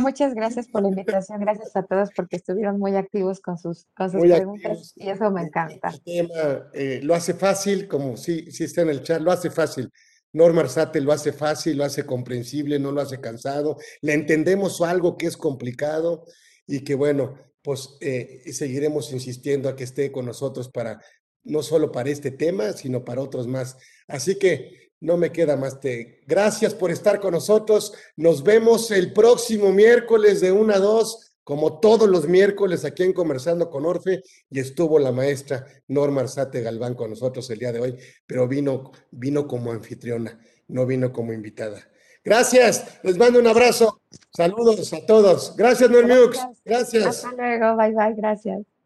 muchas 0.00 0.34
gracias 0.34 0.68
por 0.68 0.82
la 0.82 0.88
invitación. 0.88 1.40
Gracias 1.40 1.74
a 1.76 1.82
todos 1.82 2.10
porque 2.14 2.36
estuvieron 2.36 2.78
muy 2.78 2.96
activos 2.96 3.40
con 3.40 3.58
sus, 3.58 3.86
con 3.96 4.10
preguntas 4.10 4.92
y 4.96 5.08
eso 5.08 5.30
me 5.30 5.42
encanta. 5.42 5.92
Eh, 6.04 7.00
lo 7.02 7.14
hace 7.14 7.34
fácil, 7.34 7.88
como 7.88 8.16
si, 8.16 8.50
si 8.50 8.64
está 8.64 8.82
en 8.82 8.90
el 8.90 9.02
chat, 9.02 9.20
lo 9.20 9.32
hace 9.32 9.50
fácil. 9.50 9.90
Norma 10.32 10.60
Arzate 10.60 11.00
lo 11.00 11.12
hace 11.12 11.32
fácil, 11.32 11.78
lo 11.78 11.84
hace 11.84 12.04
comprensible, 12.04 12.78
no 12.78 12.92
lo 12.92 13.00
hace 13.00 13.20
cansado. 13.20 13.78
Le 14.02 14.12
entendemos 14.12 14.80
algo 14.80 15.16
que 15.16 15.26
es 15.26 15.36
complicado 15.36 16.24
y 16.66 16.80
que 16.80 16.94
bueno, 16.94 17.36
pues 17.62 17.96
eh, 18.00 18.42
seguiremos 18.52 19.12
insistiendo 19.12 19.68
a 19.68 19.76
que 19.76 19.84
esté 19.84 20.12
con 20.12 20.26
nosotros 20.26 20.68
para, 20.68 21.02
no 21.44 21.62
solo 21.62 21.90
para 21.90 22.10
este 22.10 22.30
tema, 22.30 22.72
sino 22.72 23.04
para 23.04 23.22
otros 23.22 23.46
más. 23.46 23.76
Así 24.06 24.38
que 24.38 24.87
no 25.00 25.16
me 25.16 25.30
queda 25.32 25.56
más 25.56 25.76
que 25.76 26.20
gracias 26.26 26.74
por 26.74 26.90
estar 26.90 27.20
con 27.20 27.32
nosotros. 27.32 27.92
Nos 28.16 28.42
vemos 28.42 28.90
el 28.90 29.12
próximo 29.12 29.72
miércoles 29.72 30.40
de 30.40 30.52
1 30.52 30.74
a 30.74 30.78
2, 30.78 31.36
como 31.44 31.80
todos 31.80 32.08
los 32.08 32.28
miércoles 32.28 32.84
aquí 32.84 33.04
en 33.04 33.12
Conversando 33.12 33.70
con 33.70 33.86
Orfe, 33.86 34.22
y 34.50 34.60
estuvo 34.60 34.98
la 34.98 35.12
maestra 35.12 35.64
Norma 35.88 36.22
Arzate 36.22 36.60
Galván 36.60 36.94
con 36.94 37.10
nosotros 37.10 37.48
el 37.50 37.58
día 37.58 37.72
de 37.72 37.80
hoy, 37.80 37.96
pero 38.26 38.46
vino, 38.46 38.92
vino 39.10 39.46
como 39.46 39.72
anfitriona, 39.72 40.38
no 40.68 40.84
vino 40.84 41.12
como 41.12 41.32
invitada. 41.32 41.88
Gracias, 42.24 42.98
les 43.02 43.16
mando 43.16 43.38
un 43.38 43.46
abrazo. 43.46 44.02
Saludos 44.34 44.92
a 44.92 45.06
todos. 45.06 45.56
Gracias, 45.56 45.88
Normiux. 45.88 46.38
Gracias. 46.64 47.06
Hasta 47.06 47.32
luego, 47.32 47.76
bye 47.76 47.92
bye, 47.92 48.14
gracias. 48.14 48.77